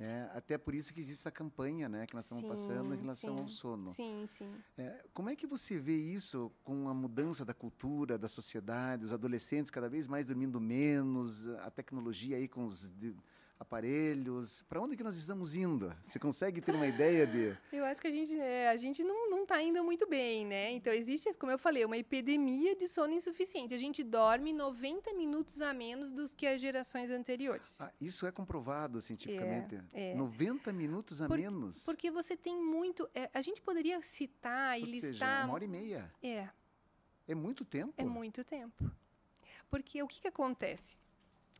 É, 0.00 0.28
até 0.34 0.58
por 0.58 0.74
isso 0.74 0.92
que 0.92 0.98
existe 0.98 1.20
essa 1.20 1.30
campanha 1.30 1.88
né, 1.88 2.06
que 2.06 2.14
nós 2.14 2.24
sim, 2.24 2.34
estamos 2.34 2.60
passando 2.60 2.92
em 2.92 2.98
relação 2.98 3.36
sim. 3.36 3.42
ao 3.42 3.48
sono. 3.48 3.94
Sim, 3.94 4.24
sim. 4.26 4.52
É, 4.76 5.04
como 5.14 5.30
é 5.30 5.36
que 5.36 5.46
você 5.46 5.78
vê 5.78 5.96
isso 5.96 6.50
com 6.64 6.88
a 6.88 6.94
mudança 6.94 7.44
da 7.44 7.54
cultura, 7.54 8.18
da 8.18 8.26
sociedade, 8.26 9.04
os 9.04 9.12
adolescentes 9.12 9.70
cada 9.70 9.88
vez 9.88 10.08
mais 10.08 10.26
dormindo 10.26 10.60
menos, 10.60 11.46
a 11.46 11.70
tecnologia 11.70 12.36
aí 12.36 12.48
com 12.48 12.66
os... 12.66 12.92
Aparelhos? 13.58 14.62
Para 14.68 14.80
onde 14.80 14.96
que 14.96 15.02
nós 15.02 15.16
estamos 15.16 15.54
indo? 15.54 15.94
Você 16.04 16.18
consegue 16.18 16.60
ter 16.60 16.74
uma 16.74 16.86
ideia 16.86 17.26
de? 17.26 17.56
Eu 17.72 17.84
acho 17.84 18.00
que 18.00 18.06
a 18.06 18.10
gente, 18.10 18.38
é, 18.38 18.68
a 18.68 18.76
gente 18.76 19.02
não 19.04 19.42
está 19.42 19.62
indo 19.62 19.82
muito 19.84 20.08
bem, 20.08 20.44
né? 20.44 20.72
Então 20.72 20.92
existe, 20.92 21.32
como 21.34 21.52
eu 21.52 21.58
falei, 21.58 21.84
uma 21.84 21.96
epidemia 21.96 22.74
de 22.74 22.88
sono 22.88 23.12
insuficiente. 23.12 23.74
A 23.74 23.78
gente 23.78 24.02
dorme 24.02 24.52
90 24.52 25.12
minutos 25.14 25.60
a 25.60 25.72
menos 25.72 26.12
do 26.12 26.28
que 26.28 26.46
as 26.46 26.60
gerações 26.60 27.10
anteriores. 27.10 27.80
Ah, 27.80 27.92
isso 28.00 28.26
é 28.26 28.32
comprovado 28.32 29.00
cientificamente. 29.00 29.80
É, 29.92 30.12
é. 30.12 30.14
90 30.14 30.72
minutos 30.72 31.20
a 31.20 31.28
Por, 31.28 31.38
menos. 31.38 31.84
Porque 31.84 32.10
você 32.10 32.36
tem 32.36 32.60
muito. 32.60 33.08
É, 33.14 33.30
a 33.32 33.40
gente 33.40 33.60
poderia 33.60 34.00
citar 34.02 34.78
e 34.78 34.82
Ou 34.82 34.88
listar. 34.88 35.10
Seja, 35.12 35.44
uma 35.44 35.54
hora 35.54 35.64
e 35.64 35.68
meia. 35.68 36.12
É. 36.22 36.48
É 37.26 37.34
muito 37.34 37.64
tempo. 37.64 37.94
É 37.96 38.04
muito 38.04 38.44
tempo. 38.44 38.90
Porque 39.70 40.02
o 40.02 40.06
que, 40.06 40.20
que 40.20 40.28
acontece? 40.28 40.96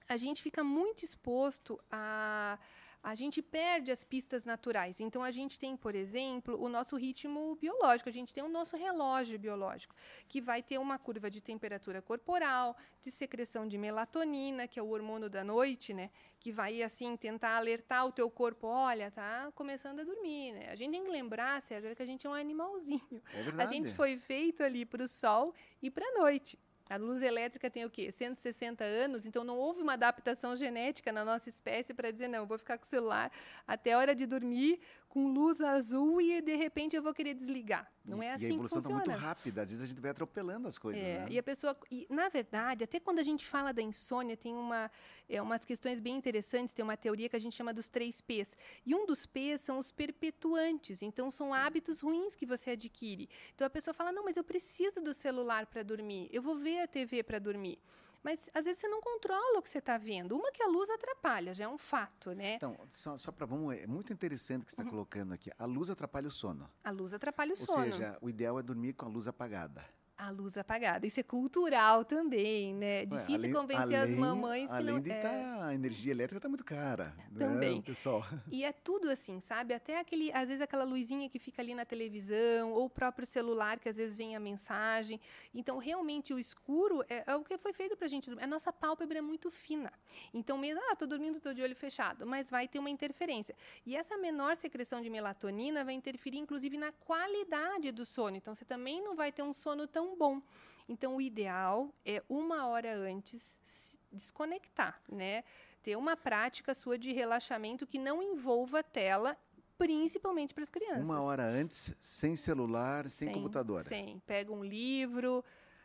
A 0.09 0.17
gente 0.17 0.43
fica 0.43 0.63
muito 0.63 1.05
exposto 1.05 1.81
a 1.91 2.59
a 3.05 3.15
gente 3.15 3.43
perde 3.43 3.93
as 3.93 4.03
pistas 4.03 4.47
naturais. 4.47 4.99
Então, 4.99 5.23
a 5.23 5.31
gente 5.31 5.59
tem, 5.59 5.77
por 5.77 5.95
exemplo, 5.95 6.59
o 6.59 6.71
nosso 6.71 6.97
ritmo 6.97 7.55
biológico, 7.57 8.09
a 8.09 8.13
gente 8.13 8.33
tem 8.33 8.43
o 8.43 8.49
nosso 8.49 8.79
relógio 8.79 9.39
biológico, 9.39 9.95
que 10.27 10.41
vai 10.41 10.63
ter 10.63 10.79
uma 10.79 10.99
curva 10.99 11.31
de 11.31 11.43
temperatura 11.43 12.01
corporal, 12.01 12.75
de 13.03 13.11
secreção 13.11 13.69
de 13.69 13.77
melatonina, 13.77 14.67
que 14.67 14.81
é 14.81 14.83
o 14.83 14.89
hormônio 14.89 15.29
da 15.29 15.45
noite, 15.45 15.93
né? 15.93 16.11
Que 16.41 16.51
vai, 16.51 16.83
assim, 16.83 17.15
tentar 17.15 17.59
alertar 17.59 18.07
o 18.07 18.13
teu 18.13 18.31
corpo, 18.31 18.67
olha, 18.67 19.11
tá 19.11 19.53
começando 19.55 20.01
a 20.01 20.05
dormir, 20.05 20.55
né? 20.55 20.71
A 20.71 20.75
gente 20.75 20.93
tem 20.93 21.05
que 21.05 21.11
lembrar, 21.11 21.61
César, 21.61 21.95
que 21.95 22.03
a 22.03 22.07
gente 22.07 22.27
é 22.27 22.31
um 22.31 22.35
animalzinho. 22.35 23.23
É 23.35 23.43
verdade. 23.43 23.63
A 23.63 23.67
gente 23.67 23.93
foi 23.93 24.17
feito 24.17 24.63
ali 24.63 24.87
para 24.87 25.05
o 25.05 25.09
sol 25.09 25.55
e 25.83 25.91
para 25.91 26.07
a 26.07 26.21
noite. 26.21 26.59
A 26.89 26.97
luz 26.97 27.23
elétrica 27.23 27.71
tem 27.71 27.85
o 27.85 27.91
quê? 27.91 28.13
160 28.13 28.85
anos, 28.85 29.25
então 29.25 29.43
não 29.43 29.57
houve 29.57 29.81
uma 29.81 29.95
adaptação 29.95 30.55
genética 30.55 31.11
na 31.11 31.25
nossa 31.25 31.49
espécie 31.49 31.95
para 31.95 32.11
dizer, 32.11 32.29
não, 32.29 32.47
vou 32.47 32.59
ficar 32.59 32.77
com 32.77 32.85
o 32.85 32.89
celular 32.89 33.33
até 33.67 33.93
a 33.93 33.99
hora 33.99 34.15
de 34.15 34.27
dormir 34.27 34.81
com 35.15 35.33
luz 35.33 35.61
azul 35.61 36.21
e 36.21 36.43
de 36.43 36.57
repente 36.57 36.97
eu 36.97 37.01
vou 37.01 37.15
querer 37.15 37.35
desligar. 37.35 37.89
Não 38.05 38.21
é 38.21 38.33
assim 38.33 38.47
E 38.47 38.47
a 38.49 38.51
evolução 38.51 38.81
está 38.81 38.91
muito 38.91 39.11
rápida, 39.13 39.63
às 39.63 39.71
vezes 39.71 39.85
a 39.85 39.87
gente 39.87 40.01
vai 40.01 40.11
atropelando 40.11 40.67
as 40.67 40.77
coisas. 40.77 41.01
É, 41.01 41.21
né? 41.21 41.27
E 41.31 41.39
a 41.39 41.43
pessoa, 41.43 41.77
e, 41.89 42.05
na 42.11 42.29
verdade, 42.29 42.83
até 42.83 42.99
quando 42.99 43.21
a 43.21 43.23
gente 43.23 43.47
fala 43.47 43.73
da 43.73 43.81
insônia, 43.81 44.37
tem 44.37 44.53
uma, 44.53 44.91
é, 45.29 45.41
umas 45.41 45.65
questões 45.65 46.01
bem 46.01 46.17
interessantes, 46.17 46.75
tem 46.75 46.83
uma 46.83 46.97
teoria 46.97 47.29
que 47.29 47.37
a 47.37 47.39
gente 47.39 47.55
chama 47.55 47.73
dos 47.73 47.89
três 47.89 48.21
P's. 48.21 48.57
E 48.85 48.93
um 48.93 49.07
dos 49.07 49.25
P's 49.25 49.61
são 49.61 49.79
os 49.79 49.93
perpetuantes, 49.93 51.01
então 51.01 51.31
são 51.31 51.55
hábitos 51.55 52.01
ruins 52.01 52.35
que 52.35 52.45
você 52.45 52.71
adquire. 52.71 53.29
Então 53.55 53.69
a 53.69 53.71
pessoa 53.71 53.95
fala: 53.95 54.11
não, 54.11 54.25
mas 54.25 54.37
eu 54.37 54.43
preciso 54.43 55.01
do 55.01 55.15
celular 55.15 55.65
para 55.67 55.85
dormir, 55.85 56.29
eu 56.33 56.43
vou 56.43 56.57
ver 56.57 56.81
a 56.81 56.89
TV 56.89 57.23
para 57.23 57.39
dormir. 57.39 57.79
Mas 58.25 58.51
às 58.55 58.65
vezes 58.65 58.81
você 58.81 58.89
não 58.89 59.03
controla 59.03 59.59
o 59.59 59.63
que 59.63 59.69
você 59.69 59.79
está 59.79 59.99
vendo. 59.99 60.35
Uma 60.35 60.51
que 60.51 60.63
a 60.63 60.67
luz 60.67 60.89
atrapalha, 60.89 61.53
já 61.53 61.65
é 61.65 61.69
um 61.69 61.77
fato, 61.77 62.33
né? 62.33 62.55
Então, 62.55 62.77
só, 62.91 63.19
só 63.19 63.31
para 63.31 63.45
vamos, 63.45 63.77
é 63.77 63.87
muito 63.87 64.13
interessante 64.13 64.63
o 64.63 64.65
que 64.65 64.73
você 64.73 64.81
está 64.81 64.85
uhum. 64.85 64.91
colocando 64.91 65.35
aqui. 65.35 65.51
A 65.59 65.67
luz 65.67 65.91
atrapalha 65.91 66.29
o 66.29 66.31
sono. 66.31 66.69
A 66.83 66.91
luz 66.91 67.13
atrapalha 67.13 67.53
o 67.53 67.61
Ou 67.61 67.67
sono. 67.67 67.85
Ou 67.85 67.93
seja, 67.93 68.19
o 68.23 68.31
ideal 68.31 68.59
é 68.59 68.63
dormir 68.63 68.95
com 68.95 69.05
a 69.05 69.09
luz 69.09 69.29
apagada 69.29 69.85
a 70.17 70.31
luz 70.31 70.57
apagada. 70.57 71.07
Isso 71.07 71.19
é 71.19 71.23
cultural 71.23 72.05
também, 72.05 72.75
né? 72.75 73.03
É 73.03 73.07
difícil 73.07 73.37
além, 73.37 73.53
convencer 73.53 73.83
além, 73.83 73.97
as 73.97 74.11
mamães 74.11 74.71
que 74.71 74.77
além 74.77 74.95
não. 74.95 75.01
De 75.01 75.11
é... 75.11 75.21
tá, 75.21 75.67
a 75.67 75.75
energia 75.75 76.13
elétrica 76.13 76.39
está 76.39 76.49
muito 76.49 76.65
cara. 76.65 77.15
Né, 77.31 77.47
também. 77.47 77.77
Né, 77.77 77.83
pessoal? 77.83 78.25
E 78.51 78.65
é 78.65 78.73
tudo 78.73 79.11
assim, 79.11 79.41
sabe? 79.41 79.75
Até 79.75 79.99
aquele, 79.99 80.33
às 80.33 80.47
vezes 80.47 80.63
aquela 80.63 80.85
luzinha 80.85 81.29
que 81.29 81.39
fica 81.39 81.61
ali 81.61 81.75
na 81.75 81.85
televisão, 81.85 82.73
ou 82.73 82.85
o 82.85 82.91
próprio 82.91 83.27
celular 83.27 83.79
que 83.79 83.89
às 83.89 83.97
vezes 83.97 84.15
vem 84.15 84.37
a 84.37 84.41
mensagem. 84.41 85.21
Então, 85.53 85.79
realmente, 85.79 86.33
o 86.33 86.39
escuro 86.39 87.05
é, 87.09 87.25
é 87.27 87.37
o 87.37 87.43
que 87.43 87.59
foi 87.59 87.73
feito 87.73 87.97
para 87.97 88.07
a 88.07 88.11
gente. 88.11 88.31
A 88.41 88.47
nossa 88.47 88.73
pálpebra 88.73 89.19
é 89.19 89.23
muito 89.23 89.51
fina. 89.51 89.93
Então, 90.33 90.57
mesmo, 90.57 90.81
ah, 90.91 90.97
tô 90.97 91.07
dormindo, 91.07 91.41
tô 91.41 91.53
de 91.53 91.63
olho 91.63 91.75
fechado, 91.75 92.25
mas 92.25 92.49
vai 92.49 92.69
ter 92.69 92.79
uma 92.79 92.91
interferência. 92.91 93.55
E 93.85 93.97
essa 93.97 94.17
menor 94.17 94.57
secreção 94.57 95.03
de 95.03 95.11
melatonina 95.11 95.85
vai 95.85 95.95
interferir, 95.95 96.39
inclusive, 96.39 96.79
na 96.79 96.93
qualidade 96.93 97.91
do 97.91 98.05
sono. 98.05 98.37
Então, 98.37 98.55
você 98.55 98.65
também 98.65 99.03
não 99.03 99.17
vai 99.17 99.33
ter 99.33 99.43
um 99.43 99.53
sono 99.53 99.87
tão 99.87 100.04
bom. 100.17 100.43
Então, 100.89 101.17
o 101.17 101.21
ideal 101.21 101.93
é 102.05 102.23
uma 102.29 102.67
hora 102.67 102.95
antes 102.95 103.57
se 103.63 103.99
desconectar, 104.13 105.01
né? 105.09 105.43
Ter 105.83 105.97
uma 105.97 106.17
prática 106.17 106.75
sua 106.75 106.99
de 106.99 107.13
relaxamento 107.13 107.87
que 107.87 107.99
não 107.99 108.23
envolva 108.23 108.83
tela 108.83 109.37
principalmente 109.77 110.55
para 110.55 110.63
as 110.63 110.71
crianças. 110.71 111.05
Uma 111.05 111.21
hora 111.23 111.43
antes, 111.45 111.93
sem 112.01 112.37
celular, 112.37 113.11
sem, 113.11 113.29
sem 113.29 113.35
computador. 113.35 113.85
Sim, 113.85 114.23
pega 114.25 114.53
um 114.53 114.65
livro, 114.65 115.45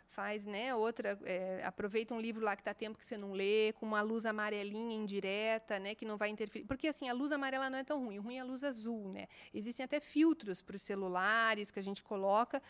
faz, 0.09 0.45
né, 0.45 0.73
outra, 0.75 1.17
é, 1.23 1.61
aproveita 1.63 2.13
um 2.13 2.19
livro 2.19 2.43
lá 2.43 2.55
que 2.55 2.61
está 2.61 2.73
tempo 2.73 2.97
que 2.97 3.05
você 3.05 3.17
não 3.17 3.31
lê, 3.31 3.73
com 3.73 3.85
uma 3.85 4.01
luz 4.01 4.25
amarelinha 4.25 4.95
indireta, 4.95 5.79
né, 5.79 5.95
que 5.95 6.05
não 6.05 6.17
vai 6.17 6.29
interferir, 6.29 6.65
porque 6.65 6.87
assim, 6.87 7.07
a 7.07 7.13
luz 7.13 7.31
amarela 7.31 7.69
não 7.69 7.77
é 7.77 7.83
tão 7.83 8.03
ruim, 8.03 8.17
ruim 8.17 8.37
é 8.37 8.39
a 8.39 8.43
luz 8.43 8.63
azul, 8.63 9.09
né, 9.09 9.27
existem 9.53 9.83
até 9.83 9.99
filtros 9.99 10.61
para 10.61 10.75
os 10.75 10.81
celulares 10.81 11.71
que 11.71 11.79
a 11.79 11.83
gente 11.83 12.03
coloca, 12.03 12.61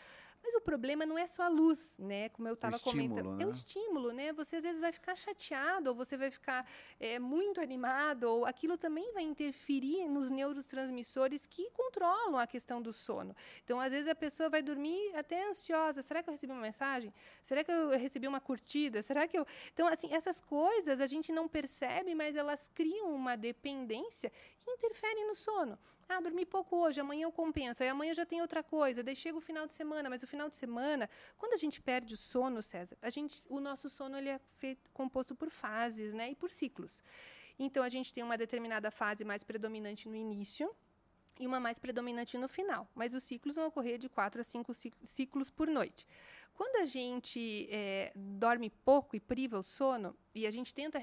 Mas 0.42 0.54
o 0.54 0.60
problema 0.60 1.04
não 1.04 1.18
é 1.18 1.26
só 1.26 1.42
a 1.42 1.48
luz, 1.48 1.94
né? 1.98 2.28
Como 2.30 2.48
eu 2.48 2.54
estava 2.54 2.78
comentando. 2.78 3.36
Né? 3.36 3.44
É 3.44 3.46
o 3.46 3.50
estímulo, 3.50 4.12
né? 4.12 4.32
Você 4.32 4.56
às 4.56 4.62
vezes 4.62 4.80
vai 4.80 4.90
ficar 4.90 5.14
chateado, 5.14 5.90
ou 5.90 5.94
você 5.94 6.16
vai 6.16 6.30
ficar 6.30 6.66
é, 6.98 7.18
muito 7.18 7.60
animado, 7.60 8.24
ou 8.24 8.46
aquilo 8.46 8.78
também 8.78 9.12
vai 9.12 9.22
interferir 9.22 10.08
nos 10.08 10.30
neurotransmissores 10.30 11.46
que 11.46 11.70
controlam 11.70 12.38
a 12.38 12.46
questão 12.46 12.80
do 12.80 12.92
sono. 12.92 13.36
Então, 13.64 13.78
às 13.78 13.92
vezes, 13.92 14.08
a 14.08 14.14
pessoa 14.14 14.48
vai 14.48 14.62
dormir 14.62 15.14
até 15.14 15.48
ansiosa. 15.48 16.02
Será 16.02 16.22
que 16.22 16.30
eu 16.30 16.32
recebi 16.32 16.52
uma 16.52 16.62
mensagem? 16.62 17.12
Será 17.44 17.62
que 17.62 17.70
eu 17.70 17.90
recebi 17.90 18.26
uma 18.26 18.40
curtida? 18.40 19.02
Será 19.02 19.28
que 19.28 19.38
eu. 19.38 19.46
Então, 19.72 19.86
assim, 19.86 20.12
essas 20.12 20.40
coisas 20.40 21.00
a 21.00 21.06
gente 21.06 21.30
não 21.32 21.46
percebe, 21.46 22.14
mas 22.14 22.34
elas 22.34 22.68
criam 22.74 23.14
uma 23.14 23.36
dependência 23.36 24.32
que 24.62 24.70
interfere 24.70 25.24
no 25.24 25.34
sono. 25.34 25.78
Ah, 26.12 26.20
dormi 26.20 26.44
pouco 26.44 26.76
hoje, 26.76 27.00
amanhã 27.00 27.22
eu 27.22 27.30
compenso, 27.30 27.84
aí 27.84 27.88
amanhã 27.88 28.12
já 28.12 28.26
tem 28.26 28.40
outra 28.40 28.64
coisa, 28.64 29.00
daí 29.00 29.14
chega 29.14 29.38
o 29.38 29.40
final 29.40 29.64
de 29.64 29.72
semana, 29.72 30.10
mas 30.10 30.24
o 30.24 30.26
final 30.26 30.48
de 30.48 30.56
semana, 30.56 31.08
quando 31.38 31.52
a 31.52 31.56
gente 31.56 31.80
perde 31.80 32.14
o 32.14 32.16
sono, 32.16 32.60
César, 32.64 32.98
a 33.00 33.10
gente, 33.10 33.40
o 33.48 33.60
nosso 33.60 33.88
sono 33.88 34.18
ele 34.18 34.28
é 34.28 34.40
feito, 34.58 34.90
composto 34.90 35.36
por 35.36 35.50
fases 35.50 36.12
né, 36.12 36.32
e 36.32 36.34
por 36.34 36.50
ciclos. 36.50 37.00
Então, 37.56 37.84
a 37.84 37.88
gente 37.88 38.12
tem 38.12 38.24
uma 38.24 38.36
determinada 38.36 38.90
fase 38.90 39.22
mais 39.24 39.44
predominante 39.44 40.08
no 40.08 40.16
início, 40.16 40.74
e 41.40 41.46
uma 41.46 41.58
mais 41.58 41.78
predominante 41.78 42.36
no 42.38 42.46
final. 42.46 42.86
Mas 42.94 43.14
os 43.14 43.24
ciclos 43.24 43.56
vão 43.56 43.66
ocorrer 43.66 43.98
de 43.98 44.08
quatro 44.08 44.42
a 44.42 44.44
cinco 44.44 44.72
ciclos 44.74 45.50
por 45.50 45.66
noite. 45.66 46.06
Quando 46.54 46.76
a 46.82 46.84
gente 46.84 47.66
é, 47.70 48.12
dorme 48.14 48.68
pouco 48.68 49.16
e 49.16 49.20
priva 49.20 49.58
o 49.58 49.62
sono, 49.62 50.14
e 50.34 50.46
a 50.46 50.50
gente 50.50 50.74
tenta 50.74 51.00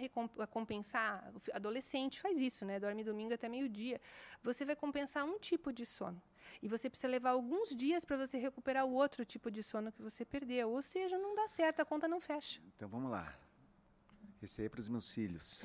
compensar, 0.51 1.33
adolescente 1.51 2.21
faz 2.21 2.39
isso, 2.39 2.63
né? 2.63 2.79
Dorme 2.79 3.03
domingo 3.03 3.33
até 3.33 3.49
meio-dia. 3.49 3.99
Você 4.43 4.63
vai 4.63 4.75
compensar 4.75 5.25
um 5.25 5.39
tipo 5.39 5.73
de 5.73 5.83
sono. 5.85 6.21
E 6.61 6.67
você 6.67 6.87
precisa 6.89 7.07
levar 7.07 7.31
alguns 7.31 7.75
dias 7.75 8.05
para 8.05 8.15
você 8.17 8.37
recuperar 8.37 8.85
o 8.85 8.93
outro 8.93 9.25
tipo 9.25 9.49
de 9.49 9.63
sono 9.63 9.91
que 9.91 10.01
você 10.01 10.23
perdeu. 10.23 10.69
Ou 10.69 10.81
seja, 10.83 11.17
não 11.17 11.35
dá 11.35 11.47
certo, 11.47 11.79
a 11.79 11.85
conta 11.85 12.07
não 12.07 12.21
fecha. 12.21 12.61
Então 12.75 12.87
vamos 12.87 13.09
lá. 13.09 13.35
Esse 14.43 14.61
aí 14.61 14.67
é 14.67 14.69
para 14.69 14.79
os 14.79 14.87
meus 14.87 15.11
filhos. 15.11 15.63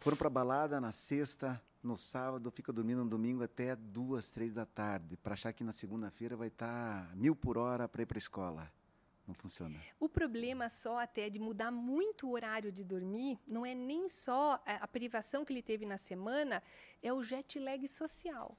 Foram 0.00 0.16
para 0.16 0.28
balada 0.28 0.80
na 0.80 0.90
sexta, 0.90 1.62
no 1.86 1.96
sábado, 1.96 2.50
fica 2.50 2.72
dormindo 2.72 3.04
no 3.04 3.10
domingo 3.10 3.42
até 3.42 3.76
duas, 3.76 4.30
três 4.30 4.52
da 4.52 4.64
tarde, 4.64 5.16
para 5.16 5.34
achar 5.34 5.52
que 5.52 5.62
na 5.62 5.72
segunda-feira 5.72 6.36
vai 6.36 6.48
estar 6.48 7.08
tá 7.08 7.14
mil 7.14 7.36
por 7.36 7.58
hora 7.58 7.88
para 7.88 8.02
ir 8.02 8.06
para 8.06 8.16
a 8.16 8.18
escola. 8.18 8.72
Não 9.26 9.34
funciona. 9.34 9.78
O 9.98 10.08
problema 10.08 10.68
só 10.68 10.98
até 10.98 11.30
de 11.30 11.38
mudar 11.38 11.70
muito 11.70 12.26
o 12.26 12.32
horário 12.32 12.70
de 12.70 12.84
dormir 12.84 13.38
não 13.46 13.64
é 13.64 13.74
nem 13.74 14.08
só 14.08 14.62
a, 14.66 14.84
a 14.84 14.88
privação 14.88 15.44
que 15.44 15.52
ele 15.52 15.62
teve 15.62 15.86
na 15.86 15.96
semana, 15.96 16.62
é 17.02 17.12
o 17.12 17.22
jet 17.22 17.58
lag 17.58 17.86
social. 17.88 18.56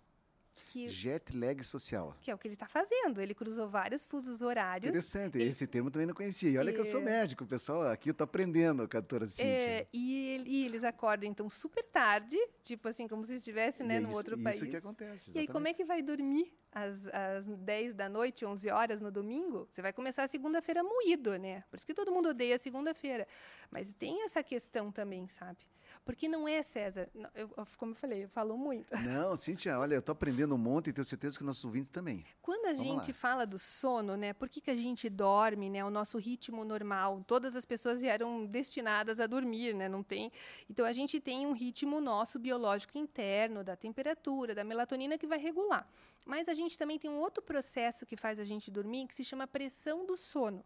Que, 0.68 0.90
jet 0.90 1.36
lag 1.36 1.64
social. 1.64 2.16
Que 2.22 2.32
é 2.32 2.36
o 2.36 2.38
que 2.38 2.48
ele 2.48 2.56
está 2.56 2.68
fazendo. 2.68 3.22
Ele 3.22 3.34
cruzou 3.34 3.68
vários 3.68 4.06
fusos 4.06 4.42
horários. 4.42 4.90
Interessante, 4.90 5.38
ele, 5.38 5.50
esse 5.50 5.68
termo 5.68 5.92
também 5.92 6.08
não 6.08 6.14
conhecia. 6.14 6.50
E 6.50 6.58
olha 6.58 6.70
é, 6.70 6.74
que 6.74 6.80
eu 6.80 6.86
sou 6.86 7.02
é. 7.02 7.04
médico, 7.04 7.46
pessoal. 7.46 7.84
Aqui 7.84 8.10
eu 8.10 8.12
estou 8.12 8.26
aprendendo, 8.26 8.88
doutora 8.88 9.28
Cíntia. 9.28 9.46
É, 9.46 9.88
e, 9.94 10.44
e, 10.46 10.66
eles 10.66 10.84
acordam, 10.84 11.30
então, 11.30 11.50
super 11.50 11.84
tarde, 11.84 12.38
tipo 12.64 12.88
assim, 12.88 13.08
como 13.08 13.26
se 13.26 13.36
estivesse 13.36 13.84
né, 13.84 13.98
é 13.98 14.00
no 14.00 14.14
outro 14.14 14.38
país. 14.38 14.58
Isso 14.58 14.68
que 14.68 14.76
acontece. 14.76 15.30
Exatamente. 15.30 15.38
E 15.38 15.40
aí, 15.40 15.48
como 15.48 15.68
é 15.68 15.74
que 15.74 15.84
vai 15.84 16.02
dormir 16.02 16.54
às, 16.72 17.08
às 17.08 17.46
10 17.48 17.94
da 17.94 18.10
noite, 18.10 18.46
11 18.46 18.70
horas 18.70 19.02
no 19.02 19.12
domingo? 19.12 19.68
Você 19.72 19.82
vai 19.82 19.94
começar 19.94 20.24
a 20.24 20.28
segunda-feira 20.28 20.84
moído, 20.84 21.38
né? 21.38 21.64
Por 21.70 21.78
isso 21.78 21.86
que 21.86 21.94
todo 21.94 22.12
mundo 22.12 22.30
odeia 22.30 22.58
segunda-feira. 22.58 23.28
Mas 23.70 23.94
tem 23.94 24.24
essa 24.24 24.44
questão 24.44 24.92
também, 24.92 25.28
sabe? 25.28 25.60
Porque 26.04 26.28
não 26.28 26.48
é, 26.48 26.62
César, 26.62 27.10
eu, 27.34 27.50
como 27.78 27.92
eu 27.92 27.96
falei, 27.96 28.24
eu 28.24 28.30
falo 28.30 28.58
muito. 28.58 28.88
Não, 29.06 29.36
Cíntia, 29.36 29.80
olha, 29.80 29.96
eu 29.96 30.00
estou 30.00 30.14
aprendendo 30.14 30.54
um 30.54 30.58
monte 30.58 30.90
e 30.90 30.94
tenho 30.94 31.06
certeza 31.06 31.38
que 31.38 31.44
os 31.44 31.48
nossos 31.48 31.66
ouvintes 31.66 31.90
também. 31.90 32.24
Quando 32.42 32.66
a 32.66 32.74
Vamos 32.74 32.86
gente 32.86 33.08
lá. 33.08 33.14
fala 33.14 33.46
do 33.46 33.58
sono, 33.58 34.16
né, 34.16 34.34
por 34.34 34.48
que, 34.48 34.62
que 34.62 34.70
a 34.70 34.76
gente 34.76 35.10
dorme, 35.10 35.70
né, 35.70 35.84
o 35.84 35.90
nosso 35.90 36.18
ritmo 36.18 36.64
normal, 36.64 37.24
todas 37.26 37.56
as 37.56 37.66
pessoas 37.66 38.04
eram 38.04 38.46
destinadas 38.46 39.20
a 39.20 39.28
dormir, 39.28 39.74
né, 39.74 39.90
não 39.90 40.04
tem... 40.04 40.32
Então, 40.70 40.86
a 40.86 40.94
gente 40.94 41.20
tem 41.20 41.46
um 41.46 41.54
ritmo 41.54 42.00
nosso 42.00 42.38
biológico 42.38 42.98
interno, 42.98 43.64
da 43.64 43.76
temperatura, 43.76 44.54
da 44.54 44.64
melatonina, 44.64 45.18
que 45.18 45.28
vai 45.28 45.40
regular. 45.40 45.90
Mas 46.26 46.50
a 46.50 46.54
gente 46.54 46.78
também 46.78 46.98
tem 46.98 47.10
um 47.10 47.20
outro 47.20 47.44
processo 47.44 48.06
que 48.06 48.16
faz 48.16 48.40
a 48.40 48.44
gente 48.44 48.72
dormir, 48.72 49.08
que 49.08 49.16
se 49.16 49.24
chama 49.24 49.48
pressão 49.48 50.06
do 50.06 50.18
sono 50.18 50.64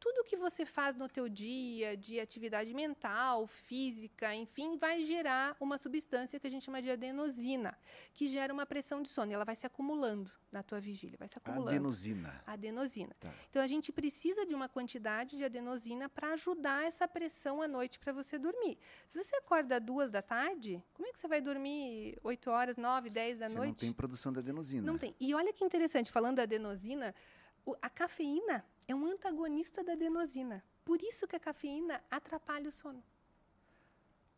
tudo 0.00 0.24
que 0.24 0.36
você 0.36 0.64
faz 0.64 0.96
no 0.96 1.08
teu 1.08 1.28
dia, 1.28 1.94
de 1.94 2.18
atividade 2.18 2.72
mental, 2.72 3.46
física, 3.46 4.34
enfim, 4.34 4.78
vai 4.78 5.04
gerar 5.04 5.54
uma 5.60 5.76
substância 5.76 6.40
que 6.40 6.46
a 6.46 6.50
gente 6.50 6.64
chama 6.64 6.80
de 6.80 6.90
adenosina, 6.90 7.78
que 8.14 8.26
gera 8.26 8.52
uma 8.52 8.64
pressão 8.64 9.02
de 9.02 9.10
sono. 9.10 9.30
E 9.30 9.34
ela 9.34 9.44
vai 9.44 9.54
se 9.54 9.66
acumulando 9.66 10.30
na 10.50 10.62
tua 10.62 10.80
vigília, 10.80 11.18
vai 11.18 11.28
se 11.28 11.36
acumulando. 11.36 11.68
Adenosina. 11.68 12.42
Adenosina. 12.46 13.14
Tá. 13.20 13.32
Então 13.50 13.62
a 13.62 13.66
gente 13.66 13.92
precisa 13.92 14.46
de 14.46 14.54
uma 14.54 14.68
quantidade 14.68 15.36
de 15.36 15.44
adenosina 15.44 16.08
para 16.08 16.32
ajudar 16.32 16.86
essa 16.86 17.06
pressão 17.06 17.60
à 17.60 17.68
noite 17.68 17.98
para 17.98 18.12
você 18.12 18.38
dormir. 18.38 18.78
Se 19.06 19.22
você 19.22 19.36
acorda 19.36 19.78
duas 19.78 20.10
da 20.10 20.22
tarde, 20.22 20.82
como 20.94 21.06
é 21.06 21.12
que 21.12 21.18
você 21.18 21.28
vai 21.28 21.42
dormir 21.42 22.18
8 22.24 22.50
horas, 22.50 22.76
9, 22.78 23.10
10 23.10 23.38
da 23.38 23.48
você 23.48 23.54
noite? 23.54 23.68
Não 23.68 23.74
tem 23.74 23.92
produção 23.92 24.32
de 24.32 24.38
adenosina. 24.38 24.86
Não 24.86 24.96
tem. 24.96 25.14
E 25.20 25.34
olha 25.34 25.52
que 25.52 25.62
interessante, 25.62 26.10
falando 26.10 26.36
da 26.36 26.44
adenosina, 26.44 27.14
a 27.82 27.90
cafeína 27.90 28.64
é 28.90 28.94
um 28.94 29.06
antagonista 29.06 29.84
da 29.84 29.92
adenosina. 29.92 30.64
Por 30.84 31.00
isso 31.00 31.26
que 31.28 31.36
a 31.36 31.40
cafeína 31.40 32.02
atrapalha 32.10 32.68
o 32.68 32.72
sono. 32.72 33.02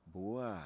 Boa! 0.04 0.62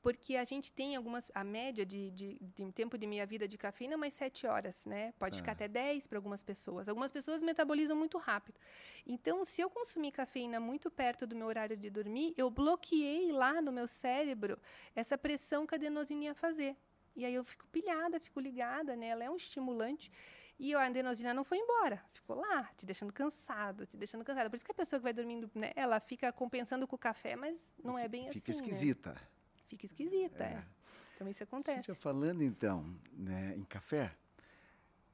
Porque 0.00 0.36
a 0.36 0.44
gente 0.44 0.72
tem 0.72 0.96
algumas. 0.96 1.30
A 1.34 1.44
média 1.44 1.84
de, 1.84 2.10
de, 2.12 2.38
de 2.40 2.72
tempo 2.72 2.96
de 2.96 3.06
meia-vida 3.06 3.46
de 3.46 3.58
cafeína 3.58 3.94
é 3.94 3.96
umas 3.96 4.14
7 4.14 4.46
horas, 4.46 4.86
né? 4.86 5.12
Pode 5.18 5.34
ah. 5.34 5.38
ficar 5.38 5.52
até 5.52 5.68
10 5.68 6.06
para 6.06 6.16
algumas 6.16 6.42
pessoas. 6.42 6.88
Algumas 6.88 7.10
pessoas 7.10 7.42
metabolizam 7.42 7.96
muito 7.96 8.16
rápido. 8.16 8.58
Então, 9.06 9.44
se 9.44 9.60
eu 9.60 9.68
consumir 9.68 10.12
cafeína 10.12 10.58
muito 10.58 10.90
perto 10.90 11.26
do 11.26 11.36
meu 11.36 11.48
horário 11.48 11.76
de 11.76 11.90
dormir, 11.90 12.32
eu 12.38 12.48
bloqueei 12.48 13.32
lá 13.32 13.60
no 13.60 13.72
meu 13.72 13.88
cérebro 13.88 14.58
essa 14.94 15.18
pressão 15.18 15.66
que 15.66 15.74
a 15.74 15.76
adenosina 15.76 16.24
ia 16.24 16.34
fazer. 16.34 16.74
E 17.14 17.24
aí 17.24 17.34
eu 17.34 17.44
fico 17.44 17.66
pilhada, 17.66 18.18
fico 18.20 18.40
ligada, 18.40 18.96
né? 18.96 19.08
Ela 19.08 19.24
é 19.24 19.30
um 19.30 19.36
estimulante. 19.36 20.10
E 20.58 20.74
a 20.74 20.86
adenosina 20.86 21.34
não 21.34 21.44
foi 21.44 21.58
embora, 21.58 22.02
ficou 22.12 22.36
lá, 22.36 22.64
te 22.76 22.86
deixando 22.86 23.12
cansado, 23.12 23.86
te 23.86 23.96
deixando 23.96 24.24
cansado. 24.24 24.48
Por 24.48 24.56
isso 24.56 24.64
que 24.64 24.72
a 24.72 24.74
pessoa 24.74 24.98
que 24.98 25.04
vai 25.04 25.12
dormindo, 25.12 25.50
né, 25.54 25.72
ela 25.76 26.00
fica 26.00 26.32
compensando 26.32 26.86
com 26.86 26.96
o 26.96 26.98
café, 26.98 27.36
mas 27.36 27.74
não 27.84 27.98
é 27.98 28.08
bem 28.08 28.30
fica 28.30 28.38
assim. 28.38 28.40
Fica 28.40 28.70
esquisita. 28.70 29.12
Né? 29.12 29.20
Fica 29.68 29.86
esquisita, 29.86 30.44
é. 30.44 30.46
é. 30.46 30.64
Então 31.14 31.28
isso 31.28 31.42
acontece. 31.42 31.76
Cíntia, 31.76 31.94
falando 31.94 32.42
então 32.42 32.84
né, 33.12 33.54
em 33.56 33.64
café, 33.64 34.14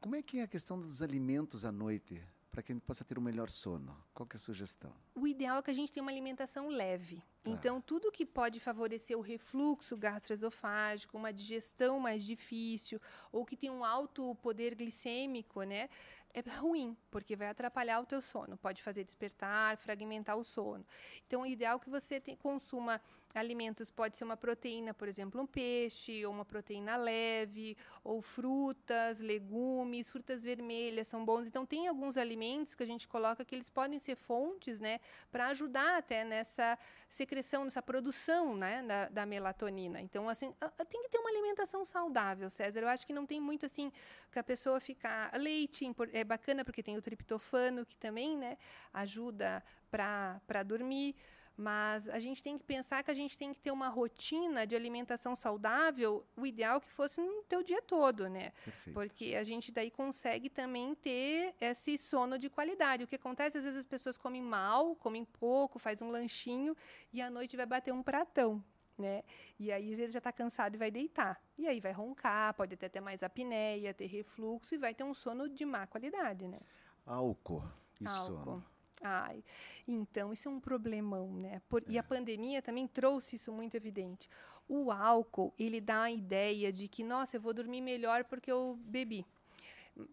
como 0.01 0.15
é 0.15 0.23
que 0.23 0.39
é 0.39 0.43
a 0.43 0.49
questão 0.49 0.81
dos 0.81 1.03
alimentos 1.03 1.65
à 1.65 1.73
noite? 1.73 2.23
Para 2.53 2.63
que 2.63 2.71
a 2.71 2.75
gente 2.75 2.85
possa 2.85 3.03
ter 3.03 3.19
um 3.19 3.23
melhor 3.23 3.49
sono? 3.49 3.97
Qual 4.13 4.29
é 4.31 4.37
a 4.37 4.39
sugestão? 4.39 4.93
O 5.15 5.27
ideal 5.27 5.59
é 5.59 5.63
que 5.63 5.71
a 5.71 5.75
gente 5.75 5.91
tenha 5.91 6.05
uma 6.05 6.13
alimentação 6.13 6.69
leve. 6.69 7.17
Tá. 7.43 7.51
Então, 7.51 7.81
tudo 7.81 8.13
que 8.13 8.27
pode 8.27 8.61
favorecer 8.61 9.17
o 9.19 9.23
refluxo 9.23 9.97
gastroesofágico, 9.97 11.17
uma 11.17 11.33
digestão 11.33 11.99
mais 11.99 12.23
difícil, 12.23 13.01
ou 13.33 13.45
que 13.45 13.57
tem 13.57 13.71
um 13.71 13.83
alto 13.83 14.35
poder 14.37 14.75
glicêmico, 14.75 15.63
né? 15.63 15.89
É 16.35 16.41
ruim, 16.59 16.97
porque 17.11 17.37
vai 17.37 17.49
atrapalhar 17.49 18.01
o 18.01 18.07
teu 18.07 18.23
sono. 18.23 18.57
Pode 18.57 18.83
fazer 18.83 19.05
despertar, 19.05 19.77
fragmentar 19.77 20.37
o 20.37 20.45
sono. 20.45 20.85
Então, 21.27 21.43
o 21.43 21.47
ideal 21.47 21.77
é 21.77 21.81
que 21.81 21.91
você 21.91 22.21
consuma 22.39 23.01
alimentos 23.35 23.91
pode 23.91 24.17
ser 24.17 24.25
uma 24.25 24.37
proteína, 24.37 24.93
por 24.93 25.09
exemplo, 25.09 25.41
um 25.41 25.47
peixe, 25.47 26.25
ou 26.25 26.33
uma 26.33 26.45
proteína 26.45 26.97
leve, 26.97 27.77
ou 28.05 28.21
frutas, 28.21 29.21
legumes, 29.21 30.11
frutas 30.11 30.43
vermelhas 30.43 31.09
são 31.09 31.25
bons. 31.25 31.47
Então 31.47 31.65
tem 31.65 31.89
alguns 31.89 32.17
alimentos 32.17 32.75
que 32.75 32.83
a 32.83 32.87
gente 32.87 33.09
coloca 33.09 33.45
que 33.45 33.55
eles 33.55 33.71
podem 33.71 33.99
ser 33.99 34.17
fontes, 34.17 34.79
né, 34.79 35.01
para 35.31 35.49
ajudar 35.49 35.99
até 35.99 36.25
nessa 36.25 36.79
secreção, 37.09 37.65
nessa 37.65 37.83
produção, 37.83 38.57
né, 38.57 38.83
da, 38.83 39.09
da, 39.09 39.27
melatonina. 39.27 40.01
Então 40.01 40.29
assim, 40.29 40.55
tem 40.89 41.03
que 41.03 41.09
ter 41.09 41.19
uma 41.19 41.31
alimentação 41.31 41.85
saudável, 41.85 42.51
César. 42.51 42.81
Eu 42.81 42.89
acho 42.89 43.07
que 43.07 43.13
não 43.13 43.27
tem 43.27 43.41
muito 43.41 43.67
assim 43.67 43.93
que 44.31 44.39
a 44.39 44.43
pessoa 44.43 44.81
ficar 44.81 45.31
leite 45.39 45.85
é 46.13 46.22
bacana 46.25 46.65
porque 46.65 46.83
tem 46.83 46.97
o 46.97 47.03
triptofano 47.03 47.85
que 47.85 47.97
também, 47.97 48.37
né, 48.37 48.57
ajuda 48.93 49.63
para 49.91 50.41
para 50.47 50.63
dormir. 50.63 51.15
Mas 51.57 52.09
a 52.09 52.19
gente 52.19 52.43
tem 52.43 52.57
que 52.57 52.65
pensar 52.65 53.03
que 53.03 53.11
a 53.11 53.15
gente 53.15 53.37
tem 53.37 53.53
que 53.53 53.61
ter 53.61 53.71
uma 53.71 53.89
rotina 53.89 54.67
de 54.67 54.75
alimentação 54.75 55.37
saudável, 55.37 56.25
o 56.37 56.47
ideal 56.47 56.81
que 56.81 56.89
fosse 56.89 57.21
no 57.21 57.43
teu 57.43 57.63
dia 57.63 57.83
todo, 57.83 58.29
né? 58.29 58.53
Perfeito. 58.65 58.95
Porque 58.95 59.35
a 59.37 59.45
gente 59.45 59.71
daí 59.71 59.91
consegue 59.91 60.49
também 60.49 60.95
ter 60.95 61.55
esse 61.61 61.99
sono 61.99 62.39
de 62.39 62.49
qualidade. 62.49 63.05
O 63.05 63.07
que 63.07 63.17
acontece, 63.17 63.59
às 63.59 63.65
vezes 63.65 63.81
as 63.81 63.85
pessoas 63.85 64.17
comem 64.17 64.41
mal, 64.41 64.97
comem 64.97 65.25
pouco, 65.25 65.79
faz 65.79 66.01
um 66.01 66.11
lanchinho 66.11 66.75
e 67.13 67.21
à 67.21 67.29
noite 67.29 67.57
vai 67.57 67.67
bater 67.67 67.93
um 67.93 68.03
pratão. 68.03 68.65
Né? 68.99 69.23
E 69.59 69.73
aí, 69.73 69.91
às 69.91 69.99
vezes, 69.99 70.13
já 70.13 70.19
está 70.19 70.31
cansado 70.31 70.75
e 70.75 70.79
vai 70.79 70.91
deitar. 70.91 71.41
E 71.57 71.67
aí 71.67 71.81
vai 71.81 71.93
roncar, 71.93 72.55
pode 72.55 72.77
ter 72.77 72.87
até 72.87 73.01
mais 73.01 73.23
apneia, 73.23 73.95
ter 73.95 74.07
refluxo 74.07 74.75
e 74.75 74.79
vai 74.79 74.95
ter 74.95 75.05
um 75.05 75.15
sono 75.15 75.49
de 75.49 75.65
má 75.65 75.87
qualidade, 75.87 76.47
né? 76.47 76.61
Álcool 77.07 77.65
e 78.01 78.07
Álcool. 78.07 78.25
sono. 78.25 78.65
Ai, 79.03 79.43
então 79.87 80.33
isso 80.33 80.49
é 80.49 80.51
um 80.51 80.61
problemão, 80.61 81.35
né? 81.35 81.61
Por, 81.69 81.83
é. 81.83 81.87
E 81.89 81.99
a 81.99 82.01
é. 82.01 82.03
pandemia 82.03 82.63
também 82.63 82.87
trouxe 82.87 83.37
isso 83.37 83.53
muito 83.53 83.77
evidente. 83.77 84.29
O 84.69 84.93
álcool, 84.93 85.53
ele 85.59 85.81
dá 85.81 86.03
a 86.03 86.11
ideia 86.11 86.73
de 86.73 86.87
que, 86.87 87.03
nossa, 87.03 87.37
eu 87.37 87.41
vou 87.41 87.53
dormir 87.53 87.81
melhor 87.81 88.25
porque 88.25 88.51
eu 88.51 88.79
bebi. 88.85 89.27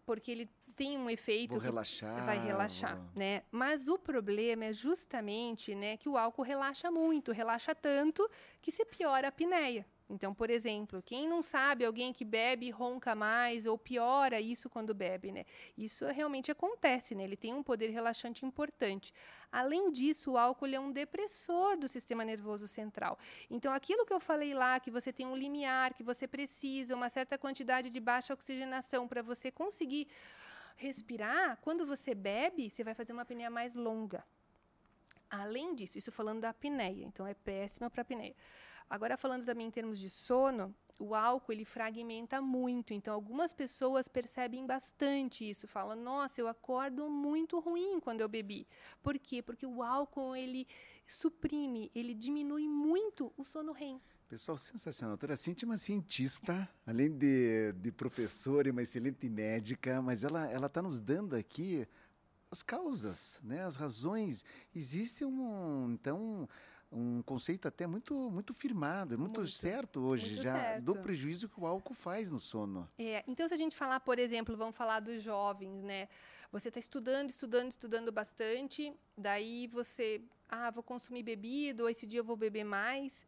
Porque 0.04 0.30
ele 0.30 0.50
tem 0.80 0.96
um 0.96 1.10
efeito. 1.10 1.50
Vou 1.50 1.58
relaxar. 1.58 2.24
Vai 2.24 2.38
relaxar, 2.38 2.96
vou... 2.96 3.10
né? 3.14 3.42
Mas 3.50 3.86
o 3.86 3.98
problema 3.98 4.64
é 4.64 4.72
justamente, 4.72 5.74
né, 5.74 5.98
que 5.98 6.08
o 6.08 6.16
álcool 6.16 6.40
relaxa 6.40 6.90
muito, 6.90 7.32
relaxa 7.32 7.74
tanto 7.74 8.26
que 8.62 8.72
se 8.72 8.82
piora 8.86 9.26
a 9.26 9.28
apneia. 9.28 9.84
Então, 10.08 10.32
por 10.34 10.48
exemplo, 10.48 11.02
quem 11.02 11.28
não 11.28 11.42
sabe, 11.42 11.84
alguém 11.84 12.14
que 12.14 12.24
bebe 12.24 12.70
ronca 12.70 13.14
mais 13.14 13.66
ou 13.66 13.76
piora 13.76 14.40
isso 14.40 14.70
quando 14.70 14.94
bebe, 14.94 15.30
né? 15.30 15.44
Isso 15.76 16.04
realmente 16.06 16.50
acontece, 16.50 17.14
né? 17.14 17.24
Ele 17.24 17.36
tem 17.36 17.52
um 17.52 17.62
poder 17.62 17.90
relaxante 17.90 18.44
importante. 18.44 19.12
Além 19.52 19.90
disso, 19.90 20.32
o 20.32 20.38
álcool 20.38 20.66
é 20.66 20.80
um 20.80 20.90
depressor 20.90 21.76
do 21.76 21.86
sistema 21.86 22.24
nervoso 22.24 22.66
central. 22.66 23.18
Então, 23.48 23.72
aquilo 23.72 24.04
que 24.04 24.12
eu 24.12 24.18
falei 24.18 24.52
lá, 24.52 24.80
que 24.80 24.90
você 24.90 25.12
tem 25.12 25.26
um 25.26 25.36
limiar, 25.36 25.92
que 25.94 26.02
você 26.02 26.26
precisa 26.26 26.96
uma 26.96 27.10
certa 27.10 27.36
quantidade 27.38 27.88
de 27.90 28.00
baixa 28.00 28.34
oxigenação 28.34 29.06
para 29.06 29.22
você 29.22 29.50
conseguir 29.50 30.08
respirar, 30.76 31.58
quando 31.60 31.86
você 31.86 32.14
bebe, 32.14 32.70
você 32.70 32.82
vai 32.82 32.94
fazer 32.94 33.12
uma 33.12 33.22
apneia 33.22 33.50
mais 33.50 33.74
longa. 33.74 34.24
Além 35.28 35.74
disso, 35.74 35.98
isso 35.98 36.10
falando 36.10 36.40
da 36.40 36.50
apneia, 36.50 37.04
então 37.04 37.26
é 37.26 37.34
péssima 37.34 37.88
para 37.88 38.02
apneia. 38.02 38.34
Agora, 38.88 39.16
falando 39.16 39.44
também 39.44 39.68
em 39.68 39.70
termos 39.70 39.98
de 39.98 40.10
sono, 40.10 40.74
o 40.98 41.14
álcool 41.14 41.52
ele 41.52 41.64
fragmenta 41.64 42.42
muito. 42.42 42.92
Então, 42.92 43.14
algumas 43.14 43.52
pessoas 43.52 44.06
percebem 44.06 44.66
bastante 44.66 45.48
isso. 45.48 45.66
Falam: 45.66 45.96
Nossa, 45.96 46.40
eu 46.40 46.48
acordo 46.48 47.08
muito 47.08 47.58
ruim 47.58 47.98
quando 48.00 48.20
eu 48.20 48.28
bebi. 48.28 48.66
Por 49.02 49.18
quê? 49.18 49.40
Porque 49.40 49.64
o 49.64 49.82
álcool 49.82 50.36
ele 50.36 50.68
suprime, 51.06 51.90
ele 51.94 52.14
diminui 52.14 52.68
muito 52.68 53.32
o 53.36 53.44
sono 53.44 53.72
REM. 53.72 54.00
Pessoal, 54.30 54.56
sensacional. 54.56 55.14
A 55.14 55.16
doutora 55.16 55.36
Cintia 55.36 55.66
é 55.66 55.68
uma 55.68 55.76
cientista, 55.76 56.68
além 56.86 57.10
de, 57.10 57.72
de 57.72 57.90
professora 57.90 58.68
e 58.68 58.70
uma 58.70 58.80
excelente 58.80 59.28
médica, 59.28 60.00
mas 60.00 60.22
ela 60.22 60.66
está 60.66 60.80
nos 60.80 61.00
dando 61.00 61.34
aqui 61.34 61.84
as 62.48 62.62
causas, 62.62 63.40
né, 63.42 63.64
as 63.64 63.74
razões. 63.74 64.44
Existe 64.72 65.24
um, 65.24 65.90
então, 65.94 66.48
um 66.92 67.22
conceito 67.22 67.66
até 67.66 67.88
muito 67.88 68.14
muito 68.30 68.54
firmado, 68.54 69.18
muito, 69.18 69.40
muito 69.40 69.50
certo 69.50 69.98
hoje 69.98 70.26
muito 70.26 70.44
já 70.44 70.52
certo. 70.52 70.84
do 70.84 70.94
prejuízo 70.94 71.48
que 71.48 71.60
o 71.60 71.66
álcool 71.66 71.94
faz 71.94 72.30
no 72.30 72.38
sono. 72.38 72.88
É, 72.96 73.24
então 73.26 73.48
se 73.48 73.54
a 73.54 73.56
gente 73.56 73.74
falar, 73.74 73.98
por 73.98 74.16
exemplo, 74.16 74.56
vamos 74.56 74.76
falar 74.76 75.00
dos 75.00 75.20
jovens, 75.24 75.82
né? 75.82 76.08
Você 76.52 76.68
está 76.68 76.78
estudando, 76.78 77.30
estudando, 77.30 77.70
estudando 77.72 78.12
bastante, 78.12 78.94
daí 79.18 79.66
você, 79.66 80.22
ah, 80.48 80.70
vou 80.70 80.84
consumir 80.84 81.24
bebida, 81.24 81.82
ou 81.82 81.88
esse 81.88 82.06
dia 82.06 82.20
eu 82.20 82.24
vou 82.24 82.36
beber 82.36 82.62
mais. 82.62 83.26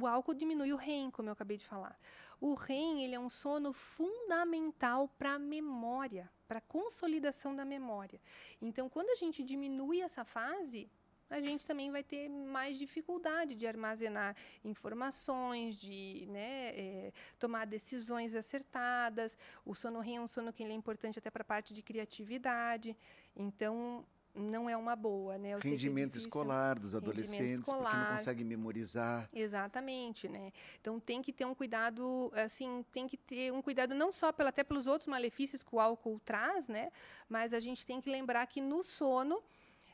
O 0.00 0.06
álcool 0.06 0.34
diminui 0.34 0.72
o 0.72 0.76
REM, 0.76 1.10
como 1.10 1.28
eu 1.28 1.32
acabei 1.32 1.56
de 1.56 1.66
falar. 1.66 1.98
O 2.40 2.54
REM 2.54 3.04
ele 3.04 3.14
é 3.14 3.20
um 3.20 3.30
sono 3.30 3.72
fundamental 3.72 5.08
para 5.18 5.34
a 5.34 5.38
memória, 5.38 6.30
para 6.48 6.58
a 6.58 6.62
consolidação 6.62 7.54
da 7.54 7.64
memória. 7.64 8.20
Então, 8.60 8.88
quando 8.88 9.10
a 9.10 9.14
gente 9.14 9.42
diminui 9.44 10.00
essa 10.00 10.24
fase, 10.24 10.90
a 11.30 11.40
gente 11.40 11.66
também 11.66 11.90
vai 11.90 12.02
ter 12.02 12.28
mais 12.28 12.78
dificuldade 12.78 13.54
de 13.54 13.66
armazenar 13.66 14.36
informações, 14.64 15.76
de 15.76 16.26
né, 16.28 16.68
é, 16.76 17.12
tomar 17.38 17.66
decisões 17.66 18.34
acertadas. 18.34 19.36
O 19.64 19.74
sono 19.74 20.00
REM 20.00 20.16
é 20.18 20.20
um 20.20 20.26
sono 20.26 20.52
que 20.52 20.62
é 20.62 20.72
importante 20.72 21.18
até 21.18 21.30
para 21.30 21.42
a 21.42 21.44
parte 21.44 21.72
de 21.72 21.82
criatividade. 21.82 22.94
Então, 23.34 24.04
não 24.34 24.68
é 24.68 24.76
uma 24.76 24.96
boa, 24.96 25.36
né? 25.36 25.50
Eu 25.50 25.58
rendimento 25.58 26.16
escolar 26.16 26.78
dos 26.78 26.94
adolescentes, 26.94 27.58
escolar. 27.58 27.90
porque 27.90 27.96
não 27.96 28.16
consegue 28.16 28.44
memorizar. 28.44 29.28
Exatamente, 29.32 30.28
né? 30.28 30.52
Então 30.80 30.98
tem 30.98 31.20
que 31.20 31.32
ter 31.32 31.44
um 31.44 31.54
cuidado, 31.54 32.32
assim, 32.34 32.84
tem 32.92 33.06
que 33.06 33.16
ter 33.16 33.52
um 33.52 33.60
cuidado 33.60 33.94
não 33.94 34.10
só 34.10 34.32
pela, 34.32 34.48
até 34.48 34.64
pelos 34.64 34.86
outros 34.86 35.06
malefícios 35.06 35.62
que 35.62 35.74
o 35.74 35.80
álcool 35.80 36.18
traz, 36.24 36.68
né? 36.68 36.90
Mas 37.28 37.52
a 37.52 37.60
gente 37.60 37.86
tem 37.86 38.00
que 38.00 38.10
lembrar 38.10 38.46
que 38.46 38.60
no 38.60 38.82
sono 38.82 39.42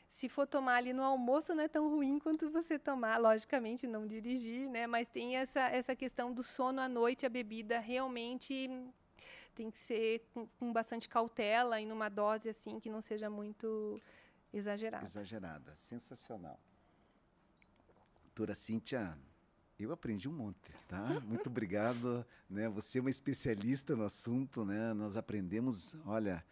se 0.09 0.27
for 0.27 0.47
tomar 0.47 0.77
ali 0.77 0.91
no 0.91 1.03
almoço, 1.03 1.53
não 1.53 1.63
é 1.63 1.67
tão 1.67 1.87
ruim 1.87 2.17
quanto 2.17 2.49
você 2.49 2.79
tomar, 2.79 3.17
logicamente, 3.19 3.85
não 3.85 4.07
dirigir, 4.07 4.67
né? 4.67 4.87
Mas 4.87 5.07
tem 5.07 5.37
essa, 5.37 5.61
essa 5.69 5.95
questão 5.95 6.33
do 6.33 6.41
sono 6.41 6.81
à 6.81 6.89
noite, 6.89 7.25
a 7.25 7.29
bebida 7.29 7.79
realmente 7.79 8.69
tem 9.53 9.69
que 9.69 9.77
ser 9.77 10.25
com, 10.33 10.47
com 10.59 10.73
bastante 10.73 11.07
cautela 11.07 11.79
e 11.79 11.85
numa 11.85 12.09
dose 12.09 12.49
assim 12.49 12.79
que 12.79 12.89
não 12.89 13.01
seja 13.01 13.29
muito 13.29 14.01
exagerada. 14.53 15.05
Exagerada, 15.05 15.75
sensacional. 15.75 16.59
Doutora 18.23 18.55
Cíntia, 18.55 19.17
eu 19.79 19.91
aprendi 19.91 20.27
um 20.27 20.33
monte, 20.33 20.71
tá? 20.87 21.19
Muito 21.25 21.47
obrigado, 21.47 22.25
né? 22.49 22.67
Você 22.69 22.97
é 22.97 23.01
uma 23.01 23.09
especialista 23.09 23.95
no 23.95 24.03
assunto, 24.03 24.65
né? 24.65 24.93
Nós 24.93 25.15
aprendemos, 25.15 25.95
olha, 26.05 26.43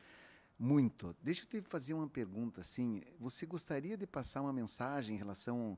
muito. 0.58 1.16
Deixa 1.22 1.44
eu 1.44 1.62
te 1.62 1.62
fazer 1.70 1.94
uma 1.94 2.08
pergunta 2.08 2.62
assim. 2.62 3.02
Você 3.20 3.46
gostaria 3.46 3.96
de 3.98 4.08
passar 4.08 4.42
uma 4.42 4.54
mensagem 4.54 5.16
em 5.16 5.18
relação 5.18 5.78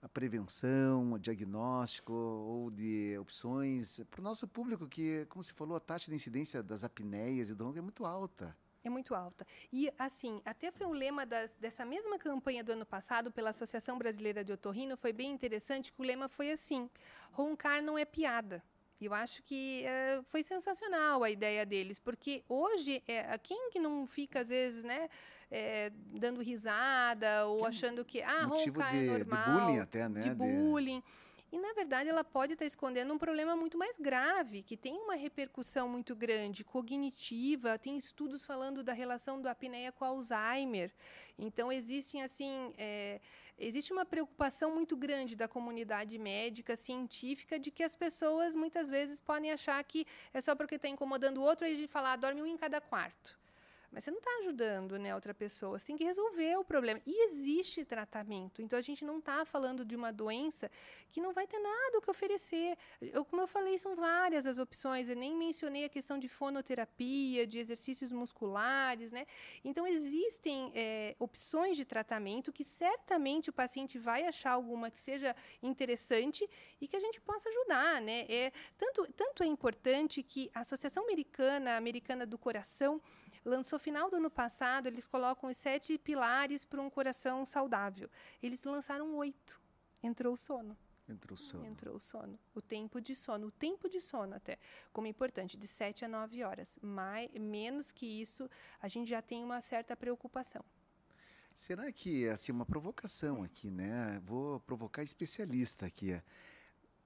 à 0.00 0.08
prevenção, 0.08 1.12
ao 1.12 1.18
diagnóstico 1.18 2.12
ou 2.12 2.70
de 2.70 3.16
opções 3.18 4.00
para 4.10 4.20
o 4.20 4.24
nosso 4.24 4.48
público 4.48 4.86
que, 4.86 5.26
como 5.28 5.42
você 5.42 5.52
falou, 5.52 5.76
a 5.76 5.80
taxa 5.80 6.10
de 6.10 6.14
incidência 6.14 6.62
das 6.62 6.84
apneias 6.84 7.50
e 7.50 7.54
do 7.54 7.64
ronco 7.64 7.78
é 7.78 7.82
muito 7.82 8.06
alta. 8.06 8.56
É 8.84 8.90
muito 8.90 9.14
alta. 9.14 9.46
E, 9.72 9.90
assim, 9.98 10.42
até 10.44 10.70
foi 10.70 10.86
um 10.86 10.92
lema 10.92 11.24
das, 11.24 11.50
dessa 11.56 11.84
mesma 11.86 12.18
campanha 12.18 12.62
do 12.62 12.72
ano 12.72 12.84
passado 12.84 13.32
pela 13.32 13.50
Associação 13.50 13.96
Brasileira 13.96 14.44
de 14.44 14.52
Otorrino, 14.52 14.94
foi 14.96 15.12
bem 15.12 15.32
interessante 15.32 15.90
que 15.90 16.00
o 16.00 16.04
lema 16.04 16.28
foi 16.28 16.52
assim, 16.52 16.90
roncar 17.32 17.82
não 17.82 17.96
é 17.96 18.04
piada. 18.04 18.62
Eu 19.00 19.12
acho 19.12 19.42
que 19.42 19.84
é, 19.84 20.22
foi 20.24 20.42
sensacional 20.42 21.22
a 21.22 21.30
ideia 21.30 21.66
deles, 21.66 21.98
porque 21.98 22.44
hoje, 22.48 23.02
é, 23.08 23.36
quem 23.38 23.70
que 23.70 23.78
não 23.78 24.06
fica, 24.06 24.40
às 24.40 24.48
vezes, 24.48 24.84
né, 24.84 25.08
é, 25.50 25.90
dando 25.94 26.42
risada 26.42 27.46
ou 27.46 27.58
que 27.58 27.64
achando 27.64 28.04
que, 28.04 28.22
ah, 28.22 28.44
roncar 28.44 28.94
é 28.94 28.98
de, 28.98 29.04
é 29.04 29.18
normal. 29.18 29.44
De 29.44 29.60
bullying 29.60 29.78
até, 29.78 30.08
né? 30.08 30.20
De 30.20 30.30
bullying. 30.30 31.00
De... 31.00 31.23
E, 31.54 31.58
na 31.66 31.72
verdade, 31.72 32.08
ela 32.08 32.24
pode 32.24 32.54
estar 32.54 32.64
escondendo 32.64 33.14
um 33.14 33.18
problema 33.26 33.54
muito 33.54 33.78
mais 33.78 33.96
grave, 33.96 34.60
que 34.60 34.76
tem 34.76 34.94
uma 34.96 35.14
repercussão 35.14 35.88
muito 35.88 36.12
grande, 36.16 36.64
cognitiva. 36.64 37.78
Tem 37.78 37.96
estudos 37.96 38.44
falando 38.44 38.82
da 38.82 38.92
relação 38.92 39.40
do 39.40 39.48
apneia 39.48 39.92
com 39.92 40.04
Alzheimer. 40.04 40.90
Então, 41.38 41.70
existem, 41.70 42.24
assim, 42.24 42.74
é, 42.76 43.20
existe 43.56 43.92
uma 43.92 44.04
preocupação 44.04 44.74
muito 44.74 44.96
grande 44.96 45.36
da 45.36 45.46
comunidade 45.46 46.18
médica, 46.18 46.74
científica, 46.74 47.56
de 47.56 47.70
que 47.70 47.84
as 47.84 47.94
pessoas, 47.94 48.56
muitas 48.56 48.88
vezes, 48.88 49.20
podem 49.20 49.52
achar 49.52 49.84
que 49.84 50.04
é 50.32 50.40
só 50.40 50.56
porque 50.56 50.74
está 50.74 50.88
incomodando 50.88 51.38
o 51.38 51.42
outro, 51.42 51.68
e 51.68 51.76
gente 51.76 51.86
falar, 51.86 52.14
ah, 52.14 52.16
dorme 52.16 52.42
um 52.42 52.46
em 52.46 52.56
cada 52.56 52.80
quarto. 52.80 53.43
Mas 53.94 54.02
você 54.02 54.10
não 54.10 54.18
está 54.18 54.30
ajudando 54.40 54.98
né, 54.98 55.14
outra 55.14 55.32
pessoa, 55.32 55.78
você 55.78 55.86
tem 55.86 55.96
que 55.96 56.02
resolver 56.02 56.56
o 56.56 56.64
problema. 56.64 57.00
E 57.06 57.26
existe 57.26 57.84
tratamento. 57.84 58.60
Então 58.60 58.76
a 58.76 58.82
gente 58.82 59.04
não 59.04 59.18
está 59.18 59.44
falando 59.44 59.84
de 59.84 59.94
uma 59.94 60.12
doença 60.12 60.68
que 61.12 61.20
não 61.20 61.32
vai 61.32 61.46
ter 61.46 61.60
nada 61.60 61.98
o 61.98 62.02
que 62.02 62.10
oferecer. 62.10 62.76
Eu, 63.00 63.24
como 63.24 63.42
eu 63.42 63.46
falei, 63.46 63.78
são 63.78 63.94
várias 63.94 64.46
as 64.46 64.58
opções. 64.58 65.08
Eu 65.08 65.14
nem 65.14 65.36
mencionei 65.36 65.84
a 65.84 65.88
questão 65.88 66.18
de 66.18 66.28
fonoterapia, 66.28 67.46
de 67.46 67.60
exercícios 67.60 68.10
musculares. 68.10 69.12
Né? 69.12 69.28
Então 69.64 69.86
existem 69.86 70.72
é, 70.74 71.14
opções 71.20 71.76
de 71.76 71.84
tratamento 71.84 72.52
que 72.52 72.64
certamente 72.64 73.48
o 73.48 73.52
paciente 73.52 73.96
vai 73.96 74.26
achar 74.26 74.50
alguma 74.50 74.90
que 74.90 75.00
seja 75.00 75.36
interessante 75.62 76.50
e 76.80 76.88
que 76.88 76.96
a 76.96 77.00
gente 77.00 77.20
possa 77.20 77.48
ajudar. 77.48 78.00
Né? 78.00 78.26
É, 78.28 78.52
tanto, 78.76 79.06
tanto 79.12 79.44
é 79.44 79.46
importante 79.46 80.20
que 80.20 80.50
a 80.52 80.60
Associação 80.60 81.04
Americana, 81.04 81.76
Americana 81.76 82.26
do 82.26 82.36
Coração, 82.36 83.00
lançou 83.44 83.78
final 83.78 84.10
do 84.10 84.16
ano 84.16 84.30
passado, 84.30 84.86
eles 84.86 85.06
colocam 85.06 85.50
os 85.50 85.56
sete 85.56 85.98
pilares 85.98 86.64
para 86.64 86.80
um 86.80 86.90
coração 86.90 87.44
saudável. 87.44 88.10
Eles 88.42 88.64
lançaram 88.64 89.14
oito. 89.16 89.60
Entrou 90.02 90.34
o 90.34 90.36
sono. 90.36 90.76
Entrou 91.08 91.36
o 91.36 91.38
sono. 91.38 91.66
Entrou 91.66 91.96
o 91.96 92.00
sono. 92.00 92.38
O 92.54 92.62
tempo 92.62 93.00
de 93.00 93.14
sono. 93.14 93.48
O 93.48 93.50
tempo 93.50 93.88
de 93.88 94.00
sono 94.00 94.34
até. 94.34 94.58
Como 94.92 95.06
é 95.06 95.10
importante, 95.10 95.56
de 95.56 95.66
sete 95.66 96.04
a 96.04 96.08
nove 96.08 96.42
horas. 96.42 96.78
Mais, 96.80 97.30
menos 97.32 97.92
que 97.92 98.06
isso, 98.06 98.48
a 98.80 98.88
gente 98.88 99.08
já 99.08 99.20
tem 99.20 99.44
uma 99.44 99.60
certa 99.60 99.94
preocupação. 99.94 100.64
Será 101.54 101.92
que, 101.92 102.28
assim, 102.28 102.50
uma 102.50 102.66
provocação 102.66 103.42
aqui, 103.42 103.70
né? 103.70 104.20
Vou 104.24 104.58
provocar 104.60 105.02
especialista 105.02 105.86
aqui. 105.86 106.20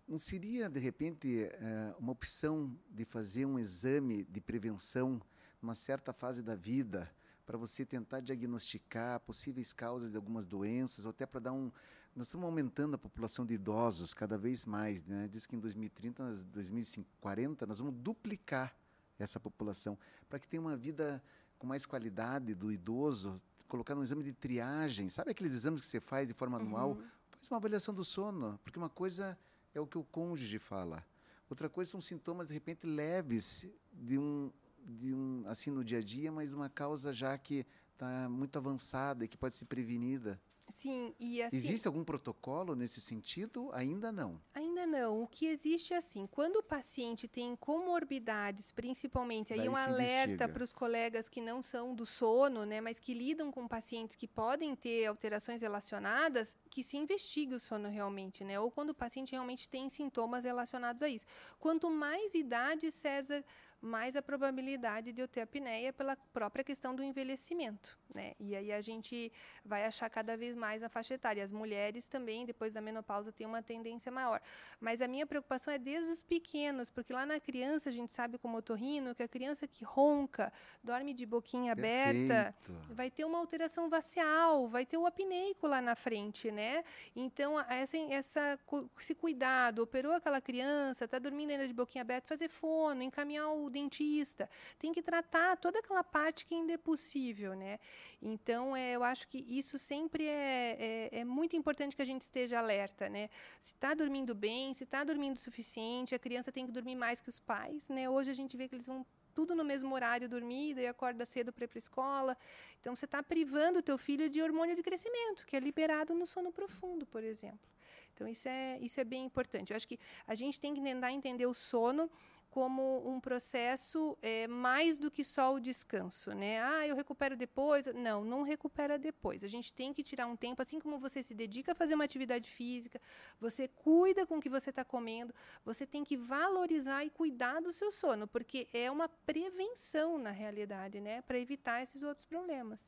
Não 0.06 0.16
seria, 0.16 0.70
de 0.70 0.80
repente, 0.80 1.42
eh, 1.42 1.94
uma 1.98 2.12
opção 2.12 2.74
de 2.88 3.04
fazer 3.04 3.44
um 3.44 3.58
exame 3.58 4.24
de 4.24 4.40
prevenção 4.40 5.20
uma 5.62 5.74
certa 5.74 6.12
fase 6.12 6.42
da 6.42 6.54
vida 6.54 7.10
para 7.46 7.56
você 7.56 7.84
tentar 7.84 8.20
diagnosticar 8.20 9.20
possíveis 9.20 9.72
causas 9.72 10.10
de 10.10 10.16
algumas 10.16 10.46
doenças, 10.46 11.04
ou 11.04 11.10
até 11.10 11.24
para 11.24 11.40
dar 11.40 11.52
um. 11.52 11.72
Nós 12.14 12.26
estamos 12.26 12.44
aumentando 12.44 12.94
a 12.94 12.98
população 12.98 13.46
de 13.46 13.54
idosos 13.54 14.12
cada 14.12 14.36
vez 14.36 14.64
mais, 14.66 15.04
né? 15.04 15.28
Diz 15.30 15.46
que 15.46 15.56
em 15.56 15.58
2030, 15.58 16.44
2040, 16.44 17.66
nós 17.66 17.78
vamos 17.78 17.94
duplicar 17.94 18.76
essa 19.18 19.40
população 19.40 19.98
para 20.28 20.38
que 20.38 20.46
tenha 20.46 20.60
uma 20.60 20.76
vida 20.76 21.22
com 21.58 21.66
mais 21.66 21.86
qualidade 21.86 22.54
do 22.54 22.70
idoso, 22.70 23.40
colocar 23.66 23.96
um 23.96 24.02
exame 24.02 24.22
de 24.22 24.32
triagem, 24.32 25.08
sabe 25.08 25.30
aqueles 25.30 25.52
exames 25.52 25.80
que 25.80 25.86
você 25.86 26.00
faz 26.00 26.28
de 26.28 26.34
forma 26.34 26.58
anual? 26.58 26.92
Uhum. 26.92 27.04
Faz 27.30 27.50
uma 27.50 27.56
avaliação 27.56 27.94
do 27.94 28.04
sono, 28.04 28.58
porque 28.62 28.78
uma 28.78 28.90
coisa 28.90 29.38
é 29.74 29.80
o 29.80 29.86
que 29.86 29.96
o 29.96 30.04
cônjuge 30.04 30.58
fala, 30.58 31.04
outra 31.48 31.68
coisa 31.68 31.90
são 31.90 32.00
sintomas 32.00 32.46
de 32.46 32.54
repente 32.54 32.86
leves 32.86 33.66
de 33.92 34.18
um 34.18 34.52
de 34.88 35.14
um, 35.14 35.44
assim 35.46 35.70
no 35.70 35.84
dia 35.84 35.98
a 35.98 36.02
dia, 36.02 36.32
mas 36.32 36.52
uma 36.52 36.68
causa 36.68 37.12
já 37.12 37.36
que 37.36 37.66
está 37.92 38.28
muito 38.28 38.56
avançada 38.56 39.24
e 39.24 39.28
que 39.28 39.36
pode 39.36 39.54
ser 39.54 39.66
prevenida. 39.66 40.40
Sim, 40.70 41.14
e 41.18 41.42
assim. 41.42 41.56
Existe 41.56 41.86
algum 41.86 42.04
protocolo 42.04 42.74
nesse 42.74 43.00
sentido? 43.00 43.70
Ainda 43.72 44.12
não. 44.12 44.40
Ainda 44.54 44.86
não. 44.86 45.22
O 45.22 45.26
que 45.26 45.46
existe 45.46 45.94
é 45.94 45.96
assim: 45.96 46.26
quando 46.26 46.56
o 46.56 46.62
paciente 46.62 47.26
tem 47.26 47.56
comorbidades, 47.56 48.70
principalmente, 48.70 49.52
aí 49.52 49.60
Daí 49.60 49.68
um 49.68 49.76
alerta 49.76 50.48
para 50.48 50.62
os 50.62 50.72
colegas 50.72 51.28
que 51.28 51.40
não 51.40 51.62
são 51.62 51.94
do 51.94 52.04
sono, 52.04 52.64
né, 52.64 52.80
mas 52.80 52.98
que 52.98 53.14
lidam 53.14 53.50
com 53.50 53.66
pacientes 53.66 54.14
que 54.14 54.28
podem 54.28 54.76
ter 54.76 55.06
alterações 55.06 55.62
relacionadas, 55.62 56.54
que 56.70 56.82
se 56.82 56.96
investigue 56.96 57.54
o 57.54 57.60
sono 57.60 57.88
realmente, 57.88 58.44
né? 58.44 58.60
Ou 58.60 58.70
quando 58.70 58.90
o 58.90 58.94
paciente 58.94 59.32
realmente 59.32 59.68
tem 59.68 59.88
sintomas 59.88 60.44
relacionados 60.44 61.02
a 61.02 61.08
isso. 61.08 61.24
Quanto 61.58 61.90
mais 61.90 62.34
idade, 62.34 62.90
César, 62.90 63.42
mais 63.80 64.16
a 64.16 64.22
probabilidade 64.22 65.12
de 65.12 65.20
eu 65.20 65.28
ter 65.28 65.42
apneia 65.42 65.92
pela 65.92 66.16
própria 66.32 66.64
questão 66.64 66.94
do 66.94 67.02
envelhecimento, 67.02 67.96
né? 68.12 68.32
E 68.38 68.56
aí 68.56 68.72
a 68.72 68.80
gente 68.80 69.32
vai 69.64 69.84
achar 69.84 70.10
cada 70.10 70.36
vez 70.36 70.56
mais 70.56 70.82
a 70.82 70.88
faixa 70.88 71.14
etária. 71.14 71.44
As 71.44 71.52
mulheres 71.52 72.08
também, 72.08 72.44
depois 72.44 72.72
da 72.72 72.80
menopausa, 72.80 73.30
têm 73.30 73.46
uma 73.46 73.62
tendência 73.62 74.10
maior. 74.10 74.40
Mas 74.80 75.00
a 75.00 75.06
minha 75.06 75.26
preocupação 75.26 75.72
é 75.72 75.78
desde 75.78 76.10
os 76.10 76.22
pequenos, 76.22 76.90
porque 76.90 77.12
lá 77.12 77.24
na 77.24 77.38
criança, 77.38 77.88
a 77.88 77.92
gente 77.92 78.12
sabe 78.12 78.36
como 78.38 78.58
otorrino, 78.58 79.14
que 79.14 79.22
a 79.22 79.28
criança 79.28 79.66
que 79.68 79.84
ronca, 79.84 80.52
dorme 80.82 81.14
de 81.14 81.24
boquinha 81.24 81.72
aberta, 81.72 82.54
Perfeito. 82.66 82.94
vai 82.94 83.10
ter 83.10 83.24
uma 83.24 83.38
alteração 83.38 83.88
vacial, 83.88 84.68
vai 84.68 84.84
ter 84.84 84.96
o 84.96 85.06
apneico 85.06 85.66
lá 85.66 85.80
na 85.80 85.94
frente, 85.94 86.50
né? 86.50 86.82
Então, 87.14 87.60
essa, 87.60 87.96
essa, 87.96 88.58
esse 88.98 89.14
cuidado, 89.14 89.82
operou 89.82 90.12
aquela 90.12 90.40
criança, 90.40 91.04
está 91.04 91.18
dormindo 91.18 91.50
ainda 91.50 91.68
de 91.68 91.74
boquinha 91.74 92.02
aberta, 92.02 92.26
fazer 92.26 92.48
fono, 92.48 93.02
encaminhar 93.02 93.48
o 93.48 93.67
dentista, 93.68 94.48
tem 94.78 94.92
que 94.92 95.02
tratar 95.02 95.56
toda 95.56 95.78
aquela 95.78 96.04
parte 96.04 96.44
que 96.46 96.54
ainda 96.54 96.72
é 96.72 96.76
possível, 96.76 97.54
né? 97.54 97.78
Então, 98.20 98.76
é, 98.76 98.92
eu 98.96 99.02
acho 99.02 99.26
que 99.28 99.38
isso 99.48 99.78
sempre 99.78 100.26
é, 100.26 101.10
é, 101.12 101.18
é 101.20 101.24
muito 101.24 101.56
importante 101.56 101.94
que 101.94 102.02
a 102.02 102.04
gente 102.04 102.22
esteja 102.22 102.58
alerta, 102.58 103.08
né? 103.08 103.30
Se 103.60 103.74
está 103.74 103.94
dormindo 103.94 104.34
bem, 104.34 104.74
se 104.74 104.84
está 104.84 105.04
dormindo 105.04 105.36
o 105.36 105.40
suficiente, 105.40 106.14
a 106.14 106.18
criança 106.18 106.52
tem 106.52 106.66
que 106.66 106.72
dormir 106.72 106.96
mais 106.96 107.20
que 107.20 107.28
os 107.28 107.40
pais, 107.40 107.88
né? 107.88 108.08
Hoje 108.08 108.30
a 108.30 108.34
gente 108.34 108.56
vê 108.56 108.68
que 108.68 108.74
eles 108.74 108.86
vão 108.86 109.04
tudo 109.38 109.54
no 109.54 109.64
mesmo 109.64 109.94
horário 109.94 110.28
dormir, 110.28 110.74
daí 110.74 110.88
acorda 110.88 111.24
cedo 111.24 111.52
para 111.52 111.64
ir 111.64 111.68
para 111.68 111.78
escola. 111.78 112.36
Então, 112.80 112.96
você 112.96 113.04
está 113.04 113.22
privando 113.22 113.78
o 113.78 113.82
teu 113.82 113.96
filho 113.96 114.28
de 114.28 114.42
hormônio 114.42 114.74
de 114.74 114.82
crescimento, 114.82 115.46
que 115.46 115.54
é 115.54 115.60
liberado 115.60 116.12
no 116.12 116.26
sono 116.26 116.50
profundo, 116.50 117.06
por 117.06 117.22
exemplo. 117.22 117.68
Então, 118.12 118.26
isso 118.26 118.48
é, 118.48 118.76
isso 118.80 119.00
é 119.00 119.04
bem 119.04 119.24
importante. 119.24 119.70
Eu 119.70 119.76
acho 119.76 119.86
que 119.86 119.96
a 120.26 120.34
gente 120.34 120.58
tem 120.58 120.74
que 120.74 120.82
tentar 120.82 121.12
entender 121.12 121.46
o 121.46 121.54
sono 121.54 122.10
como 122.50 123.08
um 123.08 123.20
processo 123.20 124.16
é, 124.22 124.46
mais 124.46 124.96
do 124.96 125.10
que 125.10 125.22
só 125.22 125.54
o 125.54 125.60
descanso, 125.60 126.32
né? 126.32 126.60
Ah, 126.62 126.86
eu 126.86 126.96
recupero 126.96 127.36
depois. 127.36 127.86
Não, 127.94 128.24
não 128.24 128.42
recupera 128.42 128.98
depois. 128.98 129.44
A 129.44 129.48
gente 129.48 129.72
tem 129.72 129.92
que 129.92 130.02
tirar 130.02 130.26
um 130.26 130.36
tempo, 130.36 130.62
assim 130.62 130.80
como 130.80 130.98
você 130.98 131.22
se 131.22 131.34
dedica 131.34 131.72
a 131.72 131.74
fazer 131.74 131.94
uma 131.94 132.04
atividade 132.04 132.50
física, 132.50 133.00
você 133.40 133.68
cuida 133.68 134.26
com 134.26 134.38
o 134.38 134.40
que 134.40 134.48
você 134.48 134.70
está 134.70 134.84
comendo, 134.84 135.34
você 135.64 135.86
tem 135.86 136.04
que 136.04 136.16
valorizar 136.16 137.04
e 137.04 137.10
cuidar 137.10 137.60
do 137.60 137.72
seu 137.72 137.90
sono, 137.90 138.26
porque 138.26 138.68
é 138.72 138.90
uma 138.90 139.08
prevenção 139.08 140.18
na 140.18 140.30
realidade, 140.30 141.00
né? 141.00 141.22
Para 141.22 141.38
evitar 141.38 141.82
esses 141.82 142.02
outros 142.02 142.26
problemas. 142.26 142.84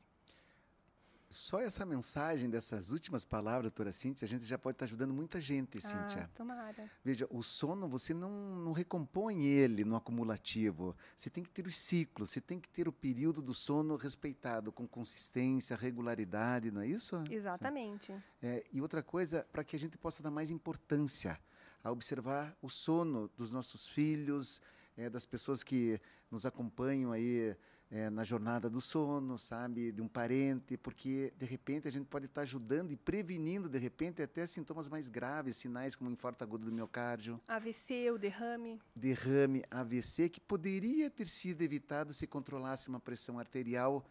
Só 1.31 1.61
essa 1.61 1.85
mensagem 1.85 2.49
dessas 2.49 2.91
últimas 2.91 3.23
palavras, 3.23 3.63
doutora 3.63 3.93
Cíntia, 3.93 4.25
a 4.25 4.27
gente 4.27 4.45
já 4.45 4.57
pode 4.57 4.75
estar 4.75 4.85
ajudando 4.85 5.13
muita 5.13 5.39
gente, 5.39 5.77
ah, 5.77 5.81
Cíntia. 5.81 6.29
tomara. 6.35 6.91
Veja, 7.03 7.25
o 7.29 7.41
sono, 7.41 7.87
você 7.87 8.13
não, 8.13 8.29
não 8.57 8.73
recompõe 8.73 9.45
ele 9.45 9.85
no 9.85 9.95
acumulativo. 9.95 10.95
Você 11.15 11.29
tem 11.29 11.41
que 11.41 11.49
ter 11.49 11.65
os 11.65 11.77
ciclos, 11.77 12.31
você 12.31 12.41
tem 12.41 12.59
que 12.59 12.67
ter 12.67 12.85
o 12.87 12.91
período 12.91 13.41
do 13.41 13.53
sono 13.53 13.95
respeitado, 13.95 14.73
com 14.73 14.85
consistência, 14.85 15.77
regularidade, 15.77 16.69
não 16.69 16.81
é 16.81 16.87
isso? 16.87 17.23
Exatamente. 17.29 18.13
É, 18.43 18.65
e 18.71 18.81
outra 18.81 19.01
coisa, 19.01 19.47
para 19.53 19.63
que 19.63 19.75
a 19.75 19.79
gente 19.79 19.97
possa 19.97 20.21
dar 20.21 20.31
mais 20.31 20.49
importância 20.49 21.39
a 21.81 21.91
observar 21.91 22.55
o 22.61 22.69
sono 22.69 23.31
dos 23.37 23.53
nossos 23.53 23.87
filhos, 23.87 24.61
é, 24.97 25.09
das 25.09 25.25
pessoas 25.25 25.63
que 25.63 25.99
nos 26.31 26.45
acompanham 26.45 27.11
aí 27.11 27.55
é, 27.91 28.09
na 28.09 28.23
jornada 28.23 28.69
do 28.69 28.79
sono, 28.79 29.37
sabe, 29.37 29.91
de 29.91 30.01
um 30.01 30.07
parente, 30.07 30.77
porque 30.77 31.33
de 31.37 31.45
repente 31.45 31.89
a 31.89 31.91
gente 31.91 32.05
pode 32.05 32.25
estar 32.25 32.41
ajudando 32.41 32.91
e 32.91 32.95
prevenindo, 32.95 33.67
de 33.67 33.77
repente, 33.77 34.21
até 34.21 34.45
sintomas 34.47 34.87
mais 34.87 35.09
graves, 35.09 35.57
sinais 35.57 35.93
como 35.93 36.09
infarto 36.09 36.41
agudo 36.41 36.65
do 36.65 36.71
miocárdio. 36.71 37.39
AVC, 37.49 38.09
o 38.11 38.17
derrame. 38.17 38.81
Derrame, 38.95 39.65
AVC, 39.69 40.29
que 40.29 40.39
poderia 40.39 41.09
ter 41.09 41.27
sido 41.27 41.61
evitado 41.61 42.13
se 42.13 42.25
controlasse 42.25 42.87
uma 42.87 42.99
pressão 42.99 43.37
arterial, 43.37 44.07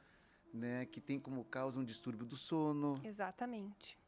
né, 0.53 0.85
que 0.85 1.01
tem 1.01 1.19
como 1.19 1.43
causa 1.45 1.81
um 1.81 1.85
distúrbio 1.85 2.27
do 2.27 2.37
sono. 2.37 3.01
Exatamente. 3.03 3.99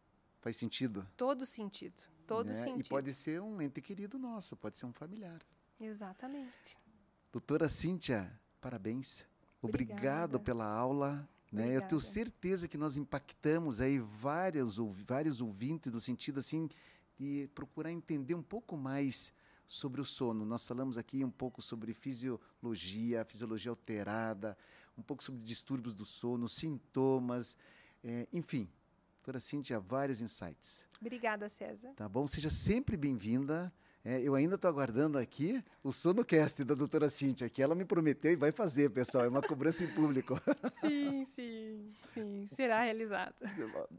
Faz 0.43 0.57
sentido? 0.57 1.07
Todo 1.17 1.47
sentido, 1.47 2.03
todo 2.27 2.49
né? 2.49 2.63
sentido. 2.63 2.87
E 2.87 2.89
pode 2.89 3.15
ser 3.15 3.41
um 3.41 3.63
ente 3.63 3.81
querido 3.81 4.19
nosso, 4.19 4.55
pode 4.55 4.77
ser 4.77 4.85
um 4.85 4.93
familiar. 4.93 5.41
Exatamente. 5.81 6.77
Doutora 7.33 7.67
Cíntia, 7.67 8.31
parabéns. 8.61 9.25
Obrigado 9.63 10.37
Obrigada. 10.37 10.39
pela 10.39 10.67
aula. 10.67 11.27
Né? 11.51 11.75
Eu 11.75 11.81
tenho 11.81 11.99
certeza 11.99 12.69
que 12.69 12.77
nós 12.77 12.99
impactamos 12.99 13.81
aí 13.81 13.99
vários, 13.99 14.77
vários 15.07 15.41
ouvintes 15.41 15.91
no 15.91 15.99
sentido 15.99 16.41
assim 16.41 16.69
de 17.19 17.49
procurar 17.55 17.91
entender 17.91 18.35
um 18.35 18.43
pouco 18.43 18.77
mais 18.77 19.33
sobre 19.67 19.99
o 19.99 20.05
sono. 20.05 20.45
Nós 20.45 20.67
falamos 20.67 20.99
aqui 20.99 21.25
um 21.25 21.31
pouco 21.31 21.63
sobre 21.63 21.95
fisiologia, 21.95 23.25
fisiologia 23.25 23.71
alterada, 23.71 24.55
um 24.97 25.03
pouco 25.03 25.25
sobre 25.25 25.41
distúrbios 25.41 25.95
do 25.95 26.05
sono, 26.05 26.51
sintomas, 26.51 27.57
é, 28.05 28.29
enfim. 28.31 28.69
Doutora 29.17 29.41
Cíntia, 29.41 29.81
vários 29.81 30.21
insights. 30.21 30.87
Obrigada, 31.01 31.49
César. 31.49 31.95
Tá 31.97 32.07
bom? 32.07 32.27
Seja 32.27 32.51
sempre 32.51 32.95
bem-vinda. 32.95 33.73
É, 34.05 34.21
eu 34.21 34.35
ainda 34.35 34.57
estou 34.57 34.69
aguardando 34.69 35.17
aqui 35.17 35.63
o 35.83 35.93
sonocast 35.93 36.65
da 36.65 36.75
doutora 36.75 37.09
Cíntia, 37.09 37.49
que 37.49 37.63
ela 37.63 37.75
me 37.75 37.85
prometeu 37.85 38.33
e 38.33 38.37
vai 38.37 38.51
fazer, 38.51 38.91
pessoal. 38.91 39.25
É 39.25 39.29
uma 39.29 39.41
cobrança 39.43 39.85
em 39.85 39.87
público. 39.87 40.41
Sim, 40.81 41.25
sim, 41.25 41.93
sim. 42.13 42.47
Será 42.57 42.83
realizado. 42.83 43.35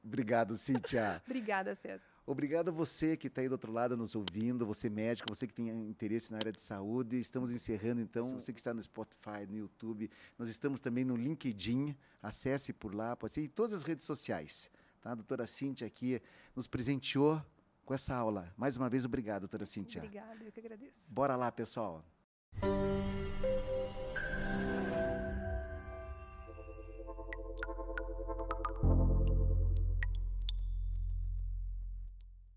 Obrigado, 0.03 0.57
Cíntia. 0.57 1.21
Obrigada, 1.25 1.73
César. 1.73 2.03
Obrigado 2.25 2.69
a 2.69 2.71
você 2.71 3.15
que 3.15 3.27
está 3.27 3.41
aí 3.41 3.47
do 3.47 3.53
outro 3.53 3.71
lado 3.71 3.95
nos 3.95 4.13
ouvindo, 4.15 4.65
você 4.65 4.89
médico, 4.89 5.33
você 5.33 5.47
que 5.47 5.53
tem 5.53 5.69
interesse 5.69 6.31
na 6.31 6.37
área 6.37 6.51
de 6.51 6.61
saúde. 6.61 7.17
Estamos 7.17 7.51
encerrando, 7.51 8.01
então, 8.01 8.25
Sim. 8.25 8.35
você 8.35 8.51
que 8.51 8.59
está 8.59 8.73
no 8.73 8.83
Spotify, 8.83 9.45
no 9.49 9.57
YouTube. 9.57 10.09
Nós 10.37 10.49
estamos 10.49 10.81
também 10.81 11.05
no 11.05 11.15
LinkedIn, 11.15 11.95
acesse 12.21 12.73
por 12.73 12.93
lá, 12.93 13.15
pode 13.15 13.33
ser, 13.33 13.41
e 13.41 13.47
todas 13.47 13.73
as 13.73 13.83
redes 13.83 14.05
sociais. 14.05 14.69
Tá? 15.01 15.11
A 15.11 15.15
doutora 15.15 15.45
Cíntia 15.45 15.85
aqui 15.85 16.21
nos 16.55 16.65
presenteou 16.65 17.41
com 17.85 17.93
essa 17.93 18.15
aula. 18.15 18.53
Mais 18.57 18.77
uma 18.77 18.89
vez, 18.89 19.05
obrigado, 19.05 19.41
doutora 19.41 19.65
Cíntia. 19.65 19.99
Obrigada, 19.99 20.43
eu 20.43 20.51
que 20.51 20.59
agradeço. 20.59 21.11
Bora 21.11 21.35
lá, 21.35 21.51
pessoal. 21.51 22.03